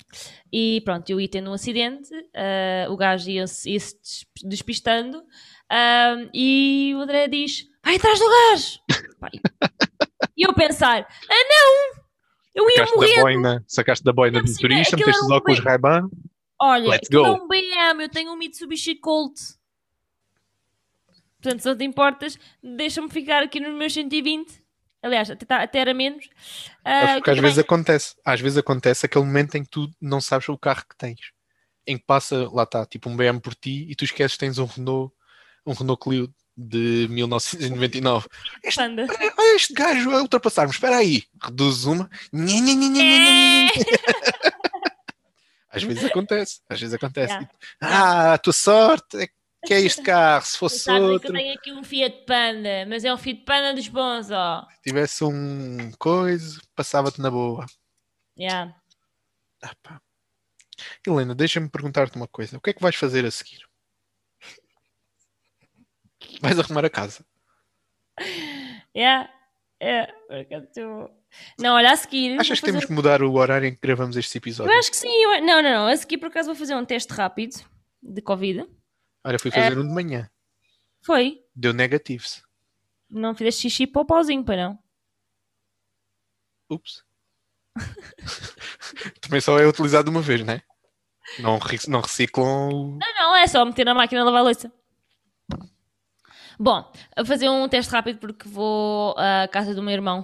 E 0.52 0.82
pronto, 0.84 1.08
eu 1.10 1.22
ia 1.22 1.30
tendo 1.30 1.52
um 1.52 1.54
acidente, 1.54 2.10
o 2.90 2.98
gajo 2.98 3.30
ia-se 3.30 3.72
des- 3.72 4.26
despistando 4.44 5.24
ah, 5.70 6.16
e 6.34 6.94
o 6.96 7.02
André 7.02 7.28
diz: 7.28 7.66
Vai 7.84 7.96
atrás 7.96 8.20
do 8.20 8.26
gajo! 8.30 8.80
Pá, 9.20 9.30
e- 9.34 10.44
eu 10.46 10.54
pensar: 10.54 11.08
Ah, 11.30 11.44
não! 11.50 12.04
Eu 12.56 12.70
ia 12.70 12.76
Sacaste 12.86 12.96
da 12.96 13.02
morrer! 13.02 13.22
boina, 13.22 13.64
sacaste 13.68 14.04
da 14.04 14.14
boina 14.14 14.42
do 14.44 14.52
motorista, 14.52 14.96
aquilo 14.96 15.08
meteste 15.08 15.20
os 15.22 15.26
era 15.26 15.34
um 15.34 15.38
óculos 15.38 15.60
bem- 15.60 15.68
Ray-Ban. 15.68 16.10
Olha, 16.62 16.90
Let's 16.90 17.10
go. 17.10 17.26
é 17.26 17.32
um 17.32 17.48
BM, 17.48 18.04
eu 18.04 18.10
tenho 18.10 18.32
um 18.32 18.38
Mitsubishi 18.38 18.96
Colt. 18.96 19.40
Portanto, 21.42 21.62
se 21.62 21.68
não 21.68 21.78
te 21.78 21.84
importas, 21.84 22.38
deixa-me 22.64 23.10
ficar 23.10 23.44
aqui 23.44 23.60
nos 23.60 23.74
meus 23.74 23.94
120. 23.94 24.64
Aliás, 25.02 25.30
até, 25.30 25.46
tá- 25.46 25.62
até 25.62 25.80
era 25.80 25.94
menos. 25.94 26.30
Ah, 26.86 26.92
Sabes 27.02 27.14
porque 27.16 27.24
que 27.24 27.30
às 27.32 27.40
vezes 27.40 27.58
acontece. 27.60 28.16
Às 28.24 28.40
vezes 28.40 28.58
acontece 28.58 29.06
aquele 29.06 29.26
momento 29.26 29.56
em 29.56 29.64
que 29.64 29.70
tu 29.70 29.90
não 30.00 30.22
sabes 30.22 30.48
o 30.48 30.58
carro 30.58 30.86
que 30.90 30.96
tens. 30.98 31.20
Em 31.86 31.98
que 31.98 32.06
passa, 32.06 32.48
lá 32.54 32.64
está, 32.64 32.86
tipo 32.86 33.10
um 33.10 33.18
BM 33.18 33.42
por 33.42 33.54
ti 33.56 33.86
e 33.90 33.96
tu 33.96 34.06
esqueces 34.06 34.34
que 34.34 34.40
tens 34.40 34.58
um 34.58 34.66
Renault, 34.66 35.14
um 35.66 35.74
Renault 35.74 36.02
Clio 36.02 36.34
de 36.56 37.08
1999. 37.10 38.28
Panda. 38.76 39.08
Olha 39.38 39.56
este 39.56 39.74
gajo 39.74 40.12
a 40.12 40.22
ultrapassar-me, 40.22 40.72
espera 40.72 40.98
aí. 40.98 41.24
Reduz 41.42 41.86
uma. 41.86 42.10
Às 45.74 45.82
vezes 45.82 46.04
acontece, 46.04 46.62
às 46.70 46.80
vezes 46.80 46.94
acontece. 46.94 47.34
Yeah. 47.34 47.50
Ah, 47.82 48.34
a 48.34 48.38
tua 48.38 48.54
sorte 48.54 49.18
é 49.18 49.28
que 49.66 49.74
é 49.74 49.82
este 49.82 50.04
carro. 50.04 50.46
Se 50.46 50.56
fosse 50.56 50.78
sabes 50.78 51.02
é 51.02 51.04
que 51.04 51.10
eu 51.10 51.14
outro, 51.14 51.34
tenho 51.34 51.54
aqui 51.56 51.72
um 51.72 51.84
Fiat 51.84 52.26
Panda, 52.28 52.86
mas 52.88 53.04
é 53.04 53.12
um 53.12 53.18
Fiat 53.18 53.42
Panda 53.44 53.74
dos 53.74 53.88
bons, 53.88 54.30
ó. 54.30 54.68
tivesse 54.84 55.24
um 55.24 55.92
coisa, 55.98 56.62
passava-te 56.76 57.20
na 57.20 57.32
boa. 57.32 57.66
Yeah. 58.38 58.76
Ah. 59.64 60.00
Helena, 61.08 61.34
deixa-me 61.34 61.70
perguntar-te 61.70 62.18
uma 62.18 62.28
coisa. 62.28 62.58
O 62.58 62.62
que 62.62 62.70
é 62.70 62.74
que 62.74 62.82
vais 62.82 62.96
fazer 62.96 63.26
a 63.26 63.32
seguir? 63.32 63.66
Vais 66.42 66.60
arrumar 66.60 66.86
a 66.86 66.90
casa. 66.90 67.26
Yeah. 68.96 69.30
É, 69.80 70.06
por 70.28 70.38
acaso 70.38 70.68
eu- 70.78 71.10
Não, 71.60 71.74
olha, 71.76 71.92
a 71.92 71.96
seguir. 71.96 72.40
Achas 72.40 72.60
que 72.60 72.66
temos 72.66 72.82
fazer- 72.84 72.88
que 72.88 72.94
mudar 72.94 73.22
o 73.22 73.34
horário 73.34 73.68
em 73.68 73.74
que 73.76 73.82
gravamos 73.82 74.16
este 74.16 74.38
Eu 74.38 74.40
episódio? 74.40 74.74
acho 74.78 74.90
que 74.92 74.98
sim. 74.98 75.10
eu- 75.10 75.42
Não, 75.44 75.62
não, 75.62 75.72
não. 75.72 75.88
A 75.88 75.98
seguir, 75.98 76.18
por 76.18 76.28
acaso, 76.28 76.48
vou 76.48 76.56
fazer 76.56 76.76
um 76.76 76.86
teste 76.86 77.12
rápido 77.14 77.56
de 78.02 78.22
Covid. 78.22 78.66
Olha, 79.26 79.40
fui 79.40 79.50
É. 79.50 79.54
fazer 79.54 79.78
um 79.80 79.88
de 79.88 79.94
manhã. 79.94 80.30
Foi. 81.06 81.42
Deu 81.56 81.74
negativos. 81.74 82.44
Não 83.10 83.36
fizeste 83.36 83.62
xixi 83.64 83.86
para 83.88 84.02
o 84.02 84.06
pauzinho, 84.06 84.44
para 84.44 84.56
não? 84.70 84.80
Ups. 86.70 87.04
Também 89.22 89.42
só 89.42 89.60
é 89.60 89.68
utilizado 89.68 90.10
uma 90.10 90.22
vez, 90.22 90.44
né? 90.44 90.62
Não, 91.40 91.58
re- 91.58 91.78
não 91.88 92.02
reciclam. 92.02 92.98
Não, 93.00 93.14
não, 93.16 93.36
é 93.36 93.48
só 93.48 93.64
meter 93.66 93.86
na 93.86 93.94
máquina 93.94 94.22
a 94.22 94.26
lavar 94.26 94.42
a 94.42 94.44
louça. 94.44 94.72
Bom, 96.64 96.90
vou 97.18 97.26
fazer 97.26 97.50
um 97.50 97.68
teste 97.68 97.92
rápido 97.92 98.20
porque 98.20 98.48
vou 98.48 99.14
à 99.18 99.50
casa 99.50 99.76
do 99.76 99.84
meu 99.84 99.92
irmão, 99.92 100.24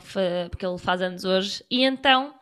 porque 0.50 0.66
ele 0.66 0.78
faz 0.78 1.02
anos 1.02 1.26
hoje, 1.26 1.62
e 1.70 1.84
então, 1.84 2.34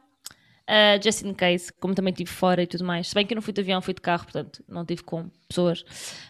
uh, 0.69 1.03
just 1.03 1.23
in 1.23 1.33
case, 1.33 1.73
como 1.73 1.95
também 1.95 2.11
estive 2.11 2.29
fora 2.29 2.61
e 2.61 2.67
tudo 2.67 2.85
mais, 2.85 3.07
se 3.07 3.15
bem 3.15 3.25
que 3.25 3.33
eu 3.33 3.37
não 3.37 3.41
fui 3.41 3.51
de 3.51 3.61
avião, 3.61 3.81
fui 3.81 3.95
de 3.95 4.01
carro, 4.01 4.25
portanto, 4.25 4.63
não 4.67 4.85
tive 4.85 5.01
com 5.01 5.31
pessoas, 5.49 5.83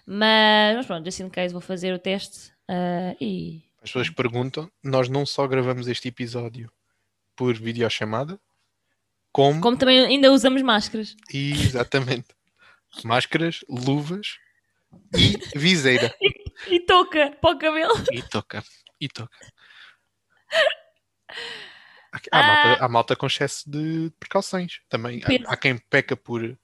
mas, 0.06 0.78
mas 0.78 0.86
pronto, 0.86 1.04
just 1.04 1.20
in 1.20 1.30
case, 1.30 1.52
vou 1.52 1.60
fazer 1.60 1.94
o 1.94 2.00
teste 2.00 2.54
uh, 2.70 3.18
e. 3.20 3.62
As 3.84 3.89
pessoas 3.89 4.10
perguntam, 4.10 4.72
nós 4.82 5.10
não 5.10 5.26
só 5.26 5.46
gravamos 5.46 5.89
este 5.89 6.08
episódio 6.08 6.72
por 7.36 7.54
videochamada, 7.54 8.39
como, 9.34 9.60
Como 9.60 9.76
também 9.76 10.06
ainda 10.06 10.32
usamos 10.32 10.62
máscaras. 10.62 11.18
exatamente 11.34 12.28
máscaras, 13.04 13.60
luvas 13.68 14.38
e 15.14 15.38
viseira. 15.60 16.16
E 16.22 16.37
touca 16.86 17.32
para 17.41 17.55
o 17.55 17.60
cabelo. 17.60 17.93
E 18.12 18.22
toca, 18.24 18.64
e 18.99 19.08
toca. 19.08 19.38
Há, 22.12 22.20
há 22.32 22.41
malta, 22.41 22.86
há 22.86 22.89
malta 22.89 23.16
com 23.16 23.28
excesso 23.28 23.70
de 23.70 24.12
precauções 24.20 24.80
também. 24.89 25.22
Há-. 25.24 25.53
Há, 25.53 25.58
quem 25.58 25.78
peca 25.78 26.16
por 26.16 26.58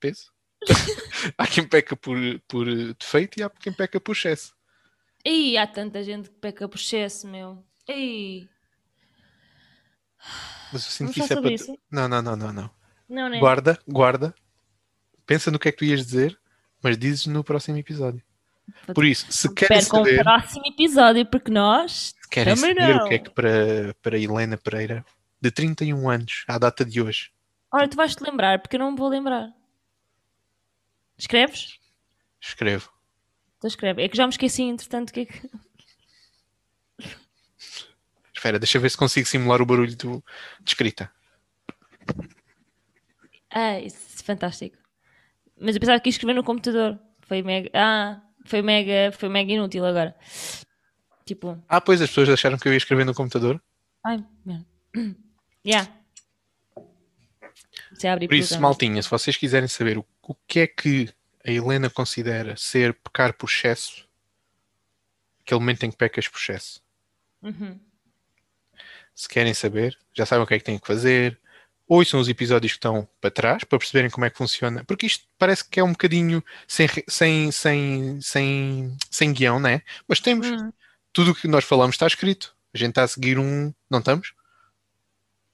peso, 0.00 0.32
há 1.38 1.46
quem 1.46 1.66
peca 1.68 1.96
por, 1.96 2.16
por 2.48 2.66
defeito 2.94 3.38
e 3.38 3.42
há 3.42 3.50
quem 3.50 3.72
peca 3.72 4.00
por 4.00 4.12
excesso. 4.12 4.54
Ih, 5.24 5.56
há 5.58 5.66
tanta 5.66 6.02
gente 6.02 6.30
que 6.30 6.36
peca 6.36 6.68
por 6.68 6.76
excesso, 6.78 7.26
meu. 7.26 7.64
Ih. 7.88 8.48
Mas 10.72 10.84
eu 10.84 10.90
sinto 10.90 11.12
que 11.12 11.20
isso 11.20 11.32
é 11.32 11.36
para. 11.36 11.44
tu- 11.50 11.52
isso? 11.54 11.78
Não, 11.90 12.08
não, 12.08 12.22
não, 12.22 12.36
não, 12.36 12.52
não. 12.52 12.70
Não, 13.08 13.28
né? 13.28 13.38
Guarda, 13.38 13.78
guarda. 13.86 14.34
Pensa 15.24 15.50
no 15.50 15.58
que 15.58 15.68
é 15.68 15.72
que 15.72 15.78
tu 15.78 15.84
ias 15.84 16.04
dizer, 16.04 16.38
mas 16.82 16.96
dizes 16.98 17.26
no 17.26 17.44
próximo 17.44 17.76
episódio. 17.78 18.22
Por 18.94 19.04
isso, 19.04 19.26
se 19.30 19.52
querem 19.54 19.84
com 19.86 20.00
o 20.00 20.04
saber, 20.04 20.22
próximo 20.22 20.66
episódio, 20.66 21.26
porque 21.26 21.50
nós 21.50 22.14
se 22.20 22.28
querem 22.28 22.54
também 22.54 22.74
saber 22.74 22.94
não. 22.94 23.04
o 23.04 23.08
que 23.08 23.14
é 23.14 23.18
que 23.18 23.30
para, 23.30 23.94
para 24.02 24.18
Helena 24.18 24.56
Pereira, 24.56 25.04
de 25.40 25.50
31 25.50 26.08
anos, 26.08 26.44
à 26.48 26.58
data 26.58 26.84
de 26.84 27.00
hoje, 27.00 27.30
Ora, 27.72 27.88
tu 27.88 27.96
vais-te 27.96 28.22
lembrar, 28.22 28.60
porque 28.60 28.76
eu 28.76 28.80
não 28.80 28.92
me 28.92 28.96
vou 28.96 29.08
lembrar. 29.08 29.52
Escreves? 31.18 31.78
escrevo. 32.40 32.90
Então 33.58 33.68
escreve. 33.68 34.02
É 34.02 34.08
que 34.08 34.16
já 34.16 34.24
me 34.24 34.32
esqueci, 34.32 34.62
entretanto, 34.62 35.10
o 35.10 35.12
que 35.12 35.20
é 35.20 35.26
que. 35.26 35.50
Espera, 38.34 38.58
deixa 38.58 38.78
eu 38.78 38.82
ver 38.82 38.90
se 38.90 38.96
consigo 38.96 39.26
simular 39.26 39.60
o 39.60 39.66
barulho 39.66 39.96
do, 39.96 40.24
de 40.60 40.70
escrita. 40.70 41.10
Ah, 43.50 43.80
isso 43.80 44.20
é 44.20 44.22
fantástico. 44.22 44.76
Mas 45.60 45.74
eu 45.74 45.80
pensava 45.80 46.00
que 46.00 46.08
ia 46.08 46.12
escrever 46.12 46.34
no 46.34 46.44
computador. 46.44 46.98
Foi 47.22 47.42
mega. 47.42 47.70
Ah, 47.74 48.22
foi 48.46 48.62
mega, 48.62 49.12
foi 49.12 49.28
mega 49.28 49.52
inútil 49.52 49.84
agora. 49.84 50.14
Tipo, 51.24 51.62
Ah, 51.68 51.80
pois 51.80 52.00
as 52.00 52.08
pessoas 52.08 52.28
acharam 52.28 52.56
que 52.58 52.68
eu 52.68 52.72
ia 52.72 52.78
escrever 52.78 53.04
no 53.04 53.14
computador. 53.14 53.60
ai, 54.04 54.24
merda. 54.44 54.66
Yeah. 55.66 55.90
Abre 58.08 58.28
Por 58.28 58.34
isso, 58.34 58.50
programa. 58.50 58.68
maltinha, 58.68 59.02
se 59.02 59.10
vocês 59.10 59.36
quiserem 59.36 59.66
saber 59.68 59.98
o, 59.98 60.06
o 60.22 60.34
que 60.46 60.60
é 60.60 60.66
que 60.68 61.08
a 61.44 61.50
Helena 61.50 61.90
considera 61.90 62.56
ser 62.56 62.94
pecar 62.94 63.32
por 63.34 63.48
excesso, 63.48 64.06
aquele 65.40 65.58
momento 65.60 65.82
em 65.84 65.90
que 65.90 65.96
pecas 65.96 66.28
por 66.28 66.38
excesso, 66.38 66.80
Uhum. 67.42 67.80
se 69.14 69.28
querem 69.28 69.54
saber, 69.54 69.98
já 70.14 70.24
sabem 70.24 70.44
o 70.44 70.46
que 70.46 70.54
é 70.54 70.58
que 70.58 70.64
têm 70.64 70.78
que 70.78 70.86
fazer. 70.86 71.36
Ouçam 71.88 72.18
os 72.18 72.28
episódios 72.28 72.72
que 72.72 72.78
estão 72.78 73.08
para 73.20 73.30
trás 73.30 73.62
para 73.64 73.78
perceberem 73.78 74.10
como 74.10 74.24
é 74.24 74.30
que 74.30 74.36
funciona. 74.38 74.82
Porque 74.84 75.06
isto 75.06 75.24
parece 75.38 75.68
que 75.68 75.78
é 75.78 75.84
um 75.84 75.92
bocadinho 75.92 76.42
sem, 76.66 76.88
sem, 77.08 77.52
sem, 77.52 78.20
sem, 78.20 78.96
sem 79.10 79.32
guião, 79.32 79.60
né? 79.60 79.82
Mas 80.08 80.18
temos. 80.20 80.48
Hum. 80.48 80.72
Tudo 81.12 81.30
o 81.30 81.34
que 81.34 81.46
nós 81.48 81.64
falamos 81.64 81.94
está 81.94 82.06
escrito. 82.06 82.54
A 82.74 82.78
gente 82.78 82.90
está 82.90 83.04
a 83.04 83.08
seguir 83.08 83.38
um. 83.38 83.72
Não 83.88 84.00
estamos? 84.00 84.34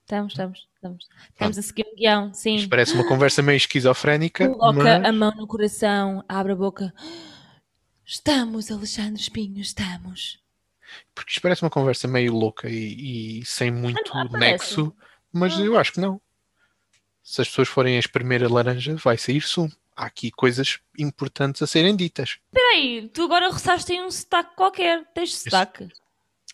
Estamos, 0.03 0.33
estamos, 0.33 0.69
estamos. 0.75 1.09
Estamos 1.31 1.59
a 1.59 1.63
seguir 1.63 1.87
um 1.87 1.97
guião, 1.97 2.35
sim. 2.35 2.57
Isto 2.57 2.69
parece 2.69 2.95
uma 2.95 3.07
conversa 3.07 3.43
meio 3.43 3.57
esquizofrénica. 3.57 4.49
Coloca 4.49 4.83
mas- 4.83 5.05
a 5.05 5.13
mão 5.13 5.33
no 5.37 5.47
coração, 5.47 6.25
abre 6.29 6.53
a 6.53 6.57
boca. 6.57 6.93
Estamos, 8.05 8.71
Alexandre 8.71 9.21
Espinho, 9.21 9.61
estamos. 9.61 10.41
Porque 11.15 11.31
isto 11.31 11.41
parece 11.43 11.63
uma 11.63 11.71
conversa 11.71 12.09
meio 12.09 12.33
louca 12.35 12.69
e, 12.69 13.41
e 13.41 13.45
sem 13.47 13.71
muito 13.71 14.01
Ah, 14.13 14.27
parece. 14.31 14.93
Mas 15.33 15.59
eu 15.59 15.79
acho 15.79 15.93
que 15.93 16.01
não. 16.01 16.21
Se 17.23 17.41
as 17.41 17.49
pessoas 17.49 17.69
forem 17.69 17.97
a 17.97 18.01
espremer 18.01 18.45
a 18.45 18.49
laranja, 18.49 18.97
vai 18.97 19.17
sair 19.17 19.41
sumo. 19.41 19.73
Há 19.95 20.07
aqui 20.07 20.31
coisas 20.31 20.81
importantes 20.99 21.63
a 21.63 21.67
serem 21.67 21.95
ditas. 21.95 22.39
Espera 22.47 22.75
aí, 22.75 23.09
tu 23.09 23.23
agora 23.23 23.51
roçaste 23.51 23.93
aí 23.93 24.01
um 24.01 24.11
sotaque 24.11 24.57
qualquer. 24.57 25.05
Tens 25.15 25.37
sotaque? 25.37 25.89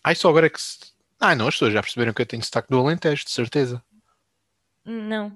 Ai, 0.03 0.15
só 0.15 0.29
agora 0.29 0.47
é 0.47 0.49
que 0.49 0.61
se... 0.61 0.77
Ah, 1.19 1.35
não, 1.35 1.47
as 1.47 1.55
pessoas 1.55 1.73
já 1.73 1.81
perceberam 1.81 2.13
que 2.13 2.21
eu 2.21 2.25
tenho 2.25 2.43
sotaque 2.43 2.69
do 2.69 2.79
Alentejo, 2.79 3.25
de 3.25 3.31
certeza. 3.31 3.83
Não. 4.85 5.35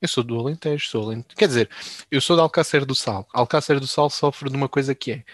Eu 0.00 0.08
sou 0.08 0.22
do 0.22 0.38
Alentejo, 0.38 0.86
sou 0.88 1.04
Alentejo. 1.04 1.36
Quer 1.36 1.48
dizer, 1.48 1.70
eu 2.10 2.20
sou 2.20 2.36
de 2.36 2.42
Alcácer 2.42 2.84
do 2.84 2.94
Sal. 2.94 3.26
Alcácer 3.32 3.80
do 3.80 3.86
Sal 3.86 4.10
sofre 4.10 4.50
de 4.50 4.56
uma 4.56 4.68
coisa 4.68 4.94
que 4.94 5.12
é... 5.12 5.24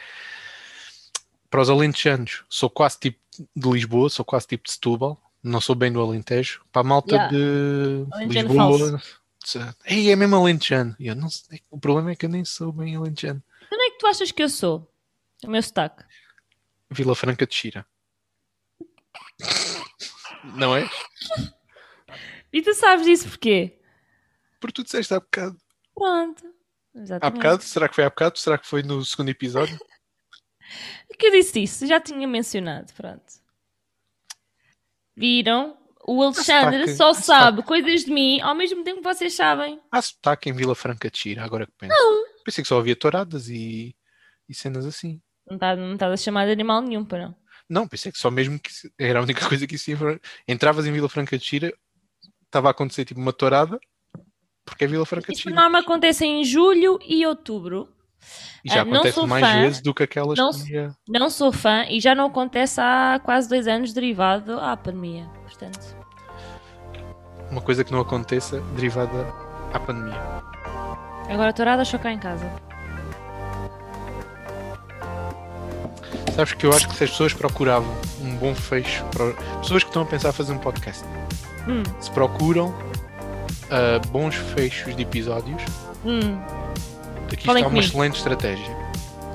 Para 1.51 1.63
os 1.63 1.69
alentejanos, 1.69 2.45
sou 2.49 2.71
quase 2.71 3.01
tipo 3.01 3.19
de 3.57 3.69
Lisboa, 3.69 4.09
sou 4.09 4.25
quase 4.25 4.47
tipo 4.47 4.65
de 4.65 4.71
Setúbal. 4.71 5.21
Não 5.43 5.61
sou 5.61 5.75
bem 5.75 5.93
do 5.93 6.01
Alentejo. 6.01 6.63
Para 6.71 6.83
a 6.83 6.85
malta 6.85 7.15
Yeah. 7.15 7.37
de 7.37 8.07
Alentejano 8.13 8.49
Lisboa... 8.77 9.03
Ei, 9.87 10.11
é 10.11 10.17
mesmo 10.17 10.37
alentejano. 10.37 10.95
E 10.99 11.07
eu 11.07 11.17
não 11.17 11.31
sei. 11.31 11.63
O 11.71 11.79
problema 11.79 12.11
é 12.11 12.15
que 12.17 12.27
eu 12.27 12.31
nem 12.31 12.45
sou 12.45 12.71
bem 12.71 12.95
alentejano. 12.95 13.43
Onde 13.73 13.83
é 13.85 13.91
que 13.91 13.99
tu 13.99 14.07
achas 14.07 14.31
que 14.31 14.43
eu 14.43 14.49
sou? 14.49 14.93
O 15.43 15.51
meu 15.51 15.63
sotaque. 15.63 16.05
Vila 16.91 17.15
Franca 17.15 17.47
de 17.47 17.55
Xira. 17.55 17.87
Não 20.57 20.77
é? 20.77 20.89
E 22.53 22.61
tu 22.61 22.75
sabes 22.75 23.07
disso 23.07 23.29
porquê? 23.29 23.79
Porque 24.61 24.75
tu 24.75 24.85
disseste 24.85 25.15
há 25.15 25.21
bocado. 25.21 25.59
Pronto. 25.95 26.47
Há 26.95 26.99
Exatamente. 27.01 27.37
bocado? 27.37 27.63
Será 27.63 27.89
que 27.89 27.95
foi 27.95 28.05
há 28.05 28.11
bocado? 28.11 28.39
Será 28.39 28.59
que 28.59 28.67
foi 28.67 28.83
no 28.83 29.05
segundo 29.05 29.31
episódio? 29.31 29.79
que 31.21 31.27
eu 31.27 31.31
disse 31.33 31.63
isso? 31.63 31.87
Já 31.87 32.01
tinha 32.01 32.27
mencionado, 32.27 32.93
pronto. 32.95 33.40
Viram? 35.21 35.77
O 36.07 36.23
Alexandre 36.23 36.89
sotaque, 36.89 36.97
só 36.97 37.13
sabe 37.13 37.63
coisas 37.63 38.05
de 38.05 38.11
mim 38.11 38.41
ao 38.41 38.55
mesmo 38.55 38.83
tempo 38.83 38.99
que 38.99 39.05
vocês 39.05 39.35
sabem. 39.35 39.79
Há 39.93 40.01
sotaque 40.01 40.49
em 40.49 40.53
Vila 40.53 40.75
Franca 40.75 41.11
de 41.11 41.19
Xira, 41.19 41.45
agora 41.45 41.67
que 41.67 41.73
penso. 41.79 41.95
Pensei 42.45 42.63
que 42.63 42.69
só 42.69 42.79
havia 42.79 42.97
touradas 42.97 43.49
e, 43.49 43.95
e 44.49 44.55
cenas 44.55 44.87
assim. 44.87 45.21
Não 45.47 45.57
está 45.57 45.77
não 45.77 45.97
tá 45.97 46.09
a 46.09 46.17
chamar 46.17 46.47
de 46.47 46.53
animal 46.53 46.81
nenhum, 46.81 47.05
para 47.05 47.27
não. 47.27 47.37
Não, 47.69 47.87
pensei 47.87 48.11
que 48.11 48.19
só 48.19 48.31
mesmo 48.31 48.59
que 48.59 48.71
era 48.99 49.21
a 49.21 49.23
única 49.23 49.47
coisa 49.49 49.67
que 49.67 49.77
isso 49.77 49.91
ia... 49.91 49.97
Entravas 50.49 50.87
em 50.87 50.93
Vila 50.93 51.09
Franca 51.09 51.39
de 51.39 51.45
Xira, 51.45 51.73
estava 52.47 52.69
a 52.69 52.71
acontecer 52.73 53.05
tipo 53.05 53.21
uma 53.21 53.33
tourada, 53.33 53.79
porque 54.65 54.85
é 54.85 54.87
Vila 54.87 55.07
Franca 55.07 55.27
de 55.29 55.35
Isso 55.35 55.43
Xira. 55.43 55.55
norma 55.55 55.81
acontece 55.81 56.25
em 56.25 56.43
julho 56.45 56.99
e 57.07 57.27
outubro. 57.27 57.89
E 58.65 58.69
já 58.69 58.83
Ah, 58.83 58.85
não 58.85 58.93
acontece 58.95 59.15
sou 59.15 59.27
mais 59.27 59.47
fã, 59.47 59.61
vezes 59.61 59.81
do 59.81 59.95
que 59.95 60.03
aquelas 60.03 60.39
não 60.39 60.51
que 60.51 60.57
sou- 60.59 60.67
ia- 60.69 60.91
Não 61.09 61.31
sou 61.31 61.53
fã 61.53 61.85
e 61.89 62.01
já 62.01 62.15
não 62.15 62.27
acontece 62.27 62.81
há 62.81 63.21
quase 63.25 63.49
dois 63.49 63.67
anos 63.67 63.93
derivado 63.93 64.59
à 64.61 64.77
pandemia. 64.77 65.27
Portanto, 65.45 65.97
Uma 67.51 67.61
coisa 67.61 67.83
que 67.83 67.91
não 67.93 68.01
aconteça 68.01 68.61
derivada 68.77 69.27
à 69.73 69.79
pandemia. 69.81 70.21
agora 71.29 71.51
a 71.51 71.53
tourada 71.53 71.85
cá 71.99 72.13
em 72.13 72.19
casa. 72.19 72.49
Sabes 76.35 76.53
que 76.55 76.65
eu 76.65 76.71
acho 76.73 76.89
que 76.89 76.95
se 76.95 77.05
as 77.05 77.11
pessoas 77.11 77.35
procuravam 77.35 77.93
um 78.21 78.37
bom 78.37 78.55
fecho, 78.55 79.05
para... 79.07 79.33
pessoas 79.61 79.83
que 79.83 79.91
estão 79.91 80.03
a 80.03 80.07
pensar 80.07 80.33
fazer 80.33 80.53
um 80.53 80.59
podcast, 80.59 81.05
Hum, 81.69 81.83
se 82.01 82.11
procuram 82.11 82.75
ah, 83.71 83.99
bons 84.09 84.35
fechos 84.35 84.95
de 84.97 85.03
episódios, 85.03 85.63
hum. 86.05 86.41
Aqui 87.35 87.47
Falem 87.47 87.63
está 87.63 87.69
uma 87.69 87.75
comigo. 87.77 87.87
excelente 87.87 88.17
estratégia. 88.17 88.77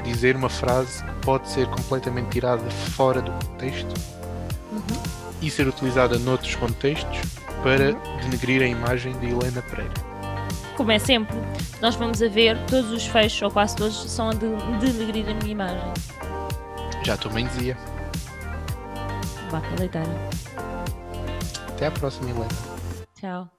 Dizer 0.03 0.35
uma 0.35 0.49
frase 0.49 1.03
que 1.03 1.11
pode 1.21 1.49
ser 1.49 1.67
completamente 1.67 2.29
tirada 2.29 2.69
fora 2.69 3.21
do 3.21 3.31
contexto 3.31 3.93
Uhum. 4.71 4.81
e 5.41 5.49
ser 5.49 5.67
utilizada 5.67 6.19
noutros 6.19 6.55
contextos 6.55 7.17
para 7.63 7.93
denegrir 8.21 8.61
a 8.61 8.67
imagem 8.67 9.17
de 9.19 9.27
Helena 9.27 9.61
Pereira. 9.63 9.93
Como 10.77 10.91
é 10.91 10.99
sempre, 10.99 11.35
nós 11.81 11.95
vamos 11.95 12.21
a 12.21 12.27
ver 12.27 12.57
todos 12.65 12.91
os 12.91 13.05
fechos, 13.05 13.41
ou 13.41 13.49
quase 13.49 13.75
todos, 13.77 13.95
são 14.11 14.29
a 14.29 14.33
de 14.33 14.47
denegrir 14.79 15.27
a 15.29 15.33
minha 15.35 15.51
imagem. 15.51 15.93
Já 17.03 17.15
também 17.17 17.47
dizia. 17.47 17.77
Vaca 19.49 19.67
leitada. 19.79 20.09
Até 21.69 21.87
à 21.87 21.91
próxima, 21.91 22.29
Helena. 22.29 22.47
Tchau. 23.19 23.54